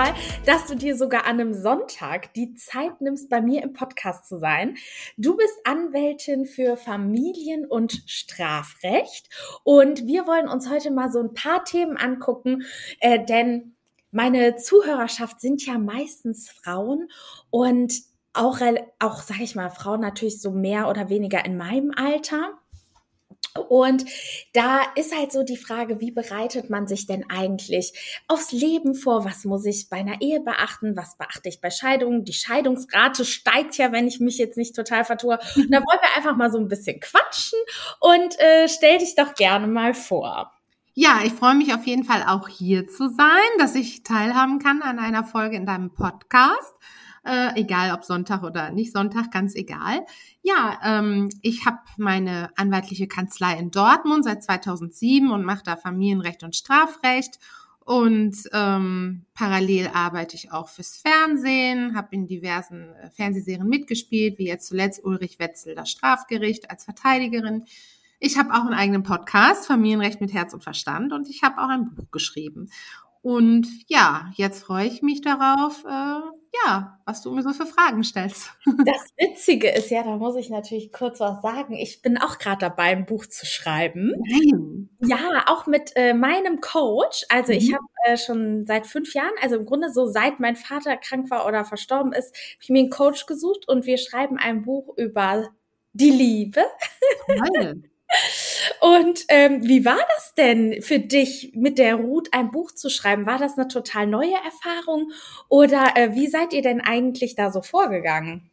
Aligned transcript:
Total, 0.00 0.14
dass 0.46 0.66
du 0.66 0.76
dir 0.76 0.96
sogar 0.96 1.26
an 1.26 1.40
einem 1.40 1.54
Sonntag 1.54 2.32
die 2.34 2.54
Zeit 2.54 3.00
nimmst, 3.00 3.28
bei 3.28 3.40
mir 3.40 3.62
im 3.62 3.72
Podcast 3.72 4.26
zu 4.26 4.38
sein. 4.38 4.76
Du 5.16 5.36
bist 5.36 5.54
Anwältin 5.64 6.46
für 6.46 6.76
Familien- 6.76 7.66
und 7.66 8.02
Strafrecht 8.06 9.28
und 9.64 10.06
wir 10.06 10.26
wollen 10.26 10.48
uns 10.48 10.70
heute 10.70 10.90
mal 10.90 11.10
so 11.10 11.20
ein 11.20 11.34
paar 11.34 11.64
Themen 11.64 11.96
angucken, 11.96 12.64
äh, 13.00 13.24
denn 13.24 13.76
meine 14.10 14.56
Zuhörerschaft 14.56 15.40
sind 15.40 15.64
ja 15.64 15.78
meistens 15.78 16.50
Frauen 16.50 17.08
und 17.50 17.94
auch, 18.32 18.60
auch 19.00 19.22
sage 19.22 19.42
ich 19.42 19.54
mal, 19.54 19.70
Frauen 19.70 20.00
natürlich 20.00 20.40
so 20.40 20.50
mehr 20.50 20.88
oder 20.88 21.08
weniger 21.08 21.44
in 21.44 21.56
meinem 21.56 21.92
Alter. 21.94 22.59
Und 23.68 24.04
da 24.52 24.82
ist 24.94 25.16
halt 25.16 25.32
so 25.32 25.42
die 25.42 25.56
Frage, 25.56 26.00
wie 26.00 26.12
bereitet 26.12 26.70
man 26.70 26.86
sich 26.86 27.06
denn 27.06 27.28
eigentlich 27.28 27.92
aufs 28.28 28.52
Leben 28.52 28.94
vor? 28.94 29.24
Was 29.24 29.44
muss 29.44 29.64
ich 29.64 29.88
bei 29.88 29.98
einer 29.98 30.20
Ehe 30.20 30.40
beachten? 30.40 30.96
Was 30.96 31.16
beachte 31.16 31.48
ich 31.48 31.60
bei 31.60 31.70
Scheidungen? 31.70 32.24
Die 32.24 32.32
Scheidungsrate 32.32 33.24
steigt 33.24 33.76
ja, 33.76 33.90
wenn 33.92 34.06
ich 34.06 34.20
mich 34.20 34.38
jetzt 34.38 34.56
nicht 34.56 34.76
total 34.76 35.04
vertue. 35.04 35.38
Und 35.56 35.70
da 35.70 35.78
wollen 35.80 36.00
wir 36.00 36.16
einfach 36.16 36.36
mal 36.36 36.52
so 36.52 36.58
ein 36.58 36.68
bisschen 36.68 37.00
quatschen 37.00 37.58
und 38.00 38.38
äh, 38.38 38.68
stell 38.68 38.98
dich 38.98 39.16
doch 39.16 39.34
gerne 39.34 39.66
mal 39.66 39.94
vor. 39.94 40.52
Ja, 40.94 41.20
ich 41.24 41.32
freue 41.32 41.54
mich 41.54 41.72
auf 41.72 41.86
jeden 41.86 42.04
Fall 42.04 42.24
auch 42.26 42.48
hier 42.48 42.86
zu 42.86 43.08
sein, 43.08 43.58
dass 43.58 43.74
ich 43.74 44.02
teilhaben 44.02 44.58
kann 44.58 44.82
an 44.82 44.98
einer 44.98 45.24
Folge 45.24 45.56
in 45.56 45.66
deinem 45.66 45.94
Podcast 45.94 46.74
äh, 47.24 47.60
egal 47.60 47.92
ob 47.94 48.04
Sonntag 48.04 48.42
oder 48.42 48.70
nicht 48.70 48.92
Sonntag, 48.92 49.30
ganz 49.30 49.54
egal. 49.54 50.04
Ja, 50.42 50.78
ähm, 50.84 51.28
ich 51.42 51.66
habe 51.66 51.78
meine 51.96 52.50
anwaltliche 52.56 53.06
Kanzlei 53.06 53.58
in 53.58 53.70
Dortmund 53.70 54.24
seit 54.24 54.42
2007 54.42 55.30
und 55.30 55.44
mache 55.44 55.62
da 55.64 55.76
Familienrecht 55.76 56.42
und 56.42 56.56
Strafrecht. 56.56 57.38
Und 57.84 58.36
ähm, 58.52 59.24
parallel 59.34 59.90
arbeite 59.92 60.36
ich 60.36 60.52
auch 60.52 60.68
fürs 60.68 60.98
Fernsehen, 60.98 61.96
habe 61.96 62.08
in 62.12 62.26
diversen 62.28 62.94
äh, 62.94 63.10
Fernsehserien 63.10 63.68
mitgespielt, 63.68 64.38
wie 64.38 64.46
jetzt 64.46 64.68
zuletzt 64.68 65.04
Ulrich 65.04 65.38
Wetzel, 65.38 65.74
das 65.74 65.90
Strafgericht 65.90 66.70
als 66.70 66.84
Verteidigerin. 66.84 67.64
Ich 68.20 68.38
habe 68.38 68.52
auch 68.52 68.60
einen 68.60 68.74
eigenen 68.74 69.02
Podcast, 69.02 69.66
Familienrecht 69.66 70.20
mit 70.20 70.32
Herz 70.32 70.54
und 70.54 70.62
Verstand, 70.62 71.12
und 71.12 71.28
ich 71.28 71.42
habe 71.42 71.58
auch 71.58 71.68
ein 71.68 71.94
Buch 71.94 72.10
geschrieben. 72.10 72.68
Und 73.22 73.66
ja, 73.86 74.30
jetzt 74.36 74.64
freue 74.64 74.86
ich 74.86 75.02
mich 75.02 75.20
darauf, 75.20 75.84
äh, 75.84 76.20
ja, 76.64 76.98
was 77.04 77.20
du 77.20 77.30
mir 77.32 77.42
so 77.42 77.52
für 77.52 77.66
Fragen 77.66 78.02
stellst. 78.02 78.50
Das 78.86 79.04
Witzige 79.18 79.68
ist 79.68 79.90
ja, 79.90 80.02
da 80.02 80.16
muss 80.16 80.36
ich 80.36 80.48
natürlich 80.48 80.90
kurz 80.90 81.20
was 81.20 81.42
sagen. 81.42 81.74
Ich 81.74 82.00
bin 82.00 82.16
auch 82.16 82.38
gerade 82.38 82.60
dabei, 82.60 82.84
ein 82.84 83.04
Buch 83.04 83.26
zu 83.26 83.44
schreiben. 83.44 84.14
Nein. 84.26 84.88
Ja, 85.00 85.44
auch 85.48 85.66
mit 85.66 85.92
äh, 85.96 86.14
meinem 86.14 86.60
Coach. 86.60 87.26
Also 87.28 87.52
mhm. 87.52 87.58
ich 87.58 87.74
habe 87.74 87.84
äh, 88.06 88.16
schon 88.16 88.64
seit 88.64 88.86
fünf 88.86 89.12
Jahren, 89.12 89.34
also 89.42 89.56
im 89.56 89.66
Grunde 89.66 89.92
so 89.92 90.06
seit 90.06 90.40
mein 90.40 90.56
Vater 90.56 90.96
krank 90.96 91.30
war 91.30 91.46
oder 91.46 91.66
verstorben 91.66 92.12
ist, 92.12 92.34
habe 92.34 92.62
ich 92.62 92.68
mir 92.70 92.80
einen 92.80 92.90
Coach 92.90 93.26
gesucht 93.26 93.68
und 93.68 93.84
wir 93.84 93.98
schreiben 93.98 94.38
ein 94.38 94.62
Buch 94.62 94.96
über 94.96 95.48
die 95.92 96.10
Liebe. 96.10 96.62
Toll. 97.26 97.82
Und 98.80 99.24
ähm, 99.28 99.62
wie 99.62 99.84
war 99.84 99.98
das 100.16 100.34
denn 100.34 100.82
für 100.82 100.98
dich, 100.98 101.52
mit 101.54 101.78
der 101.78 101.96
Ruth 101.96 102.28
ein 102.32 102.50
Buch 102.50 102.72
zu 102.72 102.90
schreiben? 102.90 103.26
War 103.26 103.38
das 103.38 103.56
eine 103.56 103.68
total 103.68 104.06
neue 104.06 104.34
Erfahrung 104.44 105.12
oder 105.48 105.96
äh, 105.96 106.14
wie 106.14 106.28
seid 106.28 106.52
ihr 106.52 106.62
denn 106.62 106.80
eigentlich 106.80 107.34
da 107.34 107.50
so 107.50 107.62
vorgegangen? 107.62 108.50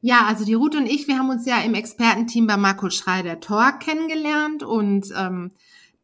Ja, 0.00 0.26
also 0.26 0.44
die 0.44 0.54
Ruth 0.54 0.76
und 0.76 0.86
ich, 0.86 1.08
wir 1.08 1.18
haben 1.18 1.30
uns 1.30 1.44
ja 1.44 1.60
im 1.60 1.74
Expertenteam 1.74 2.46
bei 2.46 2.56
Marco 2.56 2.88
Schreider 2.88 3.40
Tor 3.40 3.78
kennengelernt 3.80 4.62
und 4.62 5.12
ähm, 5.16 5.50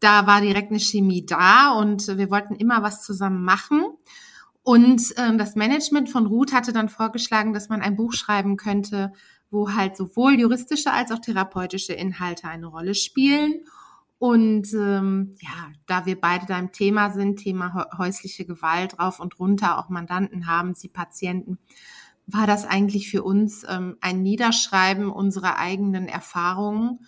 da 0.01 0.27
war 0.27 0.41
direkt 0.41 0.71
eine 0.71 0.81
Chemie 0.81 1.25
da 1.25 1.73
und 1.73 2.07
wir 2.19 2.31
wollten 2.31 2.57
immer 2.57 2.83
was 2.83 3.03
zusammen 3.03 3.45
machen. 3.45 3.85
Und 4.63 5.15
ähm, 5.17 5.39
das 5.39 5.55
Management 5.55 6.11
von 6.11 6.27
Ruth 6.27 6.53
hatte 6.53 6.73
dann 6.73 6.89
vorgeschlagen, 6.89 7.53
dass 7.53 7.69
man 7.69 7.83
ein 7.83 7.97
Buch 7.97 8.13
schreiben 8.13 8.57
könnte, 8.57 9.13
wo 9.51 9.73
halt 9.73 9.97
sowohl 9.97 10.39
juristische 10.39 10.93
als 10.93 11.13
auch 11.13 11.19
therapeutische 11.19 11.93
Inhalte 11.93 12.49
eine 12.49 12.67
Rolle 12.67 12.95
spielen. 12.95 13.65
Und 14.19 14.73
ähm, 14.73 15.37
ja, 15.41 15.73
da 15.87 16.07
wir 16.07 16.21
beide 16.21 16.47
da 16.47 16.59
im 16.59 16.73
Thema 16.73 17.11
sind, 17.11 17.37
Thema 17.37 17.87
häusliche 17.99 18.47
Gewalt 18.47 18.99
rauf 18.99 19.21
und 19.21 19.39
runter, 19.39 19.79
auch 19.79 19.89
Mandanten 19.89 20.47
haben, 20.47 20.75
sie 20.75 20.89
Patienten, 20.89 21.59
war 22.27 22.47
das 22.47 22.65
eigentlich 22.65 23.11
für 23.11 23.23
uns 23.23 23.67
ähm, 23.69 23.97
ein 24.01 24.23
Niederschreiben 24.23 25.11
unserer 25.11 25.59
eigenen 25.59 26.09
Erfahrungen. 26.09 27.01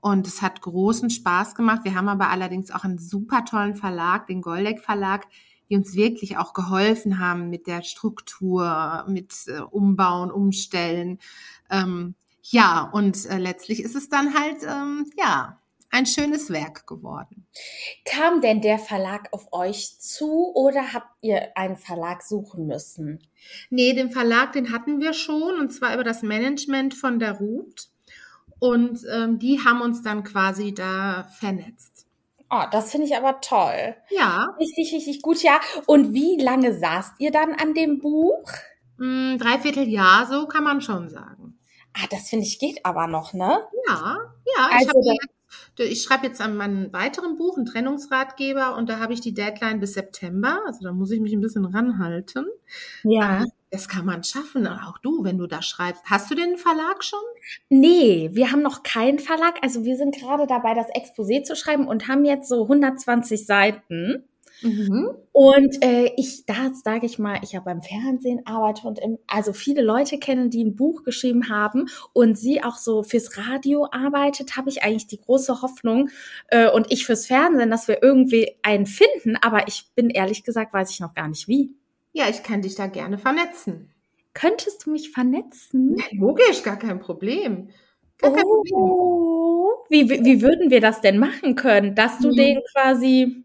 Und 0.00 0.26
es 0.26 0.42
hat 0.42 0.60
großen 0.60 1.10
Spaß 1.10 1.54
gemacht. 1.54 1.84
Wir 1.84 1.94
haben 1.94 2.08
aber 2.08 2.28
allerdings 2.28 2.70
auch 2.70 2.84
einen 2.84 2.98
super 2.98 3.44
tollen 3.44 3.74
Verlag, 3.74 4.26
den 4.26 4.42
Goldeck 4.42 4.80
Verlag, 4.80 5.26
die 5.68 5.76
uns 5.76 5.94
wirklich 5.94 6.36
auch 6.38 6.54
geholfen 6.54 7.18
haben 7.18 7.50
mit 7.50 7.66
der 7.66 7.82
Struktur, 7.82 9.04
mit 9.08 9.34
äh, 9.46 9.60
Umbauen, 9.60 10.30
Umstellen. 10.30 11.18
Ähm, 11.70 12.14
ja, 12.42 12.88
und 12.92 13.26
äh, 13.26 13.38
letztlich 13.38 13.82
ist 13.82 13.94
es 13.94 14.08
dann 14.08 14.34
halt, 14.34 14.62
ähm, 14.62 15.10
ja, 15.16 15.58
ein 15.90 16.06
schönes 16.06 16.50
Werk 16.50 16.86
geworden. 16.86 17.46
Kam 18.04 18.40
denn 18.40 18.60
der 18.60 18.78
Verlag 18.78 19.28
auf 19.32 19.52
euch 19.52 19.98
zu 20.00 20.52
oder 20.54 20.92
habt 20.92 21.10
ihr 21.22 21.56
einen 21.56 21.76
Verlag 21.76 22.22
suchen 22.22 22.66
müssen? 22.66 23.20
Nee, 23.70 23.94
den 23.94 24.10
Verlag, 24.10 24.52
den 24.52 24.72
hatten 24.72 25.00
wir 25.00 25.12
schon 25.12 25.58
und 25.58 25.70
zwar 25.70 25.94
über 25.94 26.04
das 26.04 26.22
Management 26.22 26.94
von 26.94 27.18
der 27.18 27.38
Ruth. 27.38 27.88
Und 28.58 29.00
ähm, 29.10 29.38
die 29.38 29.60
haben 29.64 29.80
uns 29.80 30.02
dann 30.02 30.24
quasi 30.24 30.74
da 30.74 31.28
vernetzt. 31.38 32.06
Oh, 32.50 32.64
das 32.70 32.90
finde 32.90 33.06
ich 33.06 33.16
aber 33.16 33.40
toll. 33.40 33.94
Ja. 34.10 34.48
Richtig, 34.58 34.92
richtig 34.92 35.22
gut, 35.22 35.42
ja. 35.42 35.60
Und 35.86 36.12
wie 36.12 36.40
lange 36.40 36.76
saßt 36.76 37.14
ihr 37.18 37.30
dann 37.30 37.54
an 37.54 37.74
dem 37.74 37.98
Buch? 37.98 38.50
Mm, 38.96 39.36
dreiviertel 39.36 39.86
Jahr, 39.86 40.26
so 40.26 40.46
kann 40.46 40.64
man 40.64 40.80
schon 40.80 41.08
sagen. 41.08 41.57
Ah, 41.94 42.06
das 42.10 42.28
finde 42.28 42.46
ich 42.46 42.58
geht 42.58 42.84
aber 42.84 43.06
noch, 43.06 43.32
ne? 43.32 43.60
Ja, 43.88 44.32
ja. 44.44 44.70
Also 44.72 44.92
ich, 45.00 45.90
ich 45.90 46.02
schreibe 46.02 46.26
jetzt 46.26 46.40
an 46.40 46.56
meinem 46.56 46.92
weiteren 46.92 47.36
Buch, 47.36 47.56
einen 47.56 47.66
Trennungsratgeber, 47.66 48.76
und 48.76 48.88
da 48.88 48.98
habe 48.98 49.12
ich 49.12 49.20
die 49.20 49.34
Deadline 49.34 49.80
bis 49.80 49.94
September. 49.94 50.60
Also 50.66 50.84
da 50.84 50.92
muss 50.92 51.10
ich 51.10 51.20
mich 51.20 51.32
ein 51.32 51.40
bisschen 51.40 51.64
ranhalten. 51.64 52.46
Ja. 53.02 53.44
Das 53.70 53.88
kann 53.88 54.06
man 54.06 54.24
schaffen. 54.24 54.66
Auch 54.66 54.98
du, 54.98 55.24
wenn 55.24 55.36
du 55.36 55.46
da 55.46 55.60
schreibst. 55.60 56.02
Hast 56.06 56.30
du 56.30 56.34
den 56.34 56.56
Verlag 56.56 57.04
schon? 57.04 57.18
Nee, 57.68 58.30
wir 58.32 58.50
haben 58.50 58.62
noch 58.62 58.82
keinen 58.82 59.18
Verlag. 59.18 59.58
Also 59.62 59.84
wir 59.84 59.96
sind 59.96 60.14
gerade 60.14 60.46
dabei, 60.46 60.74
das 60.74 60.88
Exposé 60.88 61.42
zu 61.42 61.54
schreiben 61.54 61.86
und 61.86 62.08
haben 62.08 62.24
jetzt 62.24 62.48
so 62.48 62.62
120 62.62 63.44
Seiten. 63.44 64.24
Mhm. 64.62 65.10
Und 65.32 65.84
äh, 65.84 66.12
ich, 66.16 66.46
da 66.46 66.72
sage 66.72 67.06
ich 67.06 67.18
mal, 67.18 67.38
ich 67.42 67.54
habe 67.54 67.66
beim 67.66 67.82
Fernsehen 67.82 68.42
arbeite 68.44 68.86
und 68.86 68.98
im, 68.98 69.18
also 69.26 69.52
viele 69.52 69.82
Leute 69.82 70.18
kennen, 70.18 70.50
die 70.50 70.64
ein 70.64 70.74
Buch 70.74 71.04
geschrieben 71.04 71.48
haben 71.48 71.86
und 72.12 72.36
sie 72.36 72.62
auch 72.62 72.76
so 72.76 73.02
fürs 73.02 73.36
Radio 73.38 73.86
arbeitet, 73.90 74.56
habe 74.56 74.68
ich 74.68 74.82
eigentlich 74.82 75.06
die 75.06 75.20
große 75.20 75.62
Hoffnung 75.62 76.10
äh, 76.48 76.70
und 76.70 76.90
ich 76.90 77.06
fürs 77.06 77.26
Fernsehen, 77.26 77.70
dass 77.70 77.88
wir 77.88 78.02
irgendwie 78.02 78.56
einen 78.62 78.86
finden. 78.86 79.36
Aber 79.36 79.68
ich 79.68 79.90
bin 79.94 80.10
ehrlich 80.10 80.44
gesagt, 80.44 80.72
weiß 80.72 80.90
ich 80.90 81.00
noch 81.00 81.14
gar 81.14 81.28
nicht 81.28 81.48
wie. 81.48 81.74
Ja, 82.12 82.28
ich 82.28 82.42
kann 82.42 82.62
dich 82.62 82.74
da 82.74 82.86
gerne 82.86 83.18
vernetzen. 83.18 83.90
Könntest 84.34 84.86
du 84.86 84.90
mich 84.90 85.10
vernetzen? 85.10 85.96
Ja, 85.98 86.04
logisch, 86.12 86.62
gar 86.62 86.78
kein 86.78 87.00
Problem. 87.00 87.70
Gar 88.18 88.32
kein 88.32 88.44
oh, 88.44 88.62
Problem. 88.62 90.08
Wie, 90.10 90.24
wie 90.24 90.42
würden 90.42 90.70
wir 90.70 90.80
das 90.80 91.00
denn 91.00 91.18
machen 91.18 91.54
können, 91.54 91.94
dass 91.94 92.18
du 92.18 92.30
hm. 92.30 92.36
den 92.36 92.60
quasi. 92.72 93.44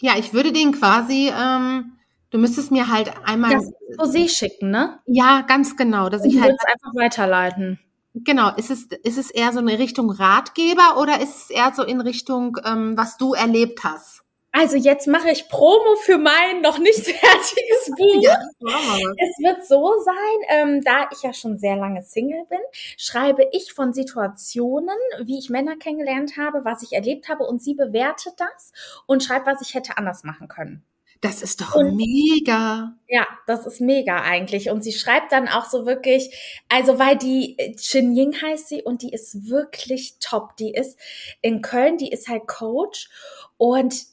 Ja, 0.00 0.14
ich 0.16 0.32
würde 0.32 0.52
den 0.52 0.72
quasi, 0.72 1.30
ähm, 1.36 1.92
du 2.30 2.38
müsstest 2.38 2.70
mir 2.70 2.88
halt 2.88 3.12
einmal. 3.24 3.52
Das 3.52 3.72
Exposé 3.98 4.28
schicken, 4.28 4.70
ne? 4.70 4.98
Ja, 5.06 5.42
ganz 5.42 5.76
genau. 5.76 6.08
Dass 6.08 6.24
ich, 6.24 6.34
ich 6.36 6.40
halt 6.40 6.56
einfach 6.66 6.94
weiterleiten. 6.94 7.78
Genau, 8.14 8.50
ist 8.56 8.70
es, 8.70 8.86
ist 9.04 9.18
es 9.18 9.30
eher 9.30 9.52
so 9.52 9.60
in 9.60 9.68
Richtung 9.68 10.10
Ratgeber 10.10 10.98
oder 11.00 11.20
ist 11.20 11.36
es 11.36 11.50
eher 11.50 11.72
so 11.74 11.84
in 11.84 12.00
Richtung, 12.00 12.56
ähm, 12.64 12.96
was 12.96 13.16
du 13.16 13.34
erlebt 13.34 13.84
hast? 13.84 14.22
Also 14.52 14.76
jetzt 14.76 15.06
mache 15.06 15.30
ich 15.30 15.48
Promo 15.48 15.96
für 16.02 16.18
mein 16.18 16.60
noch 16.60 16.78
nicht 16.78 17.06
fertiges 17.06 17.90
Buch. 17.96 18.22
Ja, 18.22 18.38
es 18.58 19.38
wird 19.38 19.64
so 19.64 19.94
sein, 20.04 20.14
ähm, 20.48 20.82
da 20.82 21.08
ich 21.12 21.22
ja 21.22 21.32
schon 21.32 21.56
sehr 21.56 21.76
lange 21.76 22.02
Single 22.02 22.44
bin, 22.48 22.58
schreibe 22.96 23.48
ich 23.52 23.72
von 23.72 23.92
Situationen, 23.92 24.96
wie 25.22 25.38
ich 25.38 25.50
Männer 25.50 25.76
kennengelernt 25.76 26.36
habe, 26.36 26.64
was 26.64 26.82
ich 26.82 26.92
erlebt 26.92 27.28
habe 27.28 27.44
und 27.44 27.62
sie 27.62 27.74
bewertet 27.74 28.34
das 28.38 28.72
und 29.06 29.22
schreibt, 29.22 29.46
was 29.46 29.62
ich 29.62 29.74
hätte 29.74 29.96
anders 29.98 30.24
machen 30.24 30.48
können. 30.48 30.84
Das 31.20 31.42
ist 31.42 31.60
doch 31.60 31.74
und, 31.74 31.96
mega. 31.96 32.94
Ja, 33.06 33.26
das 33.46 33.66
ist 33.66 33.80
mega 33.80 34.22
eigentlich. 34.22 34.70
Und 34.70 34.82
sie 34.82 34.92
schreibt 34.92 35.32
dann 35.32 35.48
auch 35.48 35.66
so 35.66 35.84
wirklich, 35.84 36.62
also 36.70 36.98
weil 36.98 37.16
die 37.18 37.56
Chin 37.76 38.16
Ying 38.16 38.40
heißt 38.40 38.68
sie 38.68 38.82
und 38.82 39.02
die 39.02 39.12
ist 39.12 39.48
wirklich 39.48 40.14
top. 40.18 40.56
Die 40.56 40.72
ist 40.72 40.98
in 41.42 41.60
Köln, 41.60 41.98
die 41.98 42.10
ist 42.10 42.28
halt 42.28 42.46
Coach 42.46 43.10
und 43.58 44.06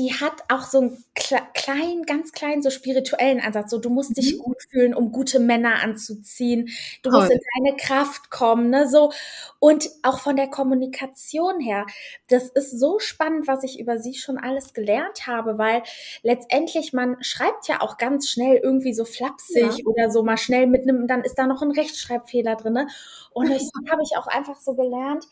die 0.00 0.14
hat 0.14 0.32
auch 0.48 0.62
so 0.62 0.78
einen 0.78 1.04
kleinen, 1.14 2.04
ganz 2.04 2.32
kleinen, 2.32 2.62
so 2.62 2.70
spirituellen 2.70 3.38
Ansatz. 3.38 3.70
So, 3.70 3.78
du 3.78 3.90
musst 3.90 4.16
dich 4.16 4.36
mhm. 4.36 4.38
gut 4.38 4.62
fühlen, 4.70 4.94
um 4.94 5.12
gute 5.12 5.38
Männer 5.38 5.82
anzuziehen. 5.82 6.70
Du 7.02 7.10
Toll. 7.10 7.20
musst 7.20 7.32
in 7.32 7.40
deine 7.58 7.76
Kraft 7.76 8.30
kommen, 8.30 8.70
ne, 8.70 8.88
so. 8.88 9.12
Und 9.58 9.90
auch 10.02 10.20
von 10.20 10.36
der 10.36 10.48
Kommunikation 10.48 11.60
her, 11.60 11.84
das 12.28 12.48
ist 12.48 12.80
so 12.80 12.98
spannend, 12.98 13.46
was 13.46 13.62
ich 13.62 13.78
über 13.78 13.98
sie 13.98 14.14
schon 14.14 14.38
alles 14.38 14.72
gelernt 14.72 15.26
habe, 15.26 15.58
weil 15.58 15.82
letztendlich 16.22 16.94
man 16.94 17.22
schreibt 17.22 17.68
ja 17.68 17.82
auch 17.82 17.98
ganz 17.98 18.30
schnell 18.30 18.56
irgendwie 18.56 18.94
so 18.94 19.04
flapsig 19.04 19.78
ja. 19.78 19.84
oder 19.84 20.10
so 20.10 20.22
mal 20.22 20.38
schnell 20.38 20.66
mit 20.66 20.84
einem, 20.84 21.08
dann 21.08 21.24
ist 21.24 21.34
da 21.34 21.46
noch 21.46 21.60
ein 21.60 21.72
Rechtschreibfehler 21.72 22.56
drinne. 22.56 22.86
Und 23.32 23.50
das 23.50 23.70
habe 23.90 24.02
ich 24.02 24.16
auch 24.16 24.28
einfach 24.28 24.58
so 24.58 24.74
gelernt. 24.74 25.26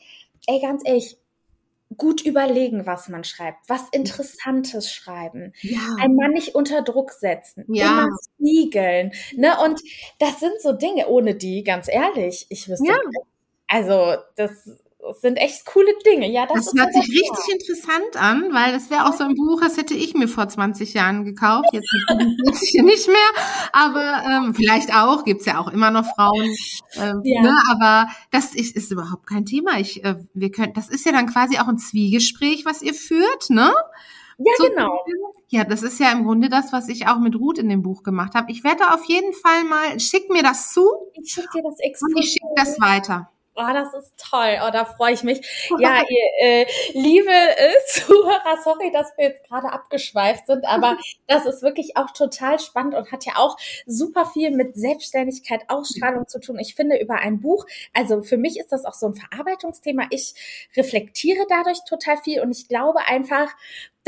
Ey, 0.46 0.60
ganz 0.60 0.82
ehrlich, 0.84 1.16
gut 1.96 2.24
überlegen, 2.24 2.86
was 2.86 3.08
man 3.08 3.24
schreibt, 3.24 3.68
was 3.68 3.88
Interessantes 3.92 4.92
schreiben, 4.92 5.52
ja. 5.62 5.96
ein 5.98 6.14
Mann 6.14 6.32
nicht 6.32 6.54
unter 6.54 6.82
Druck 6.82 7.12
setzen, 7.12 7.64
ja. 7.68 8.04
immer 8.04 8.08
spiegeln, 8.36 9.12
ne? 9.34 9.56
Und 9.64 9.80
das 10.18 10.40
sind 10.40 10.60
so 10.60 10.72
Dinge, 10.72 11.08
ohne 11.08 11.34
die, 11.34 11.64
ganz 11.64 11.88
ehrlich, 11.88 12.46
ich 12.50 12.68
wüsste, 12.68 12.88
ja. 12.88 12.98
also 13.68 14.16
das 14.36 14.68
das 15.08 15.20
sind 15.20 15.36
echt 15.36 15.64
coole 15.66 15.92
Dinge. 16.04 16.30
Ja, 16.30 16.46
das, 16.46 16.66
das 16.66 16.74
hört 16.74 16.92
sich 16.92 17.08
richtig 17.08 17.30
klar. 17.30 17.56
interessant 17.58 18.16
an, 18.16 18.54
weil 18.54 18.72
das 18.72 18.90
wäre 18.90 19.06
auch 19.06 19.14
so 19.14 19.24
ein 19.24 19.34
Buch, 19.34 19.60
das 19.60 19.76
hätte 19.76 19.94
ich 19.94 20.14
mir 20.14 20.28
vor 20.28 20.48
20 20.48 20.94
Jahren 20.94 21.24
gekauft. 21.24 21.68
Jetzt 21.72 21.90
nicht 22.74 23.08
mehr, 23.08 23.16
aber 23.72 24.22
ähm, 24.28 24.54
vielleicht 24.54 24.94
auch, 24.94 25.24
gibt's 25.24 25.46
ja 25.46 25.58
auch 25.58 25.68
immer 25.68 25.90
noch 25.90 26.06
Frauen. 26.14 26.54
Ähm, 26.94 27.20
ja. 27.24 27.42
ne, 27.42 27.58
aber 27.70 28.10
das 28.30 28.54
ist, 28.54 28.76
ist 28.76 28.92
überhaupt 28.92 29.26
kein 29.26 29.46
Thema. 29.46 29.78
Ich, 29.80 30.04
äh, 30.04 30.16
wir 30.34 30.50
können, 30.50 30.72
das 30.74 30.88
ist 30.88 31.04
ja 31.06 31.12
dann 31.12 31.26
quasi 31.26 31.58
auch 31.58 31.68
ein 31.68 31.78
Zwiegespräch, 31.78 32.64
was 32.64 32.82
ihr 32.82 32.94
führt, 32.94 33.50
ne? 33.50 33.72
Ja, 34.38 34.52
so, 34.56 34.64
genau. 34.68 35.04
Ja, 35.48 35.64
das 35.64 35.82
ist 35.82 35.98
ja 35.98 36.12
im 36.12 36.24
Grunde 36.24 36.48
das, 36.48 36.72
was 36.72 36.88
ich 36.88 37.08
auch 37.08 37.18
mit 37.18 37.34
Ruth 37.34 37.58
in 37.58 37.68
dem 37.68 37.82
Buch 37.82 38.02
gemacht 38.02 38.34
habe. 38.34 38.52
Ich 38.52 38.62
werde 38.62 38.92
auf 38.92 39.04
jeden 39.04 39.32
Fall 39.32 39.64
mal, 39.64 39.98
schick 39.98 40.30
mir 40.30 40.42
das 40.42 40.72
zu. 40.72 40.86
Ich 41.14 41.32
schicke 41.32 41.48
dir 41.54 41.62
das 41.62 41.78
extra. 41.80 42.06
Und 42.06 42.18
ich 42.18 42.30
schicke 42.32 42.52
das 42.54 42.80
weiter. 42.80 43.30
Oh, 43.60 43.72
das 43.72 43.92
ist 43.92 44.12
toll. 44.16 44.60
Oh, 44.64 44.70
da 44.72 44.84
freue 44.84 45.14
ich 45.14 45.24
mich. 45.24 45.68
Ja, 45.80 46.02
ihr 46.08 46.46
äh, 46.46 46.66
liebe 46.92 47.32
äh, 47.32 47.72
Zuhörer, 47.88 48.56
sorry, 48.62 48.92
dass 48.92 49.12
wir 49.16 49.24
jetzt 49.24 49.48
gerade 49.48 49.72
abgeschweift 49.72 50.46
sind, 50.46 50.64
aber 50.64 50.96
das 51.26 51.44
ist 51.44 51.62
wirklich 51.62 51.96
auch 51.96 52.12
total 52.12 52.60
spannend 52.60 52.94
und 52.94 53.10
hat 53.10 53.26
ja 53.26 53.32
auch 53.36 53.56
super 53.84 54.26
viel 54.26 54.52
mit 54.52 54.76
Selbstständigkeit, 54.76 55.62
Ausstrahlung 55.66 56.28
zu 56.28 56.38
tun. 56.38 56.60
Ich 56.60 56.76
finde 56.76 57.00
über 57.00 57.16
ein 57.16 57.40
Buch, 57.40 57.66
also 57.92 58.22
für 58.22 58.36
mich 58.36 58.60
ist 58.60 58.70
das 58.70 58.84
auch 58.84 58.94
so 58.94 59.06
ein 59.06 59.14
Verarbeitungsthema. 59.14 60.06
Ich 60.10 60.34
reflektiere 60.76 61.44
dadurch 61.48 61.78
total 61.84 62.18
viel 62.18 62.40
und 62.40 62.52
ich 62.52 62.68
glaube 62.68 63.00
einfach, 63.08 63.48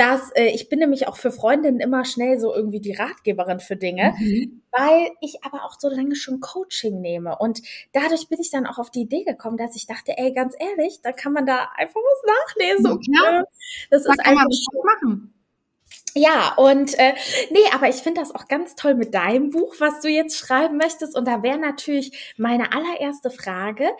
dass 0.01 0.31
äh, 0.31 0.47
ich 0.47 0.71
bin 0.71 0.79
nämlich 0.79 1.09
auch 1.09 1.19
für 1.19 1.31
Freundinnen 1.31 1.79
immer 1.79 2.07
schnell 2.07 2.41
so 2.41 2.55
irgendwie 2.55 2.81
die 2.81 2.95
Ratgeberin 2.95 3.61
für 3.61 3.77
Dinge, 3.77 4.15
mhm. 4.19 4.63
weil 4.71 5.11
ich 5.21 5.45
aber 5.45 5.65
auch 5.67 5.79
so 5.79 5.91
lange 5.91 6.17
schon 6.17 6.41
Coaching 6.41 7.03
nehme 7.03 7.37
und 7.39 7.61
dadurch 7.93 8.29
bin 8.29 8.41
ich 8.41 8.51
dann 8.51 8.67
auch 8.67 8.79
auf 8.79 8.91
die 8.91 9.03
Idee 9.03 9.25
gekommen, 9.25 9.59
dass 9.59 9.77
ich 9.77 9.87
dachte, 9.87 10.17
ey, 10.17 10.33
ganz 10.33 10.55
ehrlich, 10.59 11.01
da 11.03 11.13
kann 11.13 11.35
man 11.35 11.45
da 11.45 11.69
einfach 11.77 12.01
was 12.01 12.57
nachlesen. 12.57 12.99
Ja, 13.13 13.45
das 13.91 14.05
da 14.05 14.13
ist 14.13 14.25
kann 14.25 14.35
man 14.35 14.47
das 14.49 14.67
machen. 14.83 15.35
Ja, 16.15 16.55
und 16.57 16.99
äh, 16.99 17.15
nee, 17.51 17.59
aber 17.73 17.89
ich 17.89 17.97
finde 17.97 18.21
das 18.21 18.35
auch 18.35 18.49
ganz 18.49 18.75
toll 18.75 18.95
mit 18.95 19.15
deinem 19.15 19.51
Buch, 19.51 19.75
was 19.79 20.01
du 20.01 20.09
jetzt 20.09 20.39
schreiben 20.39 20.77
möchtest. 20.79 21.17
Und 21.17 21.29
da 21.29 21.43
wäre 21.43 21.59
natürlich 21.59 22.35
meine 22.37 22.73
allererste 22.73 23.31
Frage, 23.31 23.91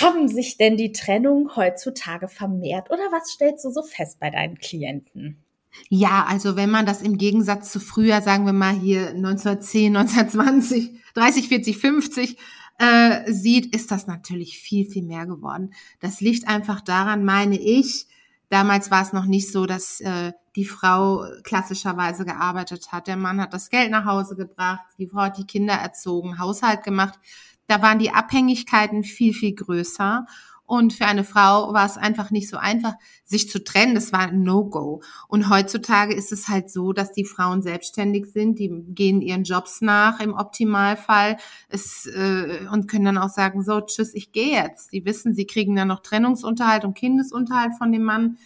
haben 0.00 0.28
sich 0.28 0.56
denn 0.56 0.76
die 0.76 0.92
Trennungen 0.92 1.54
heutzutage 1.56 2.28
vermehrt 2.28 2.90
oder 2.90 3.10
was 3.10 3.30
stellst 3.30 3.64
du 3.64 3.70
so 3.70 3.82
fest 3.82 4.18
bei 4.20 4.30
deinen 4.30 4.58
Klienten? 4.58 5.42
Ja, 5.88 6.26
also 6.28 6.56
wenn 6.56 6.70
man 6.70 6.86
das 6.86 7.02
im 7.02 7.18
Gegensatz 7.18 7.72
zu 7.72 7.80
früher, 7.80 8.20
sagen 8.20 8.46
wir 8.46 8.52
mal 8.52 8.74
hier 8.74 9.08
1910, 9.08 9.96
1920, 9.96 10.90
30, 11.14 11.48
40, 11.48 11.78
50 11.78 12.36
äh, 12.78 13.32
sieht, 13.32 13.74
ist 13.74 13.90
das 13.90 14.06
natürlich 14.06 14.58
viel, 14.58 14.88
viel 14.88 15.02
mehr 15.02 15.26
geworden. 15.26 15.72
Das 16.00 16.20
liegt 16.20 16.48
einfach 16.48 16.80
daran, 16.80 17.24
meine 17.24 17.58
ich, 17.58 18.06
damals 18.48 18.90
war 18.90 19.02
es 19.02 19.12
noch 19.12 19.26
nicht 19.26 19.50
so, 19.50 19.66
dass 19.66 20.00
äh, 20.00 20.32
die 20.56 20.66
Frau 20.66 21.24
klassischerweise 21.42 22.24
gearbeitet 22.24 22.92
hat. 22.92 23.06
Der 23.06 23.16
Mann 23.16 23.40
hat 23.40 23.54
das 23.54 23.70
Geld 23.70 23.90
nach 23.90 24.04
Hause 24.04 24.36
gebracht, 24.36 24.84
die 24.98 25.06
Frau 25.06 25.22
hat 25.22 25.38
die 25.38 25.46
Kinder 25.46 25.74
erzogen, 25.74 26.38
Haushalt 26.38 26.82
gemacht. 26.82 27.18
Da 27.66 27.82
waren 27.82 27.98
die 27.98 28.10
Abhängigkeiten 28.10 29.04
viel, 29.04 29.32
viel 29.34 29.54
größer. 29.54 30.26
Und 30.64 30.94
für 30.94 31.04
eine 31.04 31.24
Frau 31.24 31.74
war 31.74 31.84
es 31.84 31.98
einfach 31.98 32.30
nicht 32.30 32.48
so 32.48 32.56
einfach, 32.56 32.94
sich 33.24 33.50
zu 33.50 33.62
trennen. 33.62 33.94
Das 33.94 34.10
war 34.10 34.20
ein 34.20 34.42
No-Go. 34.42 35.02
Und 35.28 35.50
heutzutage 35.50 36.14
ist 36.14 36.32
es 36.32 36.48
halt 36.48 36.70
so, 36.70 36.94
dass 36.94 37.12
die 37.12 37.26
Frauen 37.26 37.60
selbstständig 37.60 38.28
sind, 38.32 38.58
die 38.58 38.70
gehen 38.88 39.20
ihren 39.20 39.44
Jobs 39.44 39.82
nach 39.82 40.18
im 40.20 40.32
Optimalfall 40.32 41.36
es, 41.68 42.06
äh, 42.06 42.66
und 42.72 42.88
können 42.88 43.04
dann 43.04 43.18
auch 43.18 43.28
sagen, 43.28 43.62
so, 43.62 43.82
tschüss, 43.82 44.14
ich 44.14 44.32
gehe 44.32 44.52
jetzt. 44.52 44.92
Die 44.92 45.04
wissen, 45.04 45.34
sie 45.34 45.46
kriegen 45.46 45.76
dann 45.76 45.88
noch 45.88 46.00
Trennungsunterhalt 46.00 46.86
und 46.86 46.94
Kindesunterhalt 46.94 47.74
von 47.76 47.92
dem 47.92 48.04
Mann. 48.04 48.38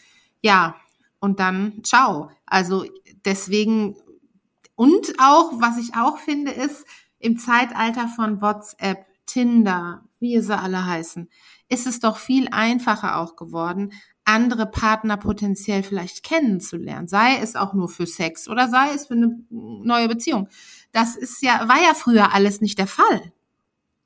Ja, 0.42 0.74
und 1.20 1.38
dann 1.38 1.84
ciao. 1.84 2.30
Also 2.44 2.86
deswegen, 3.24 3.94
und 4.74 5.14
auch, 5.20 5.52
was 5.60 5.78
ich 5.78 5.94
auch 5.94 6.18
finde, 6.18 6.50
ist, 6.50 6.86
im 7.18 7.38
Zeitalter 7.38 8.08
von 8.08 8.40
WhatsApp, 8.40 9.06
Tinder, 9.26 10.02
wie 10.20 10.40
sie 10.40 10.56
alle 10.56 10.86
heißen, 10.86 11.28
ist 11.68 11.86
es 11.86 12.00
doch 12.00 12.18
viel 12.18 12.48
einfacher 12.50 13.18
auch 13.18 13.36
geworden, 13.36 13.92
andere 14.24 14.66
Partner 14.66 15.16
potenziell 15.16 15.82
vielleicht 15.82 16.22
kennenzulernen, 16.22 17.08
sei 17.08 17.38
es 17.38 17.54
auch 17.56 17.74
nur 17.74 17.88
für 17.88 18.06
Sex 18.06 18.48
oder 18.48 18.68
sei 18.68 18.92
es 18.94 19.06
für 19.06 19.14
eine 19.14 19.38
neue 19.50 20.08
Beziehung. 20.08 20.48
Das 20.92 21.16
ist 21.16 21.42
ja, 21.42 21.68
war 21.68 21.80
ja 21.82 21.94
früher 21.94 22.32
alles 22.32 22.60
nicht 22.60 22.78
der 22.78 22.88
Fall. 22.88 23.32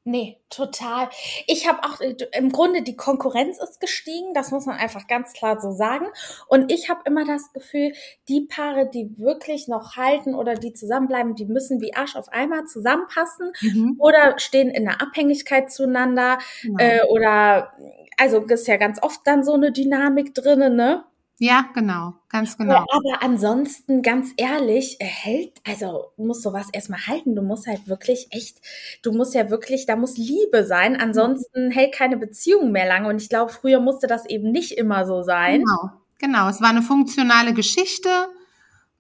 Nee, 0.05 0.39
total. 0.49 1.11
Ich 1.47 1.69
habe 1.69 1.85
auch 1.85 2.01
äh, 2.01 2.17
im 2.33 2.51
Grunde 2.51 2.83
die 2.83 2.97
Konkurrenz 2.97 3.59
ist 3.59 3.81
gestiegen, 3.81 4.33
das 4.33 4.51
muss 4.51 4.65
man 4.65 4.77
einfach 4.77 5.07
ganz 5.09 5.35
klar 5.35 5.61
so 5.61 5.73
sagen. 5.73 6.07
Und 6.49 6.73
ich 6.73 6.89
habe 6.89 7.03
immer 7.05 7.27
das 7.27 7.53
Gefühl, 7.53 7.93
die 8.29 8.47
Paare, 8.49 8.89
die 8.89 9.19
wirklich 9.19 9.69
noch 9.69 9.97
halten 9.97 10.35
oder 10.35 10.55
die 10.55 10.73
zusammenbleiben, 10.73 11.35
die 11.35 11.45
müssen 11.45 11.83
wie 11.83 11.95
Arsch 11.95 12.17
auf 12.17 12.31
einmal 12.31 12.65
zusammenpassen 12.65 13.53
mhm. 13.61 13.97
oder 13.99 14.39
stehen 14.39 14.71
in 14.71 14.89
einer 14.89 15.03
Abhängigkeit 15.03 15.71
zueinander 15.71 16.39
genau. 16.63 16.83
äh, 16.83 17.03
oder 17.09 17.73
also 18.17 18.39
ist 18.41 18.69
ja 18.69 18.79
ganz 18.79 19.03
oft 19.03 19.21
dann 19.25 19.45
so 19.45 19.53
eine 19.53 19.71
Dynamik 19.71 20.35
drinnen, 20.35 20.77
ne? 20.77 21.05
Ja, 21.43 21.65
genau, 21.73 22.13
ganz 22.29 22.59
genau. 22.59 22.85
Aber 22.91 23.23
ansonsten, 23.23 24.03
ganz 24.03 24.35
ehrlich, 24.37 24.99
hält, 25.01 25.59
also 25.67 26.13
muss 26.19 26.43
sowas 26.43 26.69
erstmal 26.71 27.07
halten. 27.07 27.35
Du 27.35 27.41
musst 27.41 27.67
halt 27.67 27.89
wirklich 27.89 28.29
echt, 28.31 28.59
du 29.03 29.13
musst 29.13 29.35
ja 29.35 29.49
wirklich, 29.49 29.87
da 29.87 29.97
muss 29.97 30.19
Liebe 30.19 30.67
sein. 30.67 31.01
Ansonsten 31.01 31.69
mhm. 31.69 31.71
hält 31.71 31.95
keine 31.95 32.19
Beziehung 32.19 32.73
mehr 32.73 32.87
lange. 32.87 33.09
Und 33.09 33.23
ich 33.23 33.31
glaube, 33.31 33.51
früher 33.51 33.81
musste 33.81 34.07
das 34.07 34.27
eben 34.27 34.53
nicht 34.53 34.77
immer 34.77 35.07
so 35.07 35.23
sein. 35.23 35.65
Genau, 35.65 35.93
genau. 36.19 36.49
Es 36.51 36.61
war 36.61 36.69
eine 36.69 36.83
funktionale 36.83 37.55
Geschichte 37.55 38.11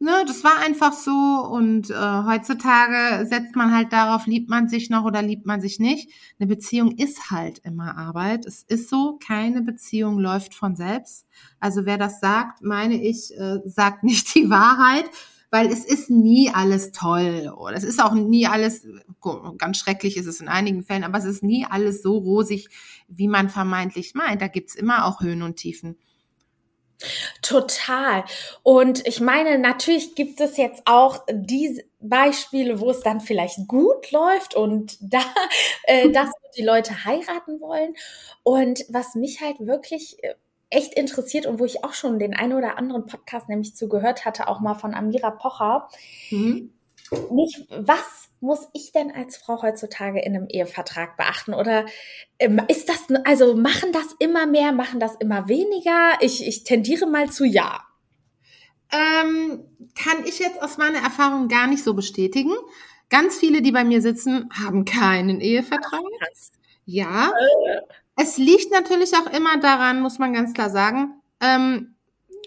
ne, 0.00 0.25
das 0.26 0.42
war 0.42 0.59
einfach 0.59 0.92
so 0.92 1.12
und 1.12 1.90
äh, 1.90 1.95
heutzutage 1.95 3.26
setzt 3.26 3.54
man 3.54 3.75
halt 3.75 3.92
darauf, 3.92 4.26
liebt 4.26 4.49
man 4.49 4.69
sich 4.69 4.90
noch 4.90 5.04
oder 5.04 5.23
liebt 5.23 5.47
man 5.47 5.61
sich 5.61 5.78
nicht. 5.78 6.11
Eine 6.38 6.49
Beziehung 6.49 6.92
ist 6.92 7.30
halt 7.30 7.61
immer 7.61 7.97
Arbeit. 7.97 8.47
Es 8.47 8.62
ist 8.62 8.88
so, 8.88 9.19
keine 9.25 9.62
Beziehung 9.62 10.19
läuft 10.19 10.54
von 10.54 10.75
selbst. 10.75 11.26
Also 11.61 11.85
wer 11.85 11.99
das 11.99 12.21
sagt, 12.21 12.62
meine 12.62 13.00
ich, 13.00 13.30
äh, 13.38 13.59
sagt 13.66 14.02
nicht 14.04 14.35
die 14.35 14.50
Wahrheit, 14.50 15.04
weil 15.50 15.66
es 15.69 15.85
ist 15.85 16.11
nie 16.11 16.50
alles 16.50 16.92
toll 16.92 17.52
oder 17.57 17.76
es 17.76 17.85
ist 17.85 18.02
auch 18.02 18.14
nie 18.14 18.47
alles, 18.47 18.87
ganz 19.59 19.78
schrecklich 19.78 20.16
ist 20.16 20.26
es 20.26 20.40
in 20.40 20.49
einigen 20.49 20.83
Fällen, 20.85 21.04
aber 21.04 21.19
es 21.19 21.25
ist 21.25 21.42
nie 21.42 21.66
alles 21.69 22.02
so 22.02 22.19
rosig, 22.19 22.69
wie 23.09 23.28
man 23.28 23.49
vermeintlich 23.49 24.14
meint. 24.14 24.40
Da 24.40 24.49
gibt's 24.49 24.76
immer 24.76 25.04
auch 25.04 25.21
Höhen 25.21 25.42
und 25.42 25.57
Tiefen. 25.57 25.97
Total. 27.42 28.25
Und 28.62 29.07
ich 29.07 29.21
meine, 29.21 29.59
natürlich 29.59 30.14
gibt 30.14 30.40
es 30.40 30.57
jetzt 30.57 30.83
auch 30.85 31.25
diese 31.30 31.85
Beispiele, 32.00 32.80
wo 32.80 32.90
es 32.90 33.00
dann 33.00 33.21
vielleicht 33.21 33.66
gut 33.66 34.11
läuft 34.11 34.54
und 34.54 34.97
da, 35.00 35.23
äh, 35.85 36.11
dass 36.11 36.30
die 36.57 36.62
Leute 36.64 37.04
heiraten 37.04 37.61
wollen. 37.61 37.95
Und 38.42 38.85
was 38.88 39.14
mich 39.14 39.40
halt 39.40 39.57
wirklich 39.61 40.23
äh, 40.23 40.35
echt 40.71 40.95
interessiert 40.95 41.47
und 41.47 41.59
wo 41.59 41.64
ich 41.64 41.85
auch 41.85 41.92
schon 41.92 42.19
den 42.19 42.35
einen 42.35 42.52
oder 42.52 42.78
anderen 42.78 43.07
Podcast 43.07 43.49
nämlich 43.49 43.75
zugehört 43.75 44.25
hatte, 44.25 44.49
auch 44.49 44.61
mal 44.61 44.75
von 44.75 44.95
Amira 44.95 45.30
Pocher. 45.30 45.88
Mhm. 46.30 46.73
Nicht, 47.31 47.67
was 47.71 48.29
muss 48.40 48.69
ich 48.73 48.93
denn 48.93 49.11
als 49.11 49.37
Frau 49.37 49.62
heutzutage 49.62 50.21
in 50.21 50.35
einem 50.35 50.47
Ehevertrag 50.49 51.17
beachten? 51.17 51.55
Oder 51.55 51.87
ähm, 52.38 52.61
ist 52.69 52.88
das, 52.88 53.07
also 53.25 53.57
machen 53.57 53.93
das 53.93 54.14
immer 54.19 54.47
mehr, 54.47 54.73
machen 54.73 55.00
das 55.00 55.17
immer 55.17 55.49
weniger? 55.49 56.12
Ich, 56.21 56.47
ich 56.47 56.64
tendiere 56.64 57.07
mal 57.07 57.31
zu 57.31 57.45
ja. 57.45 57.85
Ähm, 58.93 59.64
kann 59.95 60.25
ich 60.25 60.38
jetzt 60.38 60.62
aus 60.62 60.79
meiner 60.79 60.99
Erfahrung 60.99 61.49
gar 61.49 61.67
nicht 61.67 61.85
so 61.85 61.95
bestätigen. 61.95 62.52
Ganz 63.09 63.37
viele, 63.37 63.61
die 63.61 63.73
bei 63.73 63.85
mir 63.85 64.00
sitzen, 64.02 64.49
haben 64.52 64.85
keinen 64.85 65.40
Ehevertrag. 65.40 66.00
Ja. 66.85 67.33
Es 68.17 68.37
liegt 68.37 68.71
natürlich 68.73 69.14
auch 69.14 69.33
immer 69.33 69.59
daran, 69.59 70.00
muss 70.00 70.19
man 70.19 70.33
ganz 70.33 70.55
klar 70.55 70.71
sagen, 70.71 71.21
ähm, 71.40 71.97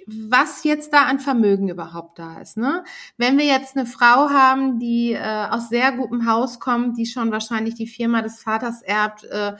was 0.08 0.64
jetzt 0.64 0.94
da 0.94 1.06
an 1.06 1.20
Vermögen 1.20 1.70
überhaupt 1.70 2.20
da 2.20 2.40
ist. 2.40 2.58
Ne? 2.58 2.84
Wenn 3.18 3.38
wir 3.38 3.46
jetzt 3.46 3.76
eine 3.76 3.86
Frau 3.86 4.30
haben, 4.30 4.80
die 4.80 5.14
äh, 5.14 5.48
aus 5.50 5.70
sehr 5.70 5.92
gutem 5.94 6.28
Haus 6.28 6.60
kommt, 6.60 6.98
die 6.98 7.06
schon 7.06 7.32
wahrscheinlich 7.32 7.76
die 7.76 7.88
Firma 7.88 8.22
des 8.22 8.42
Vaters 8.42 8.82
erbt, 8.82 9.24
äh, 9.26 9.54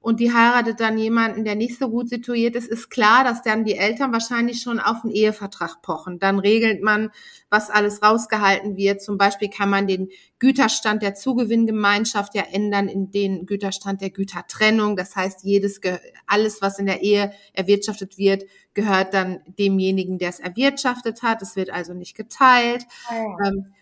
und 0.00 0.20
die 0.20 0.32
heiratet 0.32 0.78
dann 0.78 0.96
jemanden, 0.96 1.44
der 1.44 1.56
nicht 1.56 1.78
so 1.78 1.90
gut 1.90 2.08
situiert 2.08 2.54
ist, 2.54 2.68
ist 2.68 2.88
klar, 2.88 3.24
dass 3.24 3.42
dann 3.42 3.64
die 3.64 3.76
Eltern 3.76 4.12
wahrscheinlich 4.12 4.62
schon 4.62 4.78
auf 4.78 5.02
einen 5.02 5.12
Ehevertrag 5.12 5.82
pochen. 5.82 6.20
Dann 6.20 6.38
regelt 6.38 6.82
man, 6.82 7.10
was 7.50 7.68
alles 7.68 8.00
rausgehalten 8.00 8.76
wird. 8.76 9.02
Zum 9.02 9.18
Beispiel 9.18 9.50
kann 9.50 9.68
man 9.68 9.88
den 9.88 10.08
Güterstand 10.38 11.02
der 11.02 11.14
Zugewinngemeinschaft 11.14 12.36
ja 12.36 12.44
ändern 12.50 12.86
in 12.86 13.10
den 13.10 13.44
Güterstand 13.44 14.00
der 14.00 14.10
Gütertrennung. 14.10 14.96
Das 14.96 15.16
heißt, 15.16 15.42
jedes, 15.42 15.80
alles, 16.26 16.62
was 16.62 16.78
in 16.78 16.86
der 16.86 17.02
Ehe 17.02 17.32
erwirtschaftet 17.52 18.18
wird, 18.18 18.44
gehört 18.74 19.14
dann 19.14 19.40
demjenigen, 19.58 20.18
der 20.18 20.28
es 20.28 20.38
erwirtschaftet 20.38 21.22
hat. 21.22 21.42
Es 21.42 21.56
wird 21.56 21.70
also 21.70 21.92
nicht 21.92 22.16
geteilt. 22.16 22.86
Oh. 23.10 23.36
Ähm, 23.44 23.74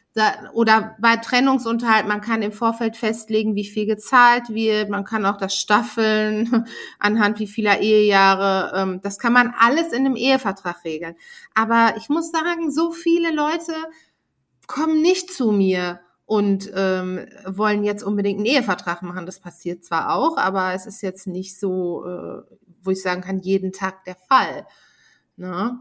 oder 0.52 0.96
bei 0.98 1.16
Trennungsunterhalt, 1.16 2.06
man 2.06 2.20
kann 2.20 2.42
im 2.42 2.52
Vorfeld 2.52 2.96
festlegen, 2.96 3.54
wie 3.54 3.64
viel 3.64 3.86
gezahlt 3.86 4.48
wird, 4.48 4.88
man 4.88 5.04
kann 5.04 5.26
auch 5.26 5.36
das 5.36 5.54
staffeln 5.54 6.66
anhand 6.98 7.38
wie 7.38 7.46
vieler 7.46 7.80
Ehejahre, 7.80 8.72
ähm, 8.76 9.00
das 9.02 9.18
kann 9.18 9.32
man 9.32 9.54
alles 9.58 9.92
in 9.92 10.06
einem 10.06 10.16
Ehevertrag 10.16 10.84
regeln. 10.84 11.16
Aber 11.54 11.94
ich 11.98 12.08
muss 12.08 12.30
sagen, 12.30 12.70
so 12.70 12.92
viele 12.92 13.32
Leute 13.32 13.72
kommen 14.66 15.02
nicht 15.02 15.32
zu 15.32 15.52
mir 15.52 16.00
und 16.24 16.70
ähm, 16.74 17.26
wollen 17.46 17.84
jetzt 17.84 18.02
unbedingt 18.02 18.38
einen 18.38 18.46
Ehevertrag 18.46 19.02
machen. 19.02 19.26
Das 19.26 19.38
passiert 19.38 19.84
zwar 19.84 20.14
auch, 20.14 20.36
aber 20.36 20.74
es 20.74 20.86
ist 20.86 21.02
jetzt 21.02 21.26
nicht 21.26 21.58
so, 21.58 22.04
äh, 22.04 22.42
wo 22.82 22.90
ich 22.90 23.00
sagen 23.00 23.22
kann, 23.22 23.38
jeden 23.38 23.72
Tag 23.72 24.04
der 24.04 24.16
Fall. 24.16 24.66
Ne? 25.36 25.78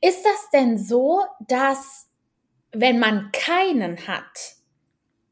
Ist 0.00 0.24
das 0.24 0.50
denn 0.52 0.78
so, 0.78 1.20
dass 1.46 2.07
wenn 2.72 2.98
man 2.98 3.30
keinen 3.32 4.06
hat, 4.06 4.56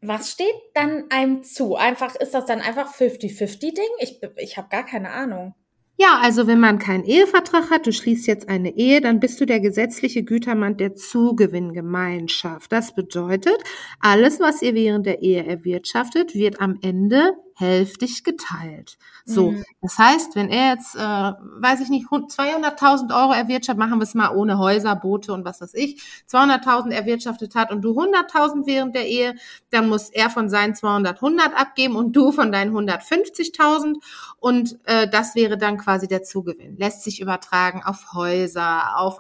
was 0.01 0.33
steht 0.33 0.55
dann 0.75 1.05
einem 1.11 1.43
zu? 1.43 1.77
Einfach, 1.77 2.15
ist 2.17 2.33
das 2.33 2.47
dann 2.47 2.61
einfach 2.61 2.95
50-50-Ding? 2.95 3.85
Ich, 4.01 4.21
ich 4.37 4.57
habe 4.57 4.69
gar 4.69 4.85
keine 4.85 5.11
Ahnung. 5.11 5.55
Ja, 5.99 6.19
also 6.21 6.47
wenn 6.47 6.61
man 6.61 6.79
keinen 6.79 7.05
Ehevertrag 7.05 7.71
hat, 7.71 7.87
du 7.87 7.93
schließt 7.93 8.27
jetzt 8.27 8.51
eine 8.51 8.77
Ehe, 8.77 9.01
dann 9.01 9.19
bist 9.19 9.41
du 9.41 9.47
der 9.47 9.61
gesetzliche 9.61 10.25
Gütermann 10.25 10.77
der 10.77 10.95
Zugewinngemeinschaft. 10.95 12.71
Das 12.71 12.95
bedeutet, 12.95 13.57
alles, 14.01 14.39
was 14.39 14.61
ihr 14.61 14.75
während 14.75 15.07
der 15.07 15.23
Ehe 15.23 15.47
erwirtschaftet, 15.47 16.35
wird 16.35 16.61
am 16.61 16.79
Ende 16.83 17.33
hälftig 17.59 18.23
geteilt. 18.23 18.99
So, 19.25 19.53
mhm. 19.53 19.65
das 19.81 19.99
heißt, 19.99 20.37
wenn 20.37 20.51
er 20.51 20.75
jetzt, 20.75 20.95
äh, 20.95 20.99
weiß 20.99 21.81
ich 21.81 21.89
nicht, 21.89 22.07
200.000 22.07 23.19
Euro 23.19 23.33
erwirtschaftet, 23.33 23.79
machen 23.79 23.99
wir 23.99 24.03
es 24.03 24.15
mal 24.15 24.37
ohne 24.37 24.59
Häuser, 24.59 24.95
Boote 24.95 25.33
und 25.33 25.47
was 25.47 25.63
weiß 25.63 25.73
ich, 25.73 26.03
200.000 26.31 26.91
erwirtschaftet 26.91 27.55
hat 27.55 27.73
und 27.73 27.81
du 27.81 27.99
100.000 27.99 28.67
während 28.67 28.95
der 28.95 29.07
Ehe, 29.07 29.37
dann 29.71 29.89
muss 29.89 30.11
er 30.11 30.29
von 30.29 30.51
seinen 30.51 30.75
200 30.75 31.17
100 31.17 31.59
abgeben 31.59 31.97
und 31.97 32.15
du 32.15 32.31
von 32.31 32.53
deinen 32.53 32.77
150.000 32.77 33.97
und 34.39 34.79
äh, 34.85 35.09
das 35.09 35.35
wäre 35.35 35.57
dann 35.57 35.79
quasi 35.79 36.09
der 36.09 36.23
Zugewinn. 36.23 36.77
Lässt 36.77 37.05
sich 37.05 37.23
übertragen 37.23 37.83
auf 37.83 38.13
Häuser, 38.13 38.99
auf 38.99 39.19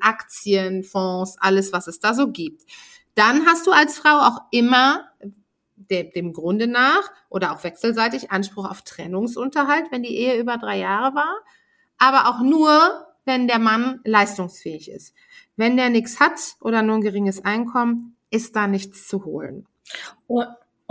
Aktien, 0.00 0.82
Fonds, 0.82 1.36
alles, 1.40 1.72
was 1.72 1.86
es 1.86 2.00
da 2.00 2.12
so 2.12 2.28
gibt. 2.28 2.64
Dann 3.14 3.46
hast 3.46 3.66
du 3.66 3.70
als 3.70 3.96
Frau 3.96 4.18
auch 4.18 4.40
immer 4.50 5.04
de, 5.90 6.10
dem 6.10 6.32
Grunde 6.32 6.66
nach 6.66 7.10
oder 7.28 7.52
auch 7.52 7.64
wechselseitig 7.64 8.30
Anspruch 8.30 8.68
auf 8.70 8.82
Trennungsunterhalt, 8.82 9.86
wenn 9.90 10.02
die 10.02 10.16
Ehe 10.16 10.38
über 10.38 10.56
drei 10.58 10.78
Jahre 10.78 11.14
war, 11.14 11.34
aber 11.98 12.28
auch 12.28 12.40
nur, 12.40 13.06
wenn 13.24 13.46
der 13.46 13.58
Mann 13.58 14.00
leistungsfähig 14.04 14.90
ist. 14.90 15.14
Wenn 15.56 15.76
der 15.76 15.90
nichts 15.90 16.20
hat 16.20 16.56
oder 16.60 16.82
nur 16.82 16.96
ein 16.96 17.02
geringes 17.02 17.44
Einkommen, 17.44 18.16
ist 18.30 18.56
da 18.56 18.66
nichts 18.66 19.06
zu 19.06 19.24
holen. 19.24 19.66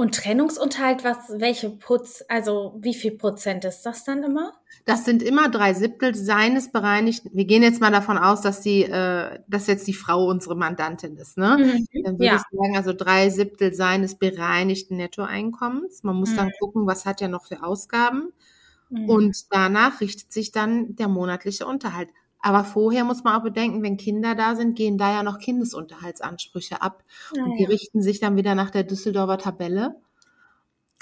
Und 0.02 0.16
Trennungsunterhalt, 0.16 1.04
was, 1.04 1.30
welche 1.38 1.70
Putz, 1.70 2.24
also 2.28 2.76
wie 2.80 2.96
viel 2.96 3.12
Prozent 3.12 3.66
ist 3.66 3.84
das 3.84 4.04
dann 4.04 4.24
immer? 4.24 4.52
Das 4.86 5.06
sind 5.06 5.22
immer 5.22 5.48
drei 5.48 5.76
Siebtel 5.76 6.16
seines 6.16 6.72
bereinigten. 6.72 7.30
Wir 7.34 7.46
gehen 7.46 7.62
jetzt 7.62 7.82
mal 7.82 7.92
davon 7.92 8.18
aus, 8.18 8.42
dass 8.42 8.62
die, 8.62 8.82
äh, 8.82 9.38
dass 9.48 9.68
jetzt 9.68 9.86
die 9.86 9.94
Frau 9.94 10.26
unsere 10.26 10.56
Mandantin 10.56 11.18
ist, 11.18 11.38
ne? 11.38 11.56
Mhm. 11.60 12.04
Dann 12.04 12.14
würde 12.16 12.26
ja. 12.26 12.36
ich 12.38 12.42
sagen, 12.42 12.76
also 12.76 12.94
drei 12.94 13.30
Siebtel 13.30 13.76
seines 13.76 14.16
bereinigten 14.16 14.98
Nettoeinkommens. 14.98 16.02
Man 16.02 16.16
muss 16.16 16.32
mhm. 16.32 16.38
dann 16.38 16.52
gucken, 16.60 16.88
was 16.88 17.06
hat 17.06 17.22
er 17.22 17.28
noch 17.28 17.46
für 17.46 17.62
Ausgaben. 17.62 18.34
Mhm. 18.90 19.08
Und 19.08 19.38
danach 19.52 20.02
richtet 20.02 20.34
sich 20.34 20.52
dann 20.52 20.96
der 20.96 21.10
monatliche 21.10 21.68
Unterhalt. 21.68 22.10
Aber 22.42 22.64
vorher 22.64 23.04
muss 23.04 23.24
man 23.24 23.40
auch 23.40 23.44
bedenken, 23.44 23.84
wenn 23.84 23.98
Kinder 23.98 24.36
da 24.36 24.56
sind, 24.56 24.76
gehen 24.76 24.98
da 24.98 25.12
ja 25.12 25.24
noch 25.24 25.40
Kindesunterhaltsansprüche 25.40 26.82
ab. 26.82 27.04
Ja, 27.36 27.44
und 27.44 27.58
die 27.58 27.64
ja. 27.64 27.70
richten 27.70 28.02
sich 28.02 28.20
dann 28.20 28.36
wieder 28.36 28.56
nach 28.56 28.72
der 28.72 28.84
Düsseldorfer 28.84 29.38
Tabelle 29.38 29.96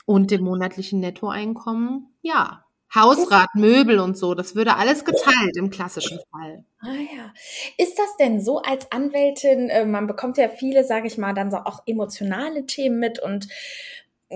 und 0.05 0.31
dem 0.31 0.43
monatlichen 0.43 0.99
Nettoeinkommen. 0.99 2.07
Ja, 2.21 2.65
Hausrat, 2.93 3.53
Möbel 3.53 3.99
und 3.99 4.17
so, 4.17 4.33
das 4.33 4.55
würde 4.55 4.75
alles 4.75 5.05
geteilt 5.05 5.55
im 5.55 5.69
klassischen 5.69 6.19
Fall. 6.31 6.63
Ah 6.79 6.87
ja. 6.87 7.33
Ist 7.77 7.99
das 7.99 8.17
denn 8.17 8.41
so 8.41 8.63
als 8.63 8.91
Anwältin, 8.91 9.69
äh, 9.69 9.85
man 9.85 10.07
bekommt 10.07 10.37
ja 10.37 10.49
viele, 10.49 10.83
sage 10.83 11.05
ich 11.05 11.19
mal, 11.19 11.33
dann 11.33 11.51
so 11.51 11.57
auch 11.57 11.83
emotionale 11.85 12.65
Themen 12.65 12.97
mit 12.97 13.19
und 13.19 13.47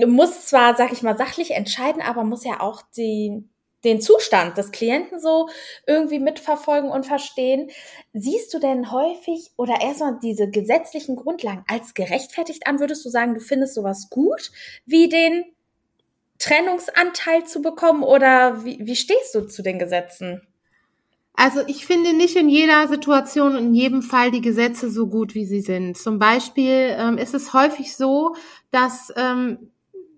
muss 0.05 0.45
zwar, 0.47 0.75
sag 0.75 0.91
ich 0.91 1.01
mal, 1.01 1.17
sachlich 1.17 1.51
entscheiden, 1.51 2.01
aber 2.01 2.23
muss 2.23 2.43
ja 2.43 2.59
auch 2.59 2.83
die, 2.95 3.43
den 3.83 4.01
Zustand 4.01 4.57
des 4.57 4.71
Klienten 4.71 5.19
so 5.19 5.49
irgendwie 5.85 6.19
mitverfolgen 6.19 6.89
und 6.89 7.05
verstehen. 7.05 7.69
Siehst 8.13 8.53
du 8.53 8.59
denn 8.59 8.91
häufig 8.91 9.51
oder 9.57 9.81
erstmal 9.81 10.19
diese 10.21 10.49
gesetzlichen 10.49 11.15
Grundlagen 11.15 11.65
als 11.67 11.93
gerechtfertigt 11.93 12.67
an? 12.67 12.79
Würdest 12.79 13.05
du 13.05 13.09
sagen, 13.09 13.33
du 13.33 13.39
findest 13.39 13.75
sowas 13.75 14.09
gut 14.09 14.51
wie 14.85 15.09
den 15.09 15.45
Trennungsanteil 16.39 17.45
zu 17.45 17.61
bekommen 17.61 18.03
oder 18.03 18.65
wie, 18.65 18.79
wie 18.81 18.95
stehst 18.95 19.33
du 19.35 19.47
zu 19.47 19.61
den 19.61 19.79
Gesetzen? 19.79 20.41
Also 21.35 21.61
ich 21.65 21.85
finde 21.85 22.13
nicht 22.13 22.35
in 22.35 22.47
jeder 22.47 22.87
Situation 22.87 23.55
und 23.55 23.65
in 23.67 23.73
jedem 23.73 24.01
Fall 24.03 24.29
die 24.29 24.41
Gesetze 24.41 24.91
so 24.91 25.07
gut, 25.07 25.33
wie 25.33 25.45
sie 25.45 25.61
sind. 25.61 25.97
Zum 25.97 26.19
Beispiel 26.19 26.95
ähm, 26.95 27.17
ist 27.17 27.33
es 27.33 27.53
häufig 27.53 27.95
so, 27.95 28.35
dass 28.69 29.11
ähm, 29.15 29.71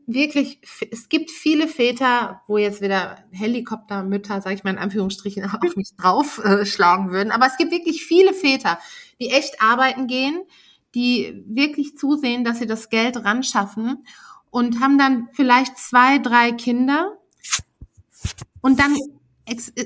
wirklich, 0.07 0.59
es 0.91 1.09
gibt 1.09 1.31
viele 1.31 1.67
Väter, 1.67 2.41
wo 2.47 2.57
jetzt 2.57 2.81
wieder 2.81 3.17
Helikoptermütter, 3.31 4.41
sage 4.41 4.55
ich 4.55 4.63
mal 4.63 4.71
in 4.71 4.77
Anführungsstrichen, 4.77 5.43
auf 5.63 5.75
mich 5.75 5.95
draufschlagen 5.97 7.09
äh, 7.09 7.11
würden. 7.11 7.31
Aber 7.31 7.47
es 7.47 7.57
gibt 7.57 7.71
wirklich 7.71 8.05
viele 8.05 8.33
Väter, 8.33 8.79
die 9.19 9.29
echt 9.29 9.61
arbeiten 9.61 10.07
gehen, 10.07 10.41
die 10.93 11.43
wirklich 11.47 11.97
zusehen, 11.97 12.43
dass 12.43 12.59
sie 12.59 12.67
das 12.67 12.89
Geld 12.89 13.23
ran 13.23 13.43
schaffen 13.43 14.05
und 14.49 14.79
haben 14.79 14.97
dann 14.97 15.27
vielleicht 15.33 15.77
zwei, 15.77 16.19
drei 16.19 16.51
Kinder 16.51 17.17
und 18.61 18.79
dann 18.79 18.95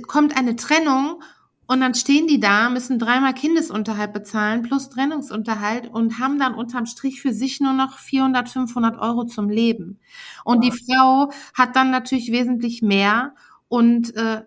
kommt 0.07 0.37
eine 0.37 0.55
Trennung 0.55 1.21
und 1.69 1.81
dann 1.81 1.93
stehen 1.93 2.25
die 2.25 2.39
da, 2.39 2.67
müssen 2.71 2.97
dreimal 2.97 3.35
Kindesunterhalt 3.35 4.11
bezahlen 4.11 4.63
plus 4.63 4.89
Trennungsunterhalt 4.89 5.87
und 5.87 6.17
haben 6.17 6.39
dann 6.39 6.55
unterm 6.55 6.87
Strich 6.87 7.21
für 7.21 7.31
sich 7.31 7.59
nur 7.61 7.73
noch 7.73 7.99
400, 7.99 8.49
500 8.49 8.97
Euro 8.97 9.25
zum 9.25 9.51
Leben. 9.51 9.99
Und 10.43 10.63
die 10.63 10.71
Frau 10.71 11.31
hat 11.53 11.75
dann 11.75 11.91
natürlich 11.91 12.31
wesentlich 12.31 12.81
mehr 12.81 13.35
und 13.67 14.15
äh, 14.15 14.41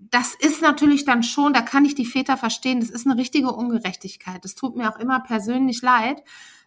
das 0.00 0.34
ist 0.34 0.62
natürlich 0.62 1.04
dann 1.04 1.22
schon, 1.22 1.52
da 1.52 1.60
kann 1.60 1.84
ich 1.84 1.94
die 1.94 2.06
Väter 2.06 2.36
verstehen, 2.36 2.80
das 2.80 2.90
ist 2.90 3.06
eine 3.06 3.18
richtige 3.18 3.52
Ungerechtigkeit. 3.52 4.44
Das 4.44 4.56
tut 4.56 4.74
mir 4.74 4.92
auch 4.92 4.98
immer 4.98 5.20
persönlich 5.20 5.80
leid, 5.80 6.24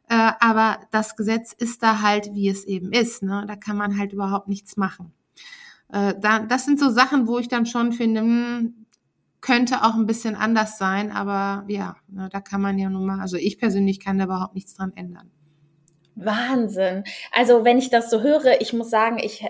äh, 0.08 0.32
aber 0.40 0.80
das 0.92 1.18
Gesetz 1.18 1.52
ist 1.52 1.84
da 1.84 2.02
halt, 2.02 2.30
wie 2.34 2.48
es 2.48 2.64
eben 2.64 2.94
ist. 2.94 3.24
Ne? 3.24 3.44
Da 3.46 3.58
kann 3.58 3.76
man 3.76 3.98
halt 3.98 4.14
überhaupt 4.14 4.48
nichts 4.48 4.78
machen. 4.78 5.12
Äh, 5.90 6.16
da, 6.18 6.40
das 6.40 6.64
sind 6.64 6.80
so 6.80 6.90
Sachen, 6.90 7.28
wo 7.28 7.40
ich 7.40 7.50
dann 7.50 7.66
schon 7.66 7.92
finde, 7.92 8.22
mh, 8.22 8.60
hm, 8.60 8.87
könnte 9.48 9.84
auch 9.84 9.96
ein 9.96 10.06
bisschen 10.06 10.36
anders 10.36 10.78
sein, 10.78 11.10
aber 11.10 11.64
ja, 11.70 11.96
ne, 12.10 12.28
da 12.30 12.42
kann 12.42 12.62
man 12.62 12.78
ja 12.78 12.90
nun 12.90 13.06
mal, 13.06 13.22
also 13.22 13.38
ich 13.38 13.58
persönlich 13.58 14.02
kann 14.02 14.18
da 14.18 14.26
überhaupt 14.26 14.56
nichts 14.56 14.76
dran 14.76 14.92
ändern. 14.94 15.32
Wahnsinn. 16.16 17.06
Also 17.32 17.64
wenn 17.64 17.78
ich 17.78 17.90
das 17.90 18.10
so 18.10 18.22
höre, 18.22 18.60
ich 18.60 18.74
muss 18.74 18.90
sagen, 18.90 19.20
ich 19.20 19.46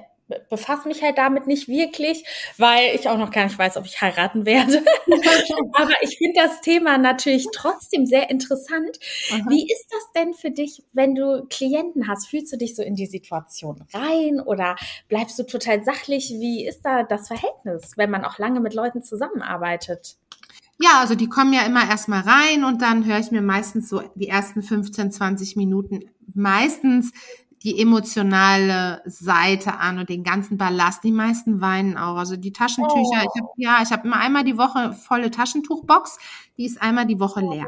befasse 0.49 0.87
mich 0.87 1.01
halt 1.01 1.17
damit 1.17 1.47
nicht 1.47 1.67
wirklich, 1.67 2.23
weil 2.57 2.95
ich 2.95 3.07
auch 3.07 3.17
noch 3.17 3.31
gar 3.31 3.45
nicht 3.45 3.57
weiß, 3.57 3.77
ob 3.77 3.85
ich 3.85 4.01
heiraten 4.01 4.45
werde. 4.45 4.83
Aber 5.73 5.93
ich 6.01 6.17
finde 6.17 6.41
das 6.41 6.61
Thema 6.61 6.97
natürlich 6.97 7.47
trotzdem 7.53 8.05
sehr 8.05 8.29
interessant. 8.29 8.99
Aha. 9.31 9.49
Wie 9.49 9.63
ist 9.63 9.87
das 9.89 10.11
denn 10.15 10.33
für 10.33 10.51
dich, 10.51 10.83
wenn 10.93 11.15
du 11.15 11.45
Klienten 11.49 12.07
hast? 12.07 12.27
Fühlst 12.27 12.51
du 12.51 12.57
dich 12.57 12.75
so 12.75 12.83
in 12.83 12.95
die 12.95 13.05
Situation 13.05 13.85
rein 13.93 14.41
oder 14.41 14.75
bleibst 15.07 15.39
du 15.39 15.43
total 15.43 15.83
sachlich? 15.83 16.29
Wie 16.37 16.65
ist 16.65 16.81
da 16.81 17.03
das 17.03 17.27
Verhältnis, 17.27 17.93
wenn 17.95 18.11
man 18.11 18.25
auch 18.25 18.37
lange 18.37 18.59
mit 18.59 18.73
Leuten 18.73 19.03
zusammenarbeitet? 19.03 20.17
Ja, 20.79 20.99
also 20.99 21.15
die 21.15 21.27
kommen 21.27 21.53
ja 21.53 21.65
immer 21.65 21.89
erstmal 21.89 22.21
rein 22.21 22.63
und 22.63 22.81
dann 22.81 23.05
höre 23.05 23.19
ich 23.19 23.31
mir 23.31 23.41
meistens 23.41 23.89
so 23.89 24.03
die 24.13 24.27
ersten 24.27 24.61
15, 24.61 25.11
20 25.11 25.55
Minuten 25.55 26.01
meistens 26.35 27.13
die 27.67 27.81
emotionale 27.81 29.01
Seite 29.05 29.77
an 29.77 29.99
und 29.99 30.07
den 30.07 30.23
ganzen 30.23 30.57
Ballast. 30.57 31.03
Die 31.03 31.11
meisten 31.11 31.59
weinen 31.59 31.97
auch. 31.97 32.15
Also 32.15 32.37
die 32.37 32.53
Taschentücher, 32.53 33.25
oh. 33.25 33.29
ich 33.35 33.41
habe 33.41 33.51
ja, 33.57 33.79
ich 33.83 33.91
habe 33.91 34.07
immer 34.07 34.21
einmal 34.21 34.45
die 34.45 34.57
Woche 34.57 34.93
volle 34.93 35.31
Taschentuchbox, 35.31 36.17
die 36.57 36.65
ist 36.65 36.81
einmal 36.81 37.05
die 37.05 37.19
Woche 37.19 37.41
leer. 37.41 37.65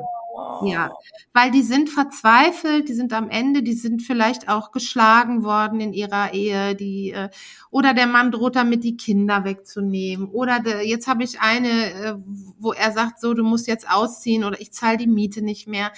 Ja, 0.64 0.92
weil 1.34 1.52
die 1.52 1.64
sind 1.64 1.90
verzweifelt, 1.90 2.88
die 2.88 2.94
sind 2.94 3.12
am 3.12 3.30
Ende, 3.30 3.62
die 3.62 3.74
sind 3.74 4.02
vielleicht 4.02 4.48
auch 4.48 4.72
geschlagen 4.72 5.44
worden 5.44 5.82
in 5.82 5.92
ihrer 5.92 6.34
Ehe, 6.34 6.76
die 6.76 7.12
äh, 7.12 7.30
oder 7.70 7.94
der 7.94 8.08
Mann 8.08 8.32
droht 8.32 8.56
damit 8.56 8.86
die 8.86 8.96
Kinder 8.96 9.44
wegzunehmen 9.44 10.30
oder 10.30 10.62
de, 10.62 10.88
jetzt 10.88 11.08
habe 11.08 11.26
ich 11.26 11.42
eine, 11.42 11.70
äh, 11.70 12.16
wo 12.58 12.72
er 12.72 12.94
sagt 12.94 13.20
so, 13.20 13.34
du 13.34 13.44
musst 13.44 13.68
jetzt 13.68 13.90
ausziehen 13.90 14.46
oder 14.46 14.62
ich 14.62 14.72
zahle 14.72 14.98
die 14.98 15.08
Miete 15.08 15.42
nicht 15.42 15.68
mehr 15.68 15.92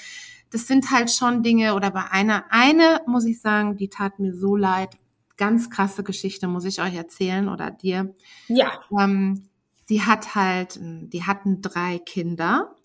das 0.51 0.67
sind 0.67 0.91
halt 0.91 1.11
schon 1.11 1.43
Dinge, 1.43 1.75
oder 1.75 1.91
bei 1.91 2.11
einer, 2.11 2.45
eine 2.49 3.01
muss 3.07 3.25
ich 3.25 3.41
sagen, 3.41 3.77
die 3.77 3.89
tat 3.89 4.19
mir 4.19 4.33
so 4.33 4.55
leid. 4.55 4.97
Ganz 5.37 5.69
krasse 5.69 6.03
Geschichte 6.03 6.47
muss 6.47 6.65
ich 6.65 6.81
euch 6.81 6.93
erzählen 6.93 7.49
oder 7.49 7.71
dir. 7.71 8.13
Ja. 8.47 8.71
Ähm, 8.99 9.43
die 9.89 10.01
hat 10.01 10.35
halt, 10.35 10.79
die 10.81 11.23
hatten 11.23 11.61
drei 11.61 11.99
Kinder 11.99 12.75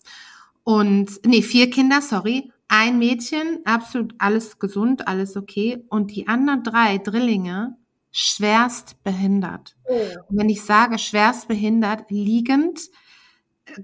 und, 0.63 1.25
nee, 1.25 1.41
vier 1.41 1.69
Kinder, 1.69 2.01
sorry. 2.01 2.51
Ein 2.67 2.99
Mädchen, 2.99 3.59
absolut 3.63 4.15
alles 4.17 4.59
gesund, 4.59 5.07
alles 5.07 5.37
okay. 5.37 5.85
Und 5.87 6.13
die 6.13 6.27
anderen 6.27 6.63
drei 6.63 6.97
Drillinge, 6.97 7.77
schwerst 8.11 9.01
behindert. 9.03 9.77
Oh. 9.85 9.93
Und 10.27 10.37
wenn 10.37 10.49
ich 10.49 10.63
sage 10.63 10.99
schwerst 10.99 11.47
behindert, 11.47 12.09
liegend, 12.09 12.89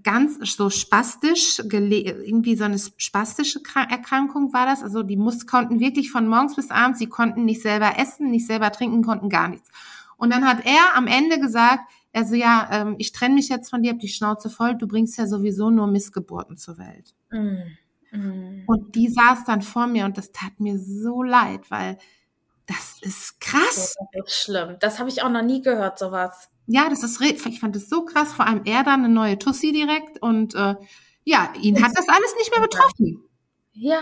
ganz 0.03 0.37
so 0.55 0.69
spastisch, 0.69 1.59
irgendwie 1.59 2.55
so 2.55 2.63
eine 2.63 2.79
spastische 2.97 3.61
Erkrankung 3.75 4.53
war 4.53 4.65
das. 4.65 4.83
Also 4.83 5.03
die 5.03 5.17
muss, 5.17 5.45
konnten 5.45 5.79
wirklich 5.79 6.11
von 6.11 6.27
morgens 6.27 6.55
bis 6.55 6.71
abends, 6.71 6.99
sie 6.99 7.07
konnten 7.07 7.45
nicht 7.45 7.61
selber 7.61 7.97
essen, 7.97 8.31
nicht 8.31 8.47
selber 8.47 8.71
trinken, 8.71 9.03
konnten 9.03 9.29
gar 9.29 9.47
nichts. 9.47 9.69
Und 10.17 10.31
dann 10.31 10.45
hat 10.45 10.65
er 10.65 10.95
am 10.95 11.07
Ende 11.07 11.39
gesagt, 11.39 11.81
also 12.13 12.35
ja, 12.35 12.69
ähm, 12.71 12.95
ich 12.99 13.11
trenne 13.11 13.35
mich 13.35 13.49
jetzt 13.49 13.69
von 13.69 13.81
dir, 13.81 13.91
hab 13.91 13.99
die 13.99 14.07
Schnauze 14.07 14.49
voll, 14.49 14.75
du 14.75 14.87
bringst 14.87 15.17
ja 15.17 15.27
sowieso 15.27 15.69
nur 15.69 15.87
Missgeburten 15.87 16.57
zur 16.57 16.77
Welt. 16.77 17.15
Mm. 17.31 18.17
Mm. 18.17 18.63
Und 18.67 18.95
die 18.95 19.09
saß 19.09 19.45
dann 19.45 19.63
vor 19.63 19.87
mir 19.87 20.05
und 20.05 20.17
das 20.17 20.31
tat 20.31 20.59
mir 20.59 20.79
so 20.79 21.23
leid, 21.23 21.71
weil 21.71 21.97
das 22.67 22.99
ist 23.01 23.41
krass. 23.41 23.95
Das 24.13 24.27
ist 24.27 24.35
schlimm. 24.35 24.77
Das 24.79 24.99
habe 24.99 25.09
ich 25.09 25.23
auch 25.23 25.29
noch 25.29 25.41
nie 25.41 25.61
gehört, 25.61 25.99
sowas. 25.99 26.49
Ja, 26.65 26.89
das 26.89 27.03
ist, 27.03 27.19
ich 27.21 27.59
fand 27.59 27.75
das 27.75 27.89
so 27.89 28.05
krass, 28.05 28.33
vor 28.33 28.47
allem 28.47 28.61
er 28.65 28.83
dann 28.83 29.03
eine 29.03 29.13
neue 29.13 29.37
Tussi 29.37 29.71
direkt 29.71 30.21
und 30.21 30.55
äh, 30.55 30.75
ja, 31.25 31.53
ihn 31.61 31.83
hat 31.83 31.91
das 31.95 32.07
alles 32.07 32.35
nicht 32.37 32.51
mehr 32.51 32.61
betroffen. 32.61 33.23
Ja. 33.73 34.01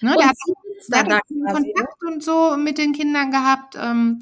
Ne, 0.00 0.14
der 0.16 0.28
hat, 0.28 0.36
der 0.88 1.16
hat 1.16 1.22
Kontakt 1.28 2.02
und 2.04 2.22
so 2.22 2.56
mit 2.56 2.78
den 2.78 2.92
Kindern 2.92 3.30
gehabt. 3.30 3.76
Ähm, 3.80 4.20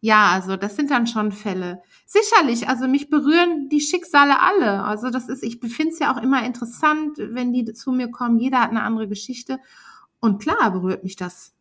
ja, 0.00 0.30
also 0.30 0.56
das 0.56 0.76
sind 0.76 0.90
dann 0.90 1.06
schon 1.06 1.32
Fälle. 1.32 1.82
Sicherlich, 2.06 2.68
also 2.68 2.86
mich 2.86 3.10
berühren 3.10 3.68
die 3.68 3.80
Schicksale 3.80 4.40
alle. 4.40 4.84
Also 4.84 5.10
das 5.10 5.28
ist, 5.28 5.42
ich 5.42 5.58
finde 5.58 5.92
es 5.92 5.98
ja 5.98 6.14
auch 6.14 6.22
immer 6.22 6.44
interessant, 6.44 7.18
wenn 7.18 7.52
die 7.52 7.64
zu 7.72 7.90
mir 7.90 8.10
kommen. 8.10 8.38
Jeder 8.38 8.60
hat 8.60 8.70
eine 8.70 8.82
andere 8.82 9.08
Geschichte. 9.08 9.58
Und 10.20 10.40
klar 10.40 10.70
berührt 10.70 11.02
mich 11.02 11.16
das. 11.16 11.52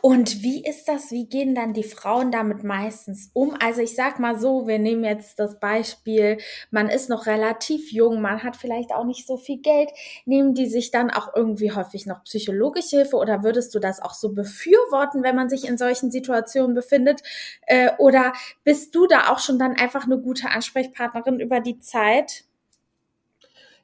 Und 0.00 0.42
wie 0.42 0.64
ist 0.64 0.86
das? 0.88 1.10
Wie 1.10 1.26
gehen 1.28 1.54
dann 1.54 1.72
die 1.72 1.82
Frauen 1.82 2.30
damit 2.30 2.64
meistens 2.64 3.30
um? 3.32 3.56
Also 3.60 3.80
ich 3.80 3.94
sag 3.94 4.18
mal 4.18 4.38
so, 4.38 4.66
wir 4.66 4.78
nehmen 4.78 5.04
jetzt 5.04 5.38
das 5.38 5.58
Beispiel, 5.58 6.38
man 6.70 6.88
ist 6.88 7.08
noch 7.08 7.26
relativ 7.26 7.92
jung, 7.92 8.20
man 8.20 8.42
hat 8.42 8.56
vielleicht 8.56 8.92
auch 8.92 9.04
nicht 9.04 9.26
so 9.26 9.36
viel 9.36 9.58
Geld. 9.58 9.90
Nehmen 10.24 10.54
die 10.54 10.66
sich 10.66 10.90
dann 10.90 11.10
auch 11.10 11.34
irgendwie 11.34 11.72
häufig 11.72 12.06
noch 12.06 12.24
psychologische 12.24 12.96
Hilfe 12.96 13.16
oder 13.16 13.42
würdest 13.42 13.74
du 13.74 13.78
das 13.78 14.00
auch 14.00 14.14
so 14.14 14.32
befürworten, 14.32 15.22
wenn 15.22 15.36
man 15.36 15.48
sich 15.48 15.66
in 15.66 15.78
solchen 15.78 16.10
Situationen 16.10 16.74
befindet? 16.74 17.22
Äh, 17.66 17.90
oder 17.98 18.32
bist 18.64 18.94
du 18.94 19.06
da 19.06 19.28
auch 19.32 19.38
schon 19.38 19.58
dann 19.58 19.74
einfach 19.76 20.04
eine 20.04 20.18
gute 20.18 20.50
Ansprechpartnerin 20.50 21.40
über 21.40 21.60
die 21.60 21.78
Zeit? 21.78 22.44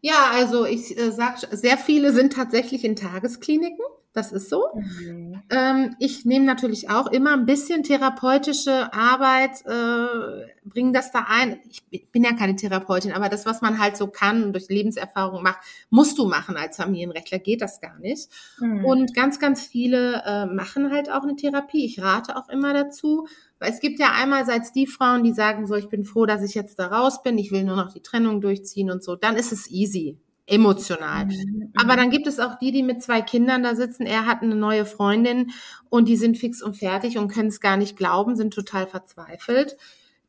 Ja, 0.00 0.30
also 0.32 0.66
ich 0.66 0.98
äh, 0.98 1.12
sag, 1.12 1.38
sehr 1.50 1.78
viele 1.78 2.12
sind 2.12 2.32
tatsächlich 2.32 2.84
in 2.84 2.96
Tageskliniken. 2.96 3.84
Das 4.14 4.30
ist 4.30 4.50
so. 4.50 4.64
Mhm. 4.74 5.42
Ähm, 5.50 5.96
ich 5.98 6.26
nehme 6.26 6.44
natürlich 6.44 6.90
auch 6.90 7.06
immer 7.06 7.32
ein 7.32 7.46
bisschen 7.46 7.82
therapeutische 7.82 8.92
Arbeit, 8.92 9.64
äh, 9.64 10.46
bringe 10.64 10.92
das 10.92 11.12
da 11.12 11.26
ein. 11.28 11.60
Ich 11.90 12.10
bin 12.10 12.22
ja 12.22 12.34
keine 12.34 12.54
Therapeutin, 12.54 13.12
aber 13.12 13.30
das, 13.30 13.46
was 13.46 13.62
man 13.62 13.78
halt 13.78 13.96
so 13.96 14.08
kann 14.08 14.44
und 14.44 14.52
durch 14.52 14.68
Lebenserfahrung 14.68 15.42
macht, 15.42 15.60
musst 15.88 16.18
du 16.18 16.26
machen 16.26 16.58
als 16.58 16.76
Familienrechtler, 16.76 17.38
geht 17.38 17.62
das 17.62 17.80
gar 17.80 17.98
nicht. 18.00 18.28
Mhm. 18.58 18.84
Und 18.84 19.14
ganz, 19.14 19.38
ganz 19.38 19.62
viele 19.62 20.22
äh, 20.26 20.44
machen 20.44 20.92
halt 20.92 21.10
auch 21.10 21.22
eine 21.22 21.36
Therapie. 21.36 21.86
Ich 21.86 22.02
rate 22.02 22.36
auch 22.36 22.50
immer 22.50 22.74
dazu. 22.74 23.26
Weil 23.58 23.70
es 23.70 23.80
gibt 23.80 24.00
ja 24.00 24.10
einerseits 24.12 24.72
die 24.72 24.88
Frauen, 24.88 25.22
die 25.22 25.32
sagen 25.32 25.66
so, 25.66 25.76
ich 25.76 25.88
bin 25.88 26.04
froh, 26.04 26.26
dass 26.26 26.42
ich 26.42 26.54
jetzt 26.54 26.80
da 26.80 26.88
raus 26.88 27.22
bin, 27.22 27.38
ich 27.38 27.52
will 27.52 27.62
nur 27.62 27.76
noch 27.76 27.92
die 27.92 28.02
Trennung 28.02 28.40
durchziehen 28.40 28.90
und 28.90 29.04
so. 29.04 29.14
Dann 29.14 29.36
ist 29.36 29.52
es 29.52 29.70
easy 29.70 30.18
emotional. 30.46 31.26
Mhm. 31.26 31.72
Aber 31.76 31.96
dann 31.96 32.10
gibt 32.10 32.26
es 32.26 32.38
auch 32.38 32.58
die, 32.58 32.72
die 32.72 32.82
mit 32.82 33.02
zwei 33.02 33.22
Kindern 33.22 33.62
da 33.62 33.74
sitzen. 33.74 34.06
Er 34.06 34.26
hat 34.26 34.42
eine 34.42 34.54
neue 34.54 34.84
Freundin 34.84 35.52
und 35.88 36.08
die 36.08 36.16
sind 36.16 36.38
fix 36.38 36.62
und 36.62 36.74
fertig 36.74 37.18
und 37.18 37.28
können 37.28 37.48
es 37.48 37.60
gar 37.60 37.76
nicht 37.76 37.96
glauben, 37.96 38.36
sind 38.36 38.52
total 38.52 38.86
verzweifelt. 38.86 39.76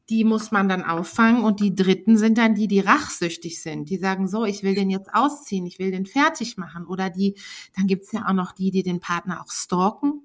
Die 0.10 0.26
muss 0.26 0.52
man 0.52 0.68
dann 0.68 0.84
auffangen 0.84 1.44
und 1.44 1.62
die 1.62 1.76
Dritten 1.76 2.18
sind 2.18 2.38
dann 2.38 2.56
die, 2.56 2.68
die 2.68 2.82
rachsüchtig 2.82 3.62
sind. 3.62 3.90
Die 3.90 3.98
sagen 3.98 4.28
so, 4.28 4.46
ich 4.46 4.62
will 4.62 4.76
den 4.76 4.90
jetzt 4.90 5.14
ausziehen, 5.14 5.66
ich 5.66 5.80
will 5.80 5.92
den 5.92 6.06
fertig 6.06 6.58
machen. 6.58 6.86
Oder 6.86 7.10
die, 7.10 7.36
dann 7.76 7.88
gibt's 7.88 8.12
ja 8.12 8.26
auch 8.28 8.34
noch 8.34 8.52
die, 8.52 8.70
die 8.70 8.84
den 8.84 9.00
Partner 9.00 9.42
auch 9.42 9.50
stalken 9.50 10.22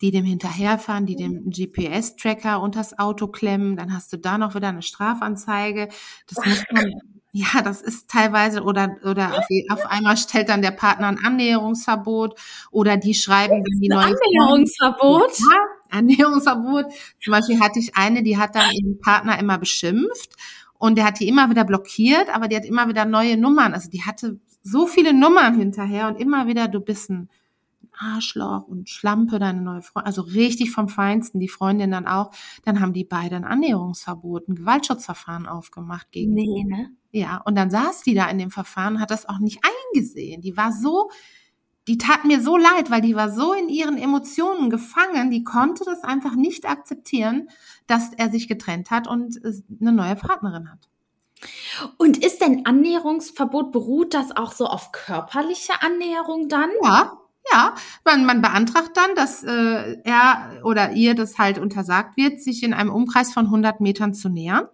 die 0.00 0.10
dem 0.10 0.24
hinterherfahren, 0.24 1.06
die 1.06 1.16
dem 1.16 1.48
GPS-Tracker 1.48 2.60
unters 2.60 2.98
Auto 2.98 3.28
klemmen, 3.28 3.76
dann 3.76 3.94
hast 3.94 4.12
du 4.12 4.18
da 4.18 4.36
noch 4.36 4.54
wieder 4.54 4.68
eine 4.68 4.82
Strafanzeige. 4.82 5.88
Das 6.26 6.44
muss 6.44 6.62
man, 6.72 6.84
ja, 7.36 7.62
das 7.62 7.82
ist 7.82 8.08
teilweise 8.08 8.62
oder 8.62 8.94
oder 9.04 9.36
auf, 9.36 9.46
auf, 9.70 9.86
einmal 9.90 10.16
stellt 10.16 10.48
dann 10.48 10.62
der 10.62 10.70
Partner 10.70 11.08
ein 11.08 11.18
Annäherungsverbot 11.18 12.38
oder 12.70 12.96
die 12.96 13.12
schreiben 13.12 13.64
dann 13.64 13.80
die 13.80 13.88
neue 13.88 14.04
Annäherungsverbot. 14.04 15.40
Ja, 15.40 15.58
Annäherungsverbot. 15.90 16.86
Zum 17.20 17.32
Beispiel 17.32 17.58
hatte 17.58 17.80
ich 17.80 17.96
eine, 17.96 18.22
die 18.22 18.38
hat 18.38 18.54
dann 18.54 18.70
ihren 18.70 19.00
Partner 19.00 19.36
immer 19.40 19.58
beschimpft 19.58 20.30
und 20.78 20.96
der 20.96 21.06
hat 21.06 21.18
die 21.18 21.26
immer 21.26 21.50
wieder 21.50 21.64
blockiert, 21.64 22.32
aber 22.32 22.46
die 22.46 22.54
hat 22.54 22.64
immer 22.64 22.88
wieder 22.88 23.04
neue 23.04 23.36
Nummern. 23.36 23.74
Also 23.74 23.90
die 23.90 24.02
hatte 24.04 24.38
so 24.62 24.86
viele 24.86 25.12
Nummern 25.12 25.58
hinterher 25.58 26.06
und 26.06 26.20
immer 26.20 26.46
wieder, 26.46 26.68
du 26.68 26.78
bist 26.78 27.10
ein 27.10 27.28
Arschloch 27.98 28.66
und 28.66 28.88
Schlampe, 28.88 29.38
deine 29.38 29.62
neue 29.62 29.82
Freundin, 29.82 30.06
also 30.06 30.22
richtig 30.22 30.70
vom 30.70 30.88
Feinsten, 30.88 31.40
die 31.40 31.48
Freundin 31.48 31.90
dann 31.90 32.06
auch, 32.06 32.32
dann 32.64 32.80
haben 32.80 32.92
die 32.92 33.04
beide 33.04 33.36
ein 33.36 33.44
Annäherungsverbot, 33.44 34.48
ein 34.48 34.54
Gewaltschutzverfahren 34.54 35.46
aufgemacht 35.46 36.10
gegen 36.10 36.34
Nee, 36.34 36.64
ne? 36.64 36.90
Ja, 37.10 37.40
und 37.44 37.56
dann 37.56 37.70
saß 37.70 38.02
die 38.02 38.14
da 38.14 38.28
in 38.28 38.38
dem 38.38 38.50
Verfahren, 38.50 39.00
hat 39.00 39.12
das 39.12 39.28
auch 39.28 39.38
nicht 39.38 39.60
eingesehen. 39.92 40.42
Die 40.42 40.56
war 40.56 40.72
so, 40.72 41.10
die 41.86 41.98
tat 41.98 42.24
mir 42.24 42.40
so 42.40 42.56
leid, 42.56 42.90
weil 42.90 43.02
die 43.02 43.14
war 43.14 43.30
so 43.30 43.52
in 43.52 43.68
ihren 43.68 43.98
Emotionen 43.98 44.68
gefangen, 44.68 45.30
die 45.30 45.44
konnte 45.44 45.84
das 45.84 46.02
einfach 46.02 46.34
nicht 46.34 46.66
akzeptieren, 46.68 47.48
dass 47.86 48.12
er 48.14 48.30
sich 48.30 48.48
getrennt 48.48 48.90
hat 48.90 49.06
und 49.06 49.38
eine 49.80 49.92
neue 49.92 50.16
Partnerin 50.16 50.70
hat. 50.72 50.88
Und 51.98 52.24
ist 52.24 52.40
denn 52.40 52.64
Annäherungsverbot, 52.64 53.70
beruht 53.70 54.14
das 54.14 54.36
auch 54.36 54.52
so 54.52 54.66
auf 54.66 54.92
körperliche 54.92 55.74
Annäherung 55.82 56.48
dann? 56.48 56.70
Ja, 56.82 57.12
ja, 57.52 57.74
man, 58.04 58.24
man 58.24 58.42
beantragt 58.42 58.90
dann, 58.94 59.14
dass 59.14 59.42
äh, 59.42 59.98
er 60.04 60.60
oder 60.62 60.92
ihr 60.92 61.14
das 61.14 61.38
halt 61.38 61.58
untersagt 61.58 62.16
wird, 62.16 62.40
sich 62.40 62.62
in 62.62 62.74
einem 62.74 62.90
Umkreis 62.90 63.32
von 63.32 63.46
100 63.46 63.80
Metern 63.80 64.14
zu 64.14 64.28
nähern. 64.28 64.68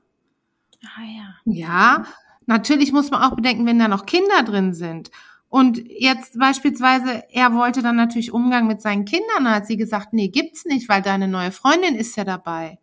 Ah 0.84 1.02
ja. 1.02 1.34
Ja, 1.44 2.04
natürlich 2.46 2.92
muss 2.92 3.10
man 3.10 3.22
auch 3.22 3.36
bedenken, 3.36 3.66
wenn 3.66 3.78
da 3.78 3.88
noch 3.88 4.06
Kinder 4.06 4.42
drin 4.44 4.72
sind. 4.72 5.10
Und 5.48 5.78
jetzt 5.88 6.38
beispielsweise, 6.38 7.24
er 7.30 7.54
wollte 7.54 7.82
dann 7.82 7.96
natürlich 7.96 8.32
Umgang 8.32 8.68
mit 8.68 8.80
seinen 8.80 9.04
Kindern, 9.04 9.44
da 9.44 9.54
hat 9.56 9.66
sie 9.66 9.76
gesagt, 9.76 10.12
nee, 10.12 10.28
gibt's 10.28 10.64
nicht, 10.64 10.88
weil 10.88 11.02
deine 11.02 11.26
neue 11.26 11.50
Freundin 11.50 11.96
ist 11.96 12.16
ja 12.16 12.22
dabei. 12.22 12.78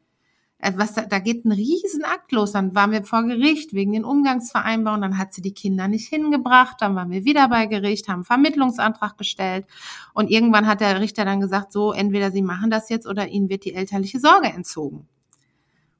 Äh, 0.59 0.71
was 0.75 0.93
da, 0.93 1.01
da 1.03 1.19
geht 1.19 1.45
ein 1.45 1.51
Riesenakt 1.51 2.31
los. 2.31 2.51
Dann 2.51 2.73
waren 2.75 2.91
wir 2.91 3.03
vor 3.03 3.23
Gericht 3.23 3.73
wegen 3.73 3.93
den 3.93 4.03
Umgangsvereinbarungen, 4.03 5.01
dann 5.01 5.17
hat 5.17 5.33
sie 5.33 5.41
die 5.41 5.53
Kinder 5.53 5.87
nicht 5.87 6.07
hingebracht, 6.07 6.77
dann 6.79 6.95
waren 6.95 7.11
wir 7.11 7.25
wieder 7.25 7.47
bei 7.49 7.65
Gericht, 7.67 8.07
haben 8.07 8.15
einen 8.15 8.23
Vermittlungsantrag 8.25 9.17
gestellt 9.17 9.65
und 10.13 10.29
irgendwann 10.29 10.67
hat 10.67 10.81
der 10.81 10.99
Richter 10.99 11.25
dann 11.25 11.41
gesagt, 11.41 11.71
so 11.71 11.91
entweder 11.91 12.31
sie 12.31 12.41
machen 12.41 12.69
das 12.69 12.89
jetzt 12.89 13.07
oder 13.07 13.27
ihnen 13.27 13.49
wird 13.49 13.65
die 13.65 13.73
elterliche 13.73 14.19
Sorge 14.19 14.47
entzogen. 14.47 15.07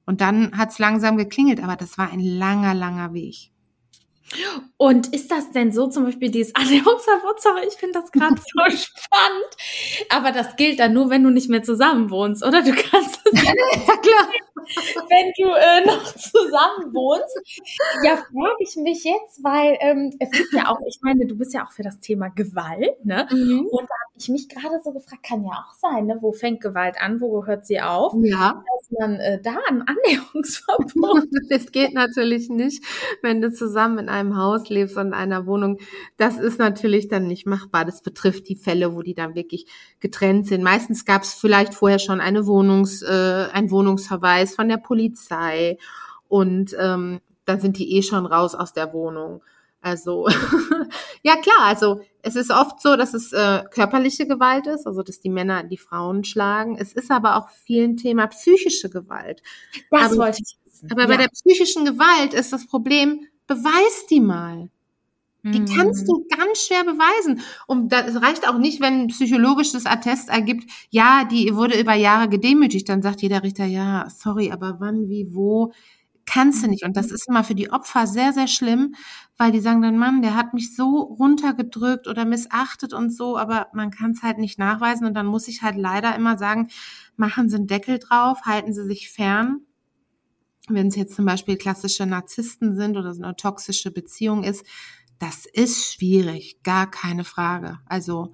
Und 0.05 0.21
dann 0.21 0.57
hat 0.57 0.71
es 0.71 0.79
langsam 0.79 1.17
geklingelt, 1.17 1.61
aber 1.61 1.75
das 1.75 1.97
war 1.97 2.09
ein 2.09 2.21
langer, 2.21 2.73
langer 2.73 3.13
Weg. 3.13 3.51
Und 4.75 5.13
ist 5.13 5.31
das 5.31 5.51
denn 5.51 5.71
so, 5.71 5.87
zum 5.87 6.03
Beispiel 6.03 6.29
dieses 6.29 6.53
Annäherungsverbot? 6.53 7.41
Sorry, 7.41 7.61
ich 7.67 7.75
finde 7.75 7.99
das 8.01 8.11
gerade 8.11 8.35
so 8.35 8.77
spannend. 8.77 10.09
Aber 10.09 10.31
das 10.31 10.55
gilt 10.55 10.79
dann 10.79 10.93
nur, 10.93 11.09
wenn 11.09 11.23
du 11.23 11.29
nicht 11.29 11.49
mehr 11.49 11.63
zusammen 11.63 12.09
wohnst, 12.09 12.43
oder? 12.43 12.61
Du 12.61 12.73
kannst 12.73 13.19
es 13.25 13.43
ja, 13.43 13.51
klar. 13.85 14.29
Wenn 15.09 15.31
du 15.37 15.49
äh, 15.53 15.85
noch 15.85 16.03
zusammen 16.15 16.93
wohnst. 16.93 17.39
Ja, 18.03 18.17
frage 18.17 18.57
ich 18.59 18.75
mich 18.77 19.03
jetzt, 19.03 19.43
weil 19.43 19.77
ähm, 19.79 20.15
es 20.19 20.29
ist 20.39 20.53
ja 20.53 20.69
auch, 20.69 20.79
ich 20.87 20.99
meine, 21.01 21.25
du 21.25 21.35
bist 21.37 21.53
ja 21.53 21.65
auch 21.65 21.71
für 21.71 21.83
das 21.83 21.99
Thema 21.99 22.29
Gewalt, 22.29 23.03
ne? 23.05 23.27
Mhm. 23.31 23.67
Und 23.71 23.83
da 23.83 23.95
habe 24.05 24.17
ich 24.17 24.29
mich 24.29 24.49
gerade 24.49 24.79
so 24.83 24.91
gefragt, 24.91 25.23
kann 25.23 25.43
ja 25.43 25.51
auch 25.51 25.73
sein, 25.75 26.05
ne? 26.05 26.17
Wo 26.21 26.31
fängt 26.31 26.61
Gewalt 26.61 26.95
an, 26.99 27.21
wo 27.21 27.45
hört 27.45 27.65
sie 27.65 27.81
auf? 27.81 28.13
Ja. 28.21 28.63
Dass 28.79 28.91
man 28.99 29.15
äh, 29.15 29.41
da 29.41 29.57
ein 29.69 29.83
Annäherungsverbot. 29.83 31.27
das 31.49 31.71
geht 31.71 31.93
natürlich 31.93 32.49
nicht, 32.49 32.83
wenn 33.21 33.41
du 33.41 33.51
zusammen 33.51 33.99
in 33.99 34.09
einem 34.09 34.37
Haus 34.37 34.69
lebst 34.69 34.97
und 34.97 35.07
in 35.07 35.13
einer 35.13 35.45
Wohnung. 35.45 35.79
Das 36.17 36.37
ist 36.37 36.59
natürlich 36.59 37.07
dann 37.07 37.27
nicht 37.27 37.45
machbar. 37.45 37.85
Das 37.85 38.01
betrifft 38.01 38.49
die 38.49 38.55
Fälle, 38.55 38.95
wo 38.95 39.01
die 39.01 39.13
dann 39.13 39.35
wirklich 39.35 39.67
getrennt 39.99 40.47
sind. 40.47 40.63
Meistens 40.63 41.05
gab 41.05 41.23
es 41.23 41.33
vielleicht 41.33 41.73
vorher 41.73 41.99
schon 41.99 42.21
eine 42.21 42.47
Wohnungs, 42.47 43.01
äh, 43.01 43.47
ein 43.51 43.71
Wohnungsverweis 43.71 44.46
von 44.55 44.69
der 44.69 44.77
Polizei 44.77 45.77
und 46.27 46.75
ähm, 46.79 47.21
dann 47.45 47.59
sind 47.59 47.77
die 47.77 47.95
eh 47.95 48.01
schon 48.01 48.25
raus 48.25 48.55
aus 48.55 48.73
der 48.73 48.93
Wohnung. 48.93 49.41
Also 49.81 50.27
ja 51.23 51.35
klar, 51.37 51.61
also 51.61 52.01
es 52.21 52.35
ist 52.35 52.51
oft 52.51 52.81
so, 52.81 52.95
dass 52.95 53.13
es 53.13 53.31
äh, 53.31 53.63
körperliche 53.71 54.27
Gewalt 54.27 54.67
ist, 54.67 54.85
also 54.85 55.01
dass 55.01 55.19
die 55.19 55.29
Männer 55.29 55.63
die 55.63 55.77
Frauen 55.77 56.23
schlagen. 56.23 56.77
Es 56.77 56.93
ist 56.93 57.11
aber 57.11 57.37
auch 57.37 57.49
viel 57.49 57.83
ein 57.85 57.97
Thema 57.97 58.27
psychische 58.27 58.89
Gewalt. 58.89 59.41
Das 59.91 60.11
aber, 60.11 60.17
wollte 60.17 60.41
ich 60.41 60.57
wissen. 60.65 60.91
Aber 60.91 61.03
ja. 61.03 61.07
bei 61.07 61.17
der 61.17 61.29
psychischen 61.29 61.85
Gewalt 61.85 62.33
ist 62.33 62.51
das 62.51 62.67
Problem, 62.67 63.27
beweis 63.45 64.07
die 64.09 64.19
mal. 64.19 64.69
Die 65.51 65.65
kannst 65.65 66.03
mhm. 66.03 66.07
du 66.07 66.25
ganz 66.35 66.59
schwer 66.59 66.83
beweisen. 66.83 67.41
Und 67.67 67.91
das 67.91 68.21
reicht 68.21 68.47
auch 68.47 68.57
nicht, 68.57 68.81
wenn 68.81 69.01
ein 69.01 69.07
psychologisches 69.07 69.85
Attest 69.85 70.29
ergibt, 70.29 70.69
ja, 70.89 71.23
die 71.25 71.55
wurde 71.55 71.79
über 71.79 71.93
Jahre 71.93 72.29
gedemütigt. 72.29 72.87
Dann 72.89 73.01
sagt 73.01 73.21
jeder 73.21 73.43
Richter, 73.43 73.65
ja, 73.65 74.07
sorry, 74.09 74.51
aber 74.51 74.77
wann, 74.79 75.09
wie, 75.09 75.27
wo, 75.33 75.71
kannst 76.27 76.63
du 76.63 76.67
nicht. 76.67 76.83
Und 76.83 76.95
das 76.95 77.11
ist 77.11 77.27
immer 77.27 77.43
für 77.43 77.55
die 77.55 77.71
Opfer 77.71 78.05
sehr, 78.05 78.33
sehr 78.33 78.47
schlimm, 78.47 78.93
weil 79.37 79.51
die 79.51 79.61
sagen 79.61 79.81
dann, 79.81 79.97
Mann, 79.97 80.21
der 80.21 80.35
hat 80.35 80.53
mich 80.53 80.75
so 80.75 80.99
runtergedrückt 80.99 82.07
oder 82.07 82.25
missachtet 82.25 82.93
und 82.93 83.11
so, 83.11 83.37
aber 83.37 83.67
man 83.73 83.89
kann 83.89 84.11
es 84.11 84.21
halt 84.21 84.37
nicht 84.37 84.59
nachweisen. 84.59 85.07
Und 85.07 85.15
dann 85.15 85.25
muss 85.25 85.47
ich 85.47 85.63
halt 85.63 85.77
leider 85.77 86.15
immer 86.15 86.37
sagen, 86.37 86.67
machen 87.15 87.49
Sie 87.49 87.55
einen 87.55 87.67
Deckel 87.67 87.97
drauf, 87.97 88.41
halten 88.43 88.73
Sie 88.73 88.85
sich 88.85 89.09
fern. 89.09 89.61
Wenn 90.69 90.87
es 90.87 90.97
jetzt 90.97 91.15
zum 91.15 91.25
Beispiel 91.25 91.55
klassische 91.55 92.05
Narzissten 92.05 92.75
sind 92.75 92.97
oder 92.97 93.13
so 93.13 93.23
eine 93.23 93.35
toxische 93.37 93.89
Beziehung 93.89 94.43
ist, 94.43 94.65
das 95.19 95.45
ist 95.45 95.93
schwierig, 95.93 96.61
gar 96.63 96.89
keine 96.89 97.23
Frage. 97.23 97.79
Also 97.85 98.33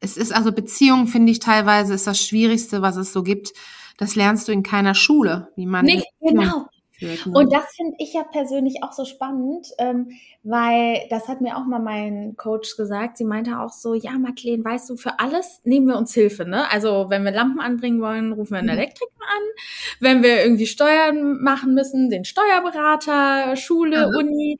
es 0.00 0.16
ist 0.16 0.32
also 0.32 0.52
Beziehung 0.52 1.06
finde 1.06 1.32
ich 1.32 1.38
teilweise 1.38 1.94
ist 1.94 2.06
das 2.06 2.20
Schwierigste, 2.20 2.82
was 2.82 2.96
es 2.96 3.12
so 3.12 3.22
gibt. 3.22 3.52
Das 3.96 4.14
lernst 4.14 4.48
du 4.48 4.52
in 4.52 4.62
keiner 4.62 4.94
Schule, 4.94 5.48
wie 5.56 5.66
man 5.66 5.84
nicht 5.84 6.06
genau. 6.20 6.66
Ne? 7.00 7.16
Und 7.32 7.52
das 7.52 7.74
finde 7.76 7.96
ich 7.98 8.14
ja 8.14 8.22
persönlich 8.24 8.82
auch 8.82 8.92
so 8.92 9.04
spannend, 9.04 9.68
ähm, 9.78 10.08
weil 10.42 11.02
das 11.10 11.28
hat 11.28 11.40
mir 11.40 11.56
auch 11.56 11.66
mal 11.66 11.80
mein 11.80 12.36
Coach 12.36 12.76
gesagt. 12.76 13.18
Sie 13.18 13.24
meinte 13.24 13.58
auch 13.60 13.72
so, 13.72 13.94
ja, 13.94 14.12
Madeleine, 14.12 14.64
weißt 14.64 14.90
du, 14.90 14.96
für 14.96 15.18
alles 15.18 15.60
nehmen 15.64 15.86
wir 15.86 15.96
uns 15.96 16.14
Hilfe. 16.14 16.44
Ne? 16.44 16.70
Also 16.70 17.06
wenn 17.08 17.24
wir 17.24 17.32
Lampen 17.32 17.60
anbringen 17.60 18.00
wollen, 18.00 18.32
rufen 18.32 18.52
wir 18.52 18.58
einen 18.58 18.68
mhm. 18.68 18.78
Elektriker 18.78 19.10
an. 19.20 19.42
Wenn 20.00 20.22
wir 20.22 20.42
irgendwie 20.42 20.66
Steuern 20.66 21.42
machen 21.42 21.74
müssen, 21.74 22.10
den 22.10 22.24
Steuerberater, 22.24 23.56
Schule, 23.56 24.08
mhm. 24.08 24.16
Uni. 24.16 24.58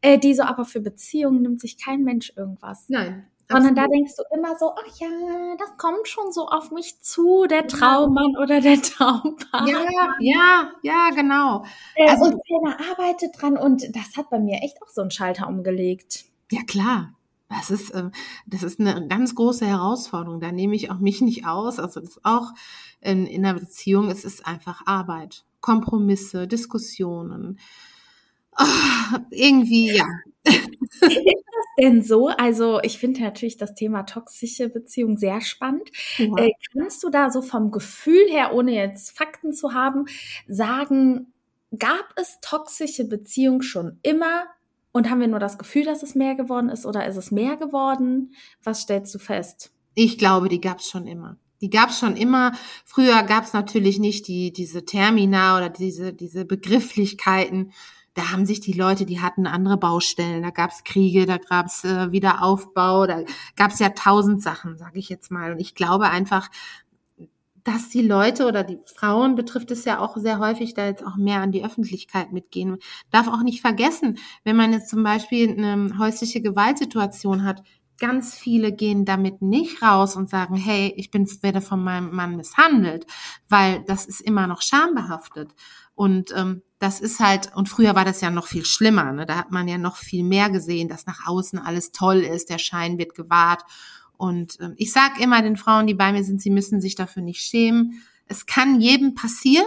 Äh, 0.00 0.18
die 0.18 0.34
so, 0.34 0.42
aber 0.42 0.64
für 0.64 0.80
Beziehungen 0.80 1.42
nimmt 1.42 1.60
sich 1.60 1.82
kein 1.82 2.04
Mensch 2.04 2.32
irgendwas. 2.36 2.84
Nein, 2.88 3.26
sondern 3.48 3.74
da 3.74 3.86
denkst 3.86 4.14
du 4.16 4.22
immer 4.34 4.56
so, 4.58 4.72
ach 4.72 4.98
ja, 4.98 5.08
das 5.58 5.76
kommt 5.76 6.08
schon 6.08 6.32
so 6.32 6.48
auf 6.48 6.70
mich 6.70 7.00
zu, 7.00 7.46
der 7.48 7.66
Traummann 7.66 8.36
oder 8.36 8.60
der 8.60 8.80
Traumpartner. 8.82 9.68
Ja, 9.68 10.14
ja, 10.20 10.70
ja, 10.82 11.10
genau. 11.14 11.64
Äh, 11.94 12.08
also, 12.08 12.24
keiner 12.24 12.78
arbeitet 12.90 13.40
dran 13.40 13.56
und 13.56 13.94
das 13.94 14.16
hat 14.16 14.30
bei 14.30 14.38
mir 14.38 14.60
echt 14.62 14.82
auch 14.82 14.88
so 14.88 15.00
einen 15.00 15.10
Schalter 15.10 15.48
umgelegt. 15.48 16.24
Ja, 16.50 16.62
klar. 16.62 17.12
Das 17.48 17.70
ist, 17.70 17.90
äh, 17.90 18.10
das 18.46 18.62
ist 18.62 18.80
eine 18.80 19.06
ganz 19.06 19.34
große 19.34 19.66
Herausforderung. 19.66 20.40
Da 20.40 20.50
nehme 20.50 20.74
ich 20.74 20.90
auch 20.90 20.98
mich 20.98 21.20
nicht 21.20 21.46
aus. 21.46 21.78
Also 21.78 22.00
das 22.00 22.10
ist 22.10 22.24
auch 22.24 22.52
in, 23.00 23.26
in 23.26 23.44
einer 23.44 23.58
Beziehung, 23.58 24.10
es 24.10 24.24
ist 24.24 24.46
einfach 24.46 24.82
Arbeit. 24.86 25.44
Kompromisse, 25.60 26.48
Diskussionen. 26.48 27.58
Oh, 28.58 28.64
irgendwie, 29.30 29.96
ja. 29.96 30.06
denn 31.78 32.02
so? 32.02 32.28
Also 32.28 32.80
ich 32.82 32.98
finde 32.98 33.22
natürlich 33.22 33.56
das 33.56 33.74
Thema 33.74 34.04
toxische 34.04 34.68
Beziehung 34.68 35.16
sehr 35.16 35.40
spannend. 35.40 35.90
Ja. 36.18 36.36
Äh, 36.36 36.52
kannst 36.72 37.02
du 37.04 37.10
da 37.10 37.30
so 37.30 37.42
vom 37.42 37.70
Gefühl 37.70 38.26
her, 38.28 38.54
ohne 38.54 38.72
jetzt 38.72 39.16
Fakten 39.16 39.52
zu 39.52 39.74
haben, 39.74 40.06
sagen, 40.48 41.32
gab 41.78 42.06
es 42.16 42.38
toxische 42.40 43.04
Beziehungen 43.04 43.62
schon 43.62 43.98
immer? 44.02 44.44
Und 44.92 45.10
haben 45.10 45.20
wir 45.20 45.28
nur 45.28 45.40
das 45.40 45.58
Gefühl, 45.58 45.84
dass 45.84 46.02
es 46.02 46.14
mehr 46.14 46.34
geworden 46.36 46.70
ist 46.70 46.86
oder 46.86 47.06
ist 47.06 47.18
es 47.18 47.30
mehr 47.30 47.56
geworden? 47.56 48.32
Was 48.62 48.80
stellst 48.80 49.14
du 49.14 49.18
fest? 49.18 49.72
Ich 49.94 50.16
glaube, 50.16 50.48
die 50.48 50.60
gab 50.60 50.78
es 50.78 50.88
schon 50.88 51.06
immer. 51.06 51.36
Die 51.60 51.70
gab 51.70 51.90
es 51.90 51.98
schon 51.98 52.16
immer. 52.16 52.52
Früher 52.84 53.22
gab 53.22 53.44
es 53.44 53.52
natürlich 53.52 53.98
nicht 53.98 54.26
die, 54.28 54.52
diese 54.52 54.84
Termina 54.84 55.56
oder 55.56 55.68
diese, 55.68 56.12
diese 56.12 56.44
Begrifflichkeiten 56.44 57.72
da 58.16 58.32
haben 58.32 58.46
sich 58.46 58.60
die 58.60 58.72
Leute, 58.72 59.04
die 59.04 59.20
hatten 59.20 59.46
andere 59.46 59.76
Baustellen, 59.76 60.42
da 60.42 60.48
gab's 60.48 60.84
Kriege, 60.84 61.26
da 61.26 61.36
gab's 61.36 61.84
äh, 61.84 62.10
Wiederaufbau, 62.12 63.06
da 63.06 63.22
gab's 63.56 63.78
ja 63.78 63.90
tausend 63.90 64.42
Sachen, 64.42 64.78
sage 64.78 64.98
ich 64.98 65.10
jetzt 65.10 65.30
mal. 65.30 65.52
Und 65.52 65.60
ich 65.60 65.74
glaube 65.74 66.08
einfach, 66.08 66.48
dass 67.62 67.90
die 67.90 68.00
Leute 68.00 68.46
oder 68.46 68.64
die 68.64 68.78
Frauen 68.86 69.34
betrifft 69.34 69.70
es 69.70 69.84
ja 69.84 69.98
auch 69.98 70.16
sehr 70.16 70.38
häufig, 70.38 70.72
da 70.72 70.86
jetzt 70.86 71.04
auch 71.04 71.16
mehr 71.16 71.42
an 71.42 71.52
die 71.52 71.62
Öffentlichkeit 71.62 72.32
mitgehen. 72.32 72.78
Darf 73.10 73.28
auch 73.28 73.42
nicht 73.42 73.60
vergessen, 73.60 74.16
wenn 74.44 74.56
man 74.56 74.72
jetzt 74.72 74.88
zum 74.88 75.02
Beispiel 75.02 75.50
eine 75.50 75.98
häusliche 75.98 76.40
Gewaltsituation 76.40 77.44
hat, 77.44 77.62
ganz 77.98 78.34
viele 78.34 78.72
gehen 78.72 79.04
damit 79.04 79.42
nicht 79.42 79.82
raus 79.82 80.16
und 80.16 80.30
sagen, 80.30 80.56
hey, 80.56 80.94
ich 80.96 81.10
bin, 81.10 81.28
werde 81.42 81.60
von 81.60 81.84
meinem 81.84 82.14
Mann 82.14 82.36
misshandelt, 82.36 83.06
weil 83.48 83.84
das 83.86 84.06
ist 84.06 84.22
immer 84.22 84.46
noch 84.46 84.62
schambehaftet. 84.62 85.54
Und 85.94 86.32
ähm, 86.34 86.62
das 86.78 87.00
ist 87.00 87.20
halt, 87.20 87.54
und 87.54 87.68
früher 87.68 87.94
war 87.94 88.04
das 88.04 88.20
ja 88.20 88.30
noch 88.30 88.46
viel 88.46 88.64
schlimmer, 88.64 89.12
ne? 89.12 89.26
da 89.26 89.36
hat 89.36 89.50
man 89.50 89.66
ja 89.66 89.78
noch 89.78 89.96
viel 89.96 90.22
mehr 90.22 90.50
gesehen, 90.50 90.88
dass 90.88 91.06
nach 91.06 91.26
außen 91.26 91.58
alles 91.58 91.92
toll 91.92 92.18
ist, 92.18 92.50
der 92.50 92.58
Schein 92.58 92.98
wird 92.98 93.14
gewahrt. 93.14 93.62
Und 94.18 94.58
ähm, 94.60 94.74
ich 94.76 94.92
sage 94.92 95.22
immer 95.22 95.42
den 95.42 95.56
Frauen, 95.56 95.86
die 95.86 95.94
bei 95.94 96.12
mir 96.12 96.24
sind, 96.24 96.40
sie 96.40 96.50
müssen 96.50 96.80
sich 96.80 96.94
dafür 96.94 97.22
nicht 97.22 97.40
schämen. 97.40 98.02
Es 98.26 98.46
kann 98.46 98.80
jedem 98.80 99.14
passieren. 99.14 99.66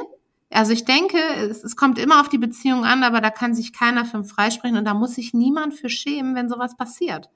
Also 0.52 0.72
ich 0.72 0.86
denke, 0.86 1.18
es, 1.18 1.64
es 1.64 1.76
kommt 1.76 2.00
immer 2.00 2.22
auf 2.22 2.30
die 2.30 2.40
Beziehung 2.40 2.84
an, 2.84 3.04
aber 3.04 3.22
da 3.22 3.30
kann 3.30 3.54
sich 3.54 3.74
keiner 3.74 4.06
für 4.06 4.24
freisprechen 4.24 4.78
und 4.78 4.86
da 4.86 4.94
muss 4.94 5.16
sich 5.16 5.34
niemand 5.34 5.76
für 5.76 5.90
schämen, 5.90 6.36
wenn 6.36 6.50
sowas 6.50 6.76
passiert. 6.76 7.30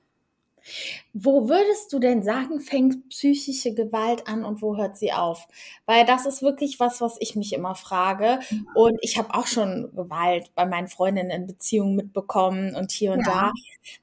Wo 1.13 1.49
würdest 1.49 1.91
du 1.91 1.99
denn 1.99 2.23
sagen, 2.23 2.59
fängt 2.59 3.09
psychische 3.09 3.73
Gewalt 3.73 4.27
an 4.27 4.45
und 4.45 4.61
wo 4.61 4.77
hört 4.77 4.97
sie 4.97 5.11
auf? 5.11 5.47
Weil 5.85 6.05
das 6.05 6.25
ist 6.25 6.41
wirklich 6.41 6.79
was, 6.79 7.01
was 7.01 7.17
ich 7.19 7.35
mich 7.35 7.53
immer 7.53 7.75
frage. 7.75 8.39
Und 8.73 8.97
ich 9.01 9.17
habe 9.17 9.33
auch 9.33 9.47
schon 9.47 9.91
Gewalt 9.95 10.51
bei 10.55 10.65
meinen 10.65 10.87
Freundinnen 10.87 11.31
in 11.31 11.47
Beziehungen 11.47 11.95
mitbekommen 11.95 12.75
und 12.75 12.91
hier 12.91 13.11
und 13.11 13.25
ja. 13.25 13.25
da. 13.25 13.51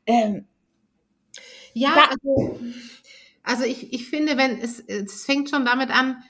Ähm, 0.06 0.46
ja, 1.72 1.94
da, 1.94 2.04
also, 2.10 2.60
also 3.42 3.64
ich, 3.64 3.92
ich 3.92 4.08
finde, 4.08 4.36
wenn 4.36 4.58
es, 4.58 4.80
es 4.80 5.24
fängt 5.24 5.50
schon 5.50 5.64
damit 5.64 5.90
an, 5.90 6.22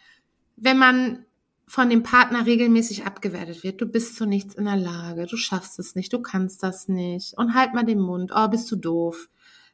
wenn 0.57 0.79
man 0.79 1.25
von 1.67 1.89
dem 1.89 2.03
Partner 2.03 2.47
regelmäßig 2.47 3.05
abgewertet 3.05 3.63
wird. 3.63 3.81
Du 3.81 3.87
bist 3.87 4.17
zu 4.17 4.27
nichts 4.27 4.57
in 4.57 4.65
der 4.65 4.77
Lage, 4.77 5.27
du 5.27 5.37
schaffst 5.37 5.79
es 5.79 5.95
nicht, 5.95 6.13
du 6.13 6.21
kannst 6.21 6.65
das 6.65 6.89
nicht. 6.89 7.39
Und 7.39 7.55
halt 7.55 7.75
mal 7.75 7.85
den 7.85 8.01
Mund, 8.01 8.33
oh, 8.35 8.49
bist 8.49 8.71
du 8.73 8.77
doof 8.77 9.29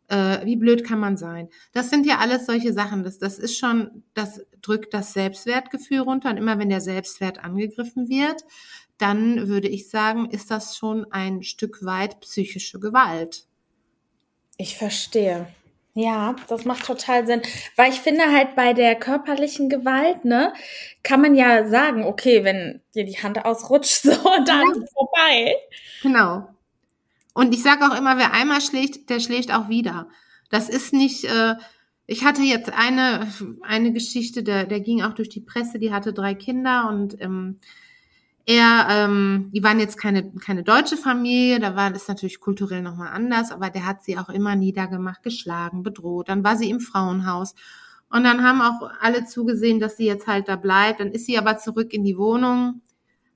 äh, 0.09 0.45
wie 0.45 0.57
blöd 0.57 0.85
kann 0.85 0.99
man 0.99 1.17
sein? 1.17 1.49
Das 1.73 1.91
sind 1.91 2.07
ja 2.07 2.19
alles 2.19 2.47
solche 2.47 2.73
Sachen. 2.73 3.05
Das, 3.05 3.19
das 3.19 3.39
ist 3.39 3.59
schon, 3.59 4.05
das 4.15 4.41
drückt 4.63 4.95
das 4.95 5.13
Selbstwertgefühl 5.13 6.01
runter. 6.01 6.31
Und 6.31 6.37
immer 6.37 6.59
wenn 6.59 6.69
der 6.69 6.81
Selbstwert 6.81 7.43
angegriffen 7.43 8.09
wird, 8.09 8.45
dann 8.99 9.49
würde 9.49 9.69
ich 9.69 9.91
sagen, 9.91 10.31
ist 10.31 10.51
das 10.51 10.77
schon 10.77 11.11
ein 11.13 11.43
Stück 11.43 11.85
weit 11.85 12.21
psychische 12.21 12.81
Gewalt. 12.81 13.47
Ich 14.57 14.77
verstehe. 14.77 15.47
Ja, 15.95 16.37
das 16.49 16.67
macht 16.67 16.85
total 16.85 17.27
Sinn. 17.27 17.41
Weil 17.75 17.91
ich 17.91 18.01
finde 18.01 18.31
halt 18.31 18.55
bei 18.55 18.75
der 18.75 18.97
körperlichen 18.97 19.71
Gewalt, 19.71 20.27
ne, 20.27 20.53
kann 21.03 21.23
man 21.23 21.35
ja 21.35 21.67
sagen, 21.69 22.05
okay, 22.05 22.45
wenn 22.45 22.83
dir 22.95 23.05
die 23.05 23.19
Hand 23.19 23.45
ausrutscht, 23.45 24.03
so, 24.03 24.13
dann 24.45 24.67
ja. 24.75 24.87
vorbei. 24.93 25.57
Genau. 26.03 26.49
Und 27.37 27.53
ich 27.53 27.63
sage 27.63 27.85
auch 27.85 27.95
immer, 27.95 28.17
wer 28.17 28.33
einmal 28.33 28.63
schlägt, 28.63 29.11
der 29.11 29.21
schlägt 29.21 29.53
auch 29.53 29.69
wieder. 29.69 30.09
Das 30.49 30.71
ist 30.71 30.95
nicht, 30.95 31.25
äh, 31.25 31.55
ich 32.07 32.25
hatte 32.25 32.41
jetzt 32.41 32.73
eine, 32.73 33.31
eine 33.61 33.93
Geschichte, 33.93 34.43
der, 34.43 34.65
der 34.65 34.81
ging 34.81 35.03
auch 35.03 35.13
durch 35.13 35.29
die 35.29 35.43
Presse, 35.43 35.79
die 35.79 35.93
hatte 35.93 36.15
drei 36.15 36.35
Kinder 36.35 36.89
und 36.89 37.21
ähm, 37.21 37.59
er, 38.47 38.87
ähm, 38.89 39.51
die 39.53 39.63
waren 39.63 39.79
jetzt 39.79 39.99
keine, 39.99 40.33
keine 40.33 40.63
deutsche 40.63 40.97
Familie, 40.97 41.61
da 41.61 41.77
war 41.77 41.91
das 41.91 42.09
natürlich 42.09 42.41
kulturell 42.41 42.81
nochmal 42.81 43.13
anders, 43.13 43.53
aber 43.53 43.69
der 43.69 43.85
hat 43.85 44.03
sie 44.03 44.17
auch 44.17 44.31
immer 44.31 44.57
niedergemacht, 44.57 45.23
geschlagen, 45.23 45.83
bedroht. 45.83 46.31
Dann 46.31 46.43
war 46.43 46.57
sie 46.57 46.71
im 46.71 46.81
Frauenhaus. 46.81 47.55
Und 48.09 48.25
dann 48.25 48.43
haben 48.45 48.63
auch 48.63 48.89
alle 49.03 49.27
zugesehen, 49.27 49.79
dass 49.79 49.99
sie 49.99 50.07
jetzt 50.07 50.27
halt 50.27 50.49
da 50.49 50.57
bleibt. 50.57 51.01
Dann 51.01 51.13
ist 51.13 51.27
sie 51.27 51.37
aber 51.37 51.59
zurück 51.59 51.93
in 51.93 52.03
die 52.03 52.17
Wohnung, 52.17 52.81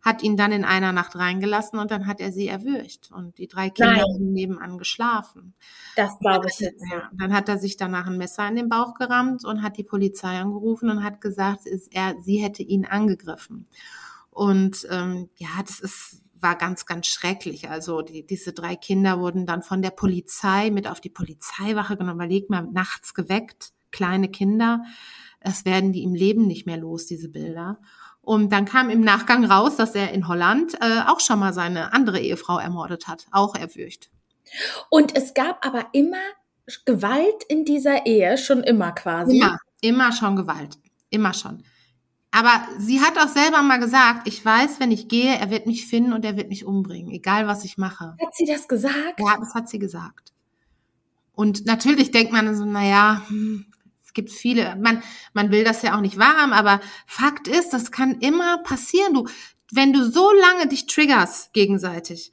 hat 0.03 0.23
ihn 0.23 0.37
dann 0.37 0.53
in 0.53 0.65
einer 0.65 0.93
Nacht 0.93 1.17
reingelassen 1.17 1.79
und 1.79 1.91
dann 1.91 2.07
hat 2.07 2.21
er 2.21 2.33
sie 2.33 2.49
erwürgt. 2.49 3.11
Und 3.13 3.39
die 3.39 3.49
drei 3.49 3.71
Kinder 3.71 3.93
Nein. 3.93 4.03
haben 4.03 4.33
nebenan 4.33 4.79
geschlafen. 4.79 5.55
Das 5.97 6.19
glaube 6.19 6.47
ich 6.49 6.59
jetzt. 6.59 6.83
Ja, 6.91 7.11
dann 7.13 7.33
hat 7.33 7.49
er 7.49 7.59
sich 7.59 7.77
danach 7.77 8.07
ein 8.07 8.19
Messer 8.19 8.49
in 8.49 8.57
den 8.57 8.69
Bauch 8.69 8.95
gerammt 8.95 9.45
und 9.45 9.63
hat 9.63 9.77
die 9.77 9.85
Polizei 9.85 10.39
angerufen 10.39 10.91
und 10.91 11.05
hat 11.05 11.21
gesagt, 11.21 11.67
ist 11.67 11.95
er, 11.95 12.15
sie 12.21 12.39
hätte 12.39 12.63
ihn 12.63 12.87
angegriffen. 12.87 13.67
Und 14.31 14.87
ähm, 14.91 15.29
ja, 15.37 15.49
das 15.67 15.81
ist 15.81 16.23
war 16.43 16.57
ganz, 16.57 16.87
ganz 16.87 17.07
schrecklich. 17.07 17.69
Also 17.69 18.03
die, 18.03 18.27
diese 18.27 18.53
drei 18.53 18.77
Kinder 18.77 19.21
wurden 19.21 19.47
dann 19.47 19.63
von 19.63 19.83
der 19.83 19.91
Polizei 19.91 20.71
mit 20.71 20.89
auf 20.89 21.01
die 21.01 21.11
Polizeiwache 21.11 21.97
genommen. 21.97 22.19
Überleg 22.19 22.51
mal, 22.51 22.67
nachts 22.73 23.15
geweckt, 23.15 23.73
kleine 23.91 24.29
Kinder. 24.29 24.83
Das 25.41 25.65
werden 25.65 25.93
die 25.93 26.03
im 26.03 26.15
Leben 26.15 26.47
nicht 26.47 26.67
mehr 26.67 26.77
los, 26.77 27.07
diese 27.07 27.29
Bilder. 27.29 27.79
Und 28.23 28.53
dann 28.53 28.65
kam 28.65 28.91
im 28.91 29.01
Nachgang 29.01 29.45
raus, 29.45 29.77
dass 29.77 29.95
er 29.95 30.13
in 30.13 30.29
Holland 30.29 30.75
äh, 30.81 31.01
auch 31.07 31.21
schon 31.21 31.39
mal 31.39 31.53
seine 31.53 31.93
andere 31.93 32.21
Ehefrau 32.21 32.59
ermordet 32.59 33.09
hat, 33.09 33.27
auch 33.33 33.55
erwürgt. 33.55 34.11
Und 34.91 35.17
es 35.17 35.35
gab 35.35 35.65
aber 35.65 35.87
immer 35.93 36.19
Gewalt 36.85 37.45
in 37.49 37.65
dieser 37.65 38.07
Ehe, 38.07 38.39
schon 38.39 38.63
immer 38.63 38.93
quasi. 38.93 39.39
Immer, 39.39 39.59
immer 39.81 40.13
schon 40.13 40.37
Gewalt. 40.37 40.79
Immer 41.09 41.35
schon. 41.35 41.65
Aber 42.33 42.63
sie 42.79 43.01
hat 43.01 43.19
auch 43.19 43.29
selber 43.29 43.63
mal 43.63 43.81
gesagt, 43.81 44.29
ich 44.29 44.45
weiß, 44.45 44.79
wenn 44.79 44.93
ich 44.93 45.09
gehe, 45.09 45.37
er 45.37 45.51
wird 45.51 45.67
mich 45.67 45.87
finden 45.87 46.13
und 46.13 46.25
er 46.25 46.37
wird 46.37 46.49
mich 46.49 46.65
umbringen, 46.65 47.11
egal 47.11 47.49
was 47.49 47.65
ich 47.65 47.77
mache. 47.77 48.17
Hat 48.21 48.35
sie 48.35 48.45
das 48.45 48.69
gesagt? 48.69 49.19
Ja, 49.19 49.37
das 49.39 49.55
hat 49.55 49.69
sie 49.69 49.81
gesagt. 49.81 50.33
Und 51.35 51.67
natürlich 51.67 52.13
denkt 52.13 52.33
man 52.33 52.55
so, 52.55 52.65
naja, 52.65 53.23
hm, 53.27 53.67
es 54.11 54.15
gibt 54.15 54.31
viele, 54.33 54.75
man, 54.75 55.05
man 55.35 55.53
will 55.53 55.63
das 55.63 55.83
ja 55.83 55.97
auch 55.97 56.01
nicht 56.01 56.19
wahr 56.19 56.37
haben, 56.37 56.53
aber 56.53 56.81
Fakt 57.07 57.47
ist, 57.47 57.73
das 57.73 57.93
kann 57.93 58.19
immer 58.19 58.59
passieren. 58.59 59.15
Du, 59.15 59.29
wenn 59.71 59.93
du 59.93 60.05
so 60.05 60.33
lange 60.33 60.67
dich 60.67 60.87
triggerst 60.87 61.53
gegenseitig, 61.53 62.33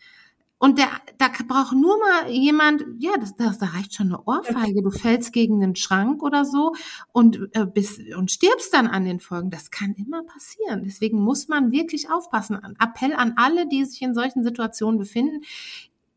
und 0.57 0.79
der, 0.79 0.87
da 1.19 1.29
braucht 1.47 1.73
nur 1.73 1.99
mal 1.99 2.31
jemand, 2.31 2.83
ja, 2.97 3.11
das, 3.19 3.35
das, 3.35 3.59
da 3.59 3.67
reicht 3.67 3.93
schon 3.93 4.07
eine 4.07 4.23
Ohrfeige. 4.23 4.81
Du 4.81 4.89
fällst 4.89 5.31
gegen 5.31 5.59
den 5.59 5.75
Schrank 5.75 6.23
oder 6.23 6.45
so 6.45 6.73
und 7.11 7.37
äh, 7.51 7.67
bist 7.67 7.99
und 8.17 8.31
stirbst 8.31 8.73
dann 8.73 8.87
an 8.87 9.05
den 9.05 9.19
Folgen. 9.19 9.51
Das 9.51 9.69
kann 9.69 9.93
immer 9.93 10.23
passieren. 10.23 10.81
Deswegen 10.83 11.21
muss 11.21 11.47
man 11.47 11.71
wirklich 11.71 12.09
aufpassen. 12.09 12.57
Appell 12.79 13.13
an 13.13 13.33
alle, 13.35 13.67
die 13.67 13.85
sich 13.85 14.01
in 14.01 14.15
solchen 14.15 14.43
Situationen 14.43 14.97
befinden, 14.97 15.43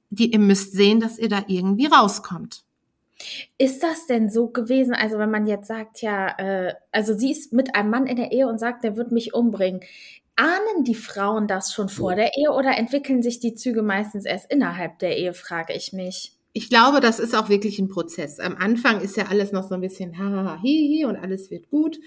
die 0.08 0.32
ihr 0.32 0.38
müsst 0.38 0.72
sehen, 0.72 1.00
dass 1.00 1.18
ihr 1.18 1.28
da 1.28 1.44
irgendwie 1.46 1.84
rauskommt. 1.84 2.64
Ist 3.58 3.82
das 3.82 4.06
denn 4.06 4.30
so 4.30 4.48
gewesen? 4.48 4.94
Also 4.94 5.18
wenn 5.18 5.30
man 5.30 5.46
jetzt 5.46 5.68
sagt, 5.68 6.02
ja, 6.02 6.28
äh, 6.38 6.74
also 6.92 7.16
sie 7.16 7.30
ist 7.30 7.52
mit 7.52 7.74
einem 7.74 7.90
Mann 7.90 8.06
in 8.06 8.16
der 8.16 8.32
Ehe 8.32 8.48
und 8.48 8.58
sagt, 8.58 8.84
der 8.84 8.96
wird 8.96 9.12
mich 9.12 9.34
umbringen. 9.34 9.80
Ahnen 10.36 10.84
die 10.84 10.94
Frauen 10.94 11.46
das 11.46 11.72
schon 11.72 11.88
vor 11.88 12.14
der 12.14 12.36
Ehe 12.36 12.50
oder 12.50 12.76
entwickeln 12.78 13.22
sich 13.22 13.40
die 13.40 13.54
Züge 13.54 13.82
meistens 13.82 14.24
erst 14.24 14.50
innerhalb 14.50 14.98
der 14.98 15.18
Ehe, 15.18 15.34
frage 15.34 15.74
ich 15.74 15.92
mich. 15.92 16.32
Ich 16.52 16.68
glaube, 16.70 17.00
das 17.00 17.20
ist 17.20 17.34
auch 17.34 17.48
wirklich 17.48 17.78
ein 17.78 17.88
Prozess. 17.88 18.40
Am 18.40 18.56
Anfang 18.56 19.00
ist 19.00 19.16
ja 19.16 19.26
alles 19.26 19.52
noch 19.52 19.68
so 19.68 19.74
ein 19.74 19.80
bisschen 19.82 20.18
ha, 20.18 20.24
ha, 20.24 20.58
hi, 20.62 20.98
hi 20.98 21.04
und 21.04 21.16
alles 21.16 21.50
wird 21.50 21.68
gut. 21.68 21.98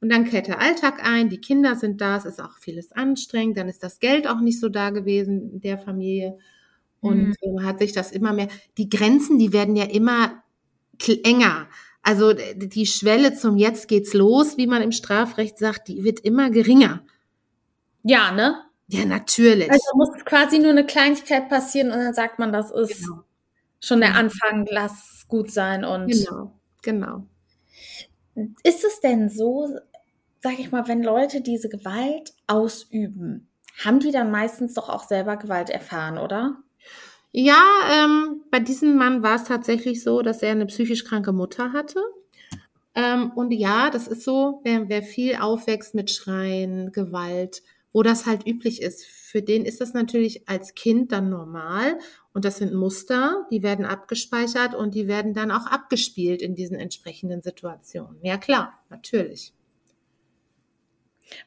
Und 0.00 0.10
dann 0.10 0.24
kehrt 0.24 0.48
der 0.48 0.60
Alltag 0.60 1.00
ein, 1.02 1.28
die 1.28 1.40
Kinder 1.40 1.76
sind 1.76 2.00
da, 2.00 2.16
es 2.16 2.24
ist 2.24 2.38
auch 2.38 2.58
vieles 2.58 2.92
anstrengend, 2.92 3.56
dann 3.56 3.68
ist 3.68 3.82
das 3.82 4.00
Geld 4.00 4.26
auch 4.26 4.40
nicht 4.40 4.60
so 4.60 4.68
da 4.68 4.90
gewesen 4.90 5.52
in 5.52 5.60
der 5.60 5.78
Familie. 5.78 6.38
Und 7.00 7.36
mhm. 7.42 7.64
hat 7.64 7.78
sich 7.78 7.92
das 7.92 8.12
immer 8.12 8.32
mehr, 8.32 8.48
die 8.78 8.88
Grenzen, 8.88 9.38
die 9.38 9.52
werden 9.52 9.76
ja 9.76 9.84
immer 9.84 10.43
enger. 11.24 11.68
Also 12.02 12.34
die 12.34 12.86
Schwelle 12.86 13.34
zum 13.34 13.56
Jetzt 13.56 13.88
geht's 13.88 14.12
los, 14.12 14.56
wie 14.58 14.66
man 14.66 14.82
im 14.82 14.92
Strafrecht 14.92 15.58
sagt, 15.58 15.88
die 15.88 16.04
wird 16.04 16.20
immer 16.20 16.50
geringer. 16.50 17.02
Ja, 18.02 18.30
ne? 18.32 18.60
Ja, 18.88 19.06
natürlich. 19.06 19.70
Also 19.70 19.88
muss 19.94 20.10
quasi 20.24 20.58
nur 20.58 20.70
eine 20.70 20.84
Kleinigkeit 20.84 21.48
passieren 21.48 21.90
und 21.90 21.98
dann 21.98 22.14
sagt 22.14 22.38
man, 22.38 22.52
das 22.52 22.70
ist 22.70 23.06
genau. 23.06 23.24
schon 23.80 24.00
der 24.00 24.14
Anfang, 24.14 24.66
lass 24.68 25.24
gut 25.28 25.50
sein 25.50 25.84
und. 25.84 26.08
Genau, 26.08 26.52
genau. 26.82 27.26
Ist 28.62 28.84
es 28.84 29.00
denn 29.00 29.30
so, 29.30 29.78
sag 30.42 30.58
ich 30.58 30.70
mal, 30.70 30.86
wenn 30.88 31.02
Leute 31.02 31.40
diese 31.40 31.70
Gewalt 31.70 32.34
ausüben, 32.46 33.48
haben 33.82 34.00
die 34.00 34.10
dann 34.10 34.30
meistens 34.30 34.74
doch 34.74 34.90
auch 34.90 35.04
selber 35.04 35.36
Gewalt 35.36 35.70
erfahren, 35.70 36.18
oder? 36.18 36.56
Ja, 37.36 37.58
ähm, 37.92 38.42
bei 38.52 38.60
diesem 38.60 38.94
Mann 38.96 39.24
war 39.24 39.34
es 39.34 39.42
tatsächlich 39.44 40.04
so, 40.04 40.22
dass 40.22 40.40
er 40.40 40.52
eine 40.52 40.66
psychisch 40.66 41.04
kranke 41.04 41.32
Mutter 41.32 41.72
hatte. 41.72 42.00
Ähm, 42.94 43.32
und 43.34 43.52
ja, 43.52 43.90
das 43.90 44.06
ist 44.06 44.22
so, 44.22 44.60
wer, 44.62 44.88
wer 44.88 45.02
viel 45.02 45.34
aufwächst 45.36 45.96
mit 45.96 46.12
Schreien, 46.12 46.92
Gewalt, 46.92 47.62
wo 47.92 48.04
das 48.04 48.26
halt 48.26 48.46
üblich 48.46 48.80
ist. 48.80 49.04
Für 49.04 49.42
den 49.42 49.64
ist 49.64 49.80
das 49.80 49.94
natürlich 49.94 50.48
als 50.48 50.76
Kind 50.76 51.10
dann 51.10 51.28
normal 51.28 51.98
und 52.32 52.44
das 52.44 52.58
sind 52.58 52.72
Muster, 52.72 53.46
die 53.50 53.64
werden 53.64 53.84
abgespeichert 53.84 54.76
und 54.76 54.94
die 54.94 55.08
werden 55.08 55.34
dann 55.34 55.50
auch 55.50 55.66
abgespielt 55.66 56.40
in 56.40 56.54
diesen 56.54 56.76
entsprechenden 56.76 57.42
Situationen. 57.42 58.18
Ja 58.22 58.38
klar, 58.38 58.78
natürlich. 58.90 59.52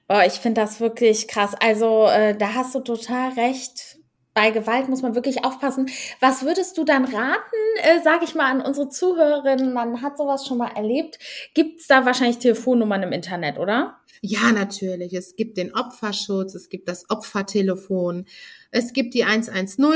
Boah, 0.07 0.25
ich 0.25 0.33
finde 0.33 0.59
das 0.59 0.81
wirklich 0.81 1.29
krass. 1.29 1.55
Also 1.57 2.07
äh, 2.07 2.37
da 2.37 2.55
hast 2.55 2.75
du 2.75 2.81
total 2.81 3.31
recht. 3.33 3.96
Bei 4.37 4.51
Gewalt 4.51 4.87
muss 4.87 5.01
man 5.01 5.15
wirklich 5.15 5.43
aufpassen. 5.43 5.89
Was 6.19 6.43
würdest 6.43 6.77
du 6.77 6.83
dann 6.83 7.05
raten, 7.05 7.55
äh, 7.81 8.03
sage 8.03 8.23
ich 8.23 8.35
mal, 8.35 8.51
an 8.51 8.61
unsere 8.61 8.87
Zuhörerinnen? 8.87 9.73
Man 9.73 10.03
hat 10.03 10.15
sowas 10.15 10.45
schon 10.45 10.59
mal 10.59 10.67
erlebt. 10.75 11.17
Gibt 11.55 11.79
es 11.79 11.87
da 11.87 12.05
wahrscheinlich 12.05 12.37
Telefonnummern 12.37 13.01
im 13.01 13.13
Internet, 13.13 13.57
oder? 13.57 13.97
Ja, 14.21 14.51
natürlich. 14.51 15.15
Es 15.15 15.35
gibt 15.35 15.57
den 15.57 15.73
Opferschutz, 15.73 16.53
es 16.53 16.69
gibt 16.69 16.87
das 16.87 17.09
Opfertelefon, 17.09 18.27
es 18.69 18.93
gibt 18.93 19.15
die 19.15 19.23
110. 19.23 19.87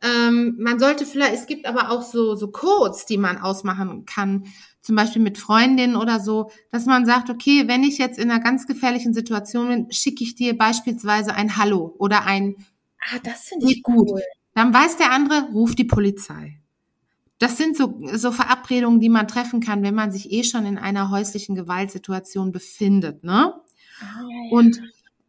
Ähm, 0.00 0.54
man 0.60 0.78
sollte 0.78 1.04
vielleicht, 1.04 1.34
es 1.34 1.46
gibt 1.46 1.66
aber 1.66 1.90
auch 1.90 2.02
so, 2.02 2.36
so 2.36 2.52
Codes, 2.52 3.04
die 3.04 3.18
man 3.18 3.38
ausmachen 3.38 4.04
kann, 4.06 4.44
zum 4.80 4.94
Beispiel 4.94 5.22
mit 5.22 5.38
Freundinnen 5.38 5.96
oder 5.96 6.20
so, 6.20 6.52
dass 6.70 6.86
man 6.86 7.04
sagt, 7.04 7.30
okay, 7.30 7.66
wenn 7.66 7.82
ich 7.82 7.98
jetzt 7.98 8.16
in 8.16 8.30
einer 8.30 8.38
ganz 8.38 8.68
gefährlichen 8.68 9.12
Situation 9.12 9.70
bin, 9.70 9.90
schicke 9.90 10.22
ich 10.22 10.36
dir 10.36 10.56
beispielsweise 10.56 11.34
ein 11.34 11.56
Hallo 11.56 11.96
oder 11.98 12.24
ein 12.24 12.54
Ah, 13.00 13.18
das 13.22 13.44
finde 13.44 13.66
ich 13.70 13.82
gut. 13.82 14.10
Cool. 14.10 14.22
Dann 14.54 14.74
weiß 14.74 14.96
der 14.96 15.12
andere, 15.12 15.48
ruf 15.52 15.74
die 15.74 15.84
Polizei. 15.84 16.60
Das 17.38 17.56
sind 17.56 17.76
so, 17.76 18.00
so 18.14 18.32
Verabredungen, 18.32 18.98
die 18.98 19.08
man 19.08 19.28
treffen 19.28 19.60
kann, 19.60 19.82
wenn 19.82 19.94
man 19.94 20.10
sich 20.10 20.32
eh 20.32 20.42
schon 20.42 20.66
in 20.66 20.78
einer 20.78 21.10
häuslichen 21.10 21.54
Gewaltsituation 21.54 22.50
befindet, 22.50 23.22
ne? 23.22 23.54
Ja. 24.00 24.24
Und 24.50 24.80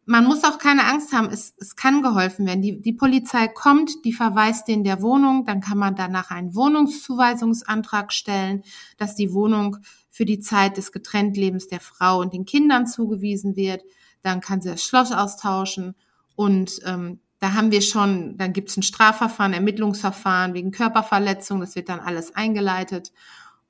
man 0.06 0.24
muss 0.24 0.42
auch 0.42 0.58
keine 0.58 0.86
Angst 0.86 1.12
haben, 1.12 1.28
es, 1.28 1.54
es 1.58 1.76
kann 1.76 2.02
geholfen 2.02 2.44
werden. 2.44 2.62
Die, 2.62 2.80
die 2.80 2.92
Polizei 2.92 3.46
kommt, 3.46 4.04
die 4.04 4.12
verweist 4.12 4.66
den 4.66 4.82
der 4.82 5.02
Wohnung, 5.02 5.44
dann 5.44 5.60
kann 5.60 5.78
man 5.78 5.94
danach 5.94 6.32
einen 6.32 6.56
Wohnungszuweisungsantrag 6.56 8.12
stellen, 8.12 8.64
dass 8.96 9.14
die 9.14 9.32
Wohnung 9.32 9.76
für 10.08 10.24
die 10.24 10.40
Zeit 10.40 10.76
des 10.76 10.90
Getrenntlebens 10.90 11.68
der 11.68 11.78
Frau 11.78 12.20
und 12.20 12.34
den 12.34 12.44
Kindern 12.44 12.88
zugewiesen 12.88 13.54
wird. 13.54 13.82
Dann 14.22 14.40
kann 14.40 14.60
sie 14.60 14.70
das 14.70 14.82
Schloss 14.82 15.12
austauschen 15.12 15.94
und 16.34 16.80
ähm, 16.84 17.20
da 17.40 17.54
haben 17.54 17.72
wir 17.72 17.80
schon, 17.80 18.36
dann 18.36 18.52
gibt 18.52 18.68
es 18.68 18.76
ein 18.76 18.82
Strafverfahren, 18.82 19.54
Ermittlungsverfahren 19.54 20.54
wegen 20.54 20.70
Körperverletzung, 20.70 21.60
das 21.60 21.74
wird 21.74 21.88
dann 21.88 22.00
alles 22.00 22.36
eingeleitet. 22.36 23.12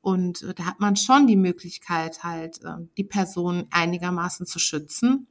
Und 0.02 0.42
äh, 0.42 0.54
da 0.54 0.64
hat 0.66 0.80
man 0.80 0.96
schon 0.96 1.26
die 1.26 1.36
Möglichkeit, 1.36 2.24
halt 2.24 2.62
äh, 2.64 2.84
die 2.96 3.04
Person 3.04 3.68
einigermaßen 3.70 4.44
zu 4.46 4.58
schützen. 4.58 5.28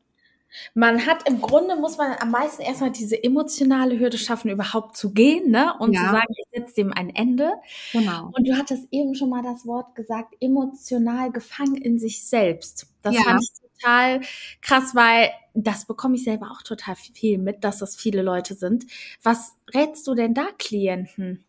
Man 0.73 1.06
hat 1.06 1.28
im 1.28 1.41
Grunde, 1.41 1.75
muss 1.75 1.97
man 1.97 2.13
am 2.19 2.32
meisten 2.32 2.63
erstmal 2.63 2.91
diese 2.91 3.21
emotionale 3.23 3.99
Hürde 3.99 4.17
schaffen, 4.17 4.49
überhaupt 4.49 4.97
zu 4.97 5.13
gehen, 5.13 5.52
ne? 5.52 5.75
Und 5.78 5.93
ja. 5.93 5.99
zu 5.99 6.06
sagen, 6.08 6.34
ich 6.36 6.45
setze 6.52 6.75
dem 6.75 6.93
ein 6.93 7.10
Ende. 7.10 7.52
Genau. 7.91 8.32
Und 8.34 8.47
du 8.47 8.58
hattest 8.58 8.88
eben 8.89 9.13
schon 9.13 9.30
mal 9.30 9.43
das 9.43 9.67
Wort 9.67 9.93
gesagt, 9.93 10.36
emotional 10.39 11.32
gefangen 11.32 11.75
in 11.75 11.99
sich 11.99 12.25
selbst. 12.25 12.88
Das 13.04 13.13
ja. 13.13 13.21
fand 13.21 13.43
ich 13.43 13.69
total 13.80 14.22
krass, 14.62 14.96
weil 14.96 15.30
das 15.54 15.86
bekomme 15.86 16.15
ich 16.15 16.24
selber 16.24 16.52
auch 16.52 16.62
total 16.62 16.96
viel 16.96 17.38
mit, 17.38 17.63
dass 17.63 17.80
das 17.80 17.96
viele 17.96 18.22
Leute 18.22 18.54
sind. 18.54 18.86
Was 19.24 19.56
rätst 19.74 20.08
du 20.08 20.15
denn 20.15 20.34
da 20.34 20.48
Klienten? 20.58 21.46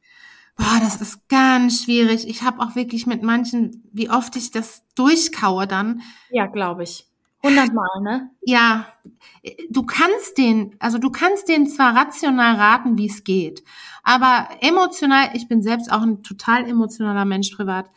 Boah, 0.56 0.78
das 0.80 1.00
ist 1.00 1.28
ganz 1.28 1.84
schwierig. 1.84 2.28
Ich 2.28 2.42
habe 2.42 2.60
auch 2.60 2.76
wirklich 2.76 3.06
mit 3.06 3.22
manchen, 3.22 3.88
wie 3.92 4.10
oft 4.10 4.36
ich 4.36 4.50
das 4.50 4.84
durchkaue 4.94 5.66
dann. 5.66 6.02
Ja, 6.30 6.46
glaube 6.46 6.82
ich. 6.82 7.06
Hundertmal, 7.42 8.02
ne? 8.02 8.30
Ja, 8.42 8.86
du 9.70 9.82
kannst 9.84 10.36
den, 10.36 10.76
also 10.78 10.98
du 10.98 11.10
kannst 11.10 11.48
den 11.48 11.66
zwar 11.66 11.96
rational 11.96 12.56
raten, 12.56 12.98
wie 12.98 13.08
es 13.08 13.24
geht, 13.24 13.64
aber 14.02 14.48
emotional, 14.60 15.30
ich 15.32 15.48
bin 15.48 15.62
selbst 15.62 15.90
auch 15.90 16.02
ein 16.02 16.22
total 16.22 16.68
emotionaler 16.68 17.24
Mensch 17.24 17.50
privat. 17.50 17.90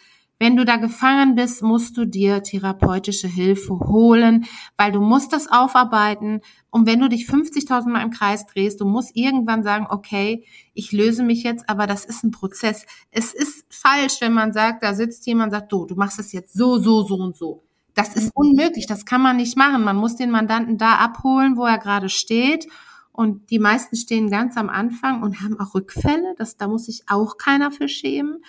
Wenn 0.43 0.57
du 0.57 0.65
da 0.65 0.75
gefangen 0.75 1.35
bist, 1.35 1.63
musst 1.63 1.95
du 1.95 2.03
dir 2.03 2.43
therapeutische 2.43 3.29
Hilfe 3.29 3.79
holen, 3.79 4.43
weil 4.75 4.91
du 4.91 4.99
musst 4.99 5.31
das 5.31 5.49
aufarbeiten. 5.49 6.41
Und 6.69 6.85
wenn 6.85 6.99
du 6.99 7.07
dich 7.07 7.29
50.000 7.29 7.87
Mal 7.87 8.01
im 8.01 8.11
Kreis 8.11 8.45
drehst, 8.45 8.81
du 8.81 8.85
musst 8.85 9.15
irgendwann 9.15 9.63
sagen, 9.63 9.87
okay, 9.89 10.43
ich 10.73 10.91
löse 10.91 11.23
mich 11.23 11.43
jetzt, 11.43 11.69
aber 11.69 11.87
das 11.87 12.03
ist 12.03 12.25
ein 12.25 12.31
Prozess. 12.31 12.85
Es 13.09 13.33
ist 13.33 13.65
falsch, 13.69 14.19
wenn 14.19 14.33
man 14.33 14.51
sagt, 14.51 14.83
da 14.83 14.93
sitzt 14.93 15.25
jemand 15.27 15.53
und 15.53 15.59
sagt, 15.59 15.71
du, 15.71 15.85
du 15.85 15.95
machst 15.95 16.19
es 16.19 16.33
jetzt 16.33 16.53
so, 16.53 16.77
so, 16.77 17.03
so 17.03 17.15
und 17.15 17.37
so. 17.37 17.63
Das 17.93 18.13
ist 18.13 18.29
unmöglich, 18.33 18.85
das 18.85 19.05
kann 19.05 19.21
man 19.21 19.37
nicht 19.37 19.55
machen. 19.55 19.81
Man 19.81 19.95
muss 19.95 20.17
den 20.17 20.29
Mandanten 20.29 20.77
da 20.77 20.95
abholen, 20.95 21.55
wo 21.55 21.63
er 21.63 21.77
gerade 21.77 22.09
steht. 22.09 22.67
Und 23.13 23.49
die 23.49 23.59
meisten 23.59 23.95
stehen 23.95 24.29
ganz 24.29 24.57
am 24.57 24.67
Anfang 24.67 25.23
und 25.23 25.39
haben 25.39 25.57
auch 25.57 25.73
Rückfälle. 25.73 26.35
Das, 26.37 26.57
da 26.57 26.67
muss 26.67 26.87
sich 26.87 27.03
auch 27.07 27.37
keiner 27.37 27.71
für 27.71 27.87
schämen. 27.87 28.43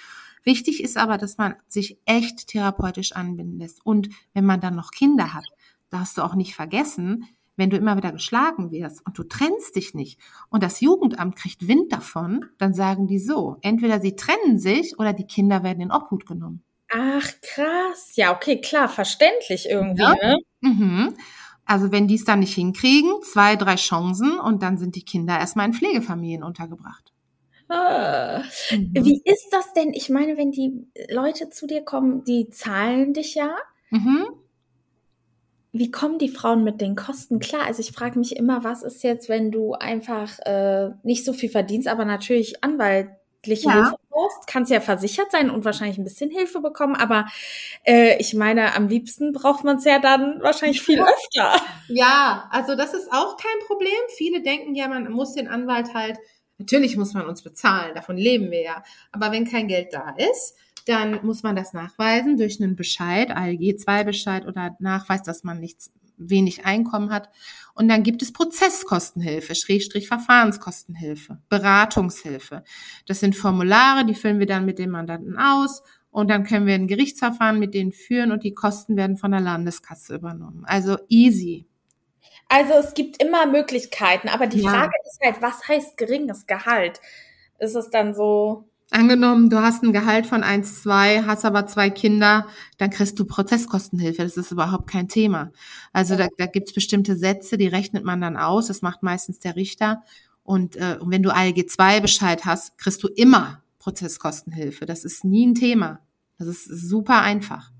Wichtig 0.44 0.83
ist 0.83 0.96
aber, 0.96 1.18
dass 1.18 1.38
man 1.38 1.57
sich 1.66 1.98
echt 2.04 2.48
therapeutisch 2.48 3.12
anbinden 3.12 3.59
lässt. 3.59 3.85
Und 3.85 4.11
wenn 4.35 4.44
man 4.44 4.61
dann 4.61 4.76
noch 4.76 4.90
Kinder 4.90 5.33
hat, 5.33 5.46
darfst 5.90 6.18
du 6.18 6.22
auch 6.22 6.35
nicht 6.35 6.54
vergessen, 6.54 7.26
wenn 7.57 7.70
du 7.70 7.76
immer 7.76 7.96
wieder 7.96 8.12
geschlagen 8.12 8.70
wirst 8.70 9.04
und 9.07 9.16
du 9.16 9.24
trennst 9.24 9.76
dich 9.76 9.94
nicht 9.94 10.18
und 10.50 10.62
das 10.62 10.80
Jugendamt 10.80 11.37
kriegt 11.37 11.68
Wind 11.68 11.92
davon, 11.92 12.44
dann 12.59 12.74
sagen 12.74 13.07
die 13.07 13.18
so, 13.18 13.57
entweder 13.62 14.00
sie 14.00 14.16
trennen 14.16 14.59
sich 14.59 14.98
oder 14.98 15.12
die 15.12 15.26
Kinder 15.26 15.62
werden 15.62 15.80
in 15.80 15.92
Obhut 15.92 16.26
genommen. 16.26 16.64
Ach, 16.92 17.26
krass. 17.42 18.12
Ja, 18.16 18.35
okay, 18.35 18.61
klar, 18.61 18.88
verständlich 18.88 19.68
irgendwie, 19.68 20.02
ja. 20.02 20.14
ne? 20.14 20.38
Mhm. 20.61 21.14
Also 21.64 21.92
wenn 21.92 22.09
die 22.09 22.16
es 22.16 22.24
dann 22.24 22.40
nicht 22.40 22.54
hinkriegen, 22.54 23.11
zwei, 23.22 23.57
drei 23.57 23.76
Chancen 23.76 24.38
und 24.38 24.62
dann 24.62 24.76
sind 24.76 24.96
die 24.96 25.04
Kinder 25.04 25.38
erstmal 25.38 25.66
in 25.66 25.72
Pflegefamilien 25.72 26.42
untergebracht. 26.42 27.13
Ah. 27.68 28.42
Mhm. 28.70 28.90
Wie 28.94 29.22
ist 29.24 29.48
das 29.50 29.72
denn? 29.72 29.92
Ich 29.92 30.11
meine, 30.11 30.37
wenn 30.37 30.50
die 30.50 30.87
Leute 31.09 31.50
zu 31.50 31.66
dir 31.66 31.83
kommen, 31.83 32.24
die 32.24 32.50
zahlen 32.50 33.12
dich 33.12 33.35
ja. 33.35 33.57
Mhm. 33.90 34.27
Wie 35.72 35.90
kommen 35.90 36.18
die 36.18 36.29
Frauen 36.29 36.62
mit 36.62 36.81
den 36.81 36.94
Kosten 36.94 37.40
klar? 37.40 37.64
Also 37.66 37.81
ich 37.81 37.92
frage 37.92 38.18
mich 38.18 38.37
immer, 38.37 38.62
was 38.62 38.83
ist 38.83 39.03
jetzt, 39.03 39.29
wenn 39.29 39.50
du 39.50 39.72
einfach 39.72 40.38
äh, 40.40 40.90
nicht 41.03 41.24
so 41.24 41.33
viel 41.33 41.48
verdienst, 41.48 41.88
aber 41.88 42.05
natürlich 42.05 42.62
Anwalt 42.62 43.09
ja. 43.46 43.72
Hilfe 43.72 43.96
brauchst, 44.09 44.46
kannst 44.46 44.70
ja 44.70 44.81
versichert 44.81 45.31
sein 45.31 45.50
und 45.50 45.64
wahrscheinlich 45.64 45.98
ein 45.98 46.05
bisschen 46.05 46.31
Hilfe 46.31 46.61
bekommen, 46.61 46.94
aber 46.94 47.27
äh, 47.85 48.16
ich 48.18 48.35
meine, 48.35 48.74
am 48.74 48.88
liebsten 48.88 49.33
braucht 49.33 49.64
man 49.64 49.77
es 49.77 49.85
ja 49.85 49.98
dann 49.98 50.40
wahrscheinlich 50.40 50.83
viel 50.83 51.00
öfter. 51.00 51.61
Ja, 51.88 52.48
also 52.50 52.74
das 52.74 52.94
ist 52.94 53.12
auch 53.12 53.37
kein 53.37 53.66
Problem. 53.66 53.92
Viele 54.16 54.42
denken 54.42 54.74
ja, 54.74 54.88
man 54.88 55.11
muss 55.11 55.35
den 55.35 55.48
Anwalt 55.48 55.92
halt, 55.94 56.18
natürlich 56.59 56.97
muss 56.97 57.14
man 57.14 57.27
uns 57.27 57.43
bezahlen, 57.43 57.95
davon 57.95 58.17
leben 58.17 58.51
wir 58.51 58.62
ja, 58.62 58.83
aber 59.12 59.33
wenn 59.33 59.45
kein 59.45 59.69
Geld 59.69 59.93
da 59.93 60.14
ist, 60.17 60.57
dann 60.87 61.25
muss 61.25 61.43
man 61.43 61.57
das 61.57 61.73
nachweisen 61.73 62.37
durch 62.37 62.61
einen 62.61 62.77
Bescheid, 62.77 63.31
ALG-2-Bescheid 63.31 64.47
oder 64.47 64.77
Nachweis, 64.81 65.23
dass 65.23 65.45
man 65.45 65.61
nichts 65.61 65.90
wenig 66.17 66.64
Einkommen 66.64 67.11
hat. 67.11 67.31
Und 67.75 67.88
dann 67.88 68.03
gibt 68.03 68.23
es 68.23 68.33
Prozesskostenhilfe, 68.33 69.55
Schrägstrich 69.55 70.07
Verfahrenskostenhilfe, 70.07 71.38
Beratungshilfe. 71.49 72.62
Das 73.07 73.21
sind 73.21 73.35
Formulare, 73.35 74.05
die 74.05 74.14
füllen 74.14 74.38
wir 74.38 74.47
dann 74.47 74.64
mit 74.64 74.79
dem 74.79 74.90
Mandanten 74.90 75.37
aus 75.37 75.83
und 76.11 76.29
dann 76.31 76.45
können 76.45 76.67
wir 76.67 76.75
ein 76.75 76.87
Gerichtsverfahren 76.87 77.59
mit 77.59 77.75
denen 77.75 77.93
führen 77.93 78.31
und 78.31 78.45
die 78.45 78.55
Kosten 78.55 78.97
werden 78.97 79.17
von 79.17 79.33
der 79.33 79.40
Landeskasse 79.40 80.14
übernommen. 80.14 80.64
Also 80.64 80.99
easy. 81.09 81.67
Also 82.55 82.75
es 82.75 82.95
gibt 82.95 83.21
immer 83.21 83.47
Möglichkeiten, 83.47 84.29
aber 84.29 84.47
die 84.47 84.61
ja. 84.61 84.71
Frage 84.71 84.93
ist 85.05 85.19
halt, 85.25 85.43
was 85.43 85.67
heißt 85.67 85.97
geringes 85.97 86.47
Gehalt? 86.47 87.01
Ist 87.59 87.75
es 87.75 87.90
dann 87.90 88.14
so, 88.14 88.69
Angenommen, 88.90 89.51
du 89.51 89.61
hast 89.61 89.83
ein 89.83 89.93
Gehalt 89.93 90.25
von 90.25 90.45
1,2, 90.45 91.27
hast 91.27 91.45
aber 91.45 91.67
zwei 91.67 91.90
Kinder, 91.90 92.47
dann 92.79 92.90
kriegst 92.90 93.19
du 93.19 93.25
Prozesskostenhilfe. 93.25 94.23
Das 94.23 94.37
ist 94.37 94.53
überhaupt 94.53 94.88
kein 94.88 95.09
Thema. 95.09 95.51
Also 95.93 96.14
da, 96.14 96.29
da 96.38 96.47
gibt's 96.47 96.73
bestimmte 96.73 97.17
Sätze, 97.17 97.57
die 97.59 97.67
rechnet 97.67 98.05
man 98.05 98.21
dann 98.21 98.37
aus. 98.37 98.69
Das 98.69 98.83
macht 98.83 99.03
meistens 99.03 99.40
der 99.40 99.57
Richter. 99.57 100.05
Und, 100.45 100.77
äh, 100.77 100.99
und 101.01 101.11
wenn 101.11 101.25
du 101.25 101.35
ALG 101.35 101.67
2 101.67 101.99
Bescheid 101.99 102.45
hast, 102.45 102.79
kriegst 102.79 103.03
du 103.03 103.09
immer 103.09 103.62
Prozesskostenhilfe. 103.81 104.87
Das 104.87 105.05
ist 105.05 105.25
nie 105.25 105.45
ein 105.45 105.57
Thema. 105.57 105.99
Das 106.38 106.47
ist 106.47 106.64
super 106.67 107.21
einfach. 107.21 107.73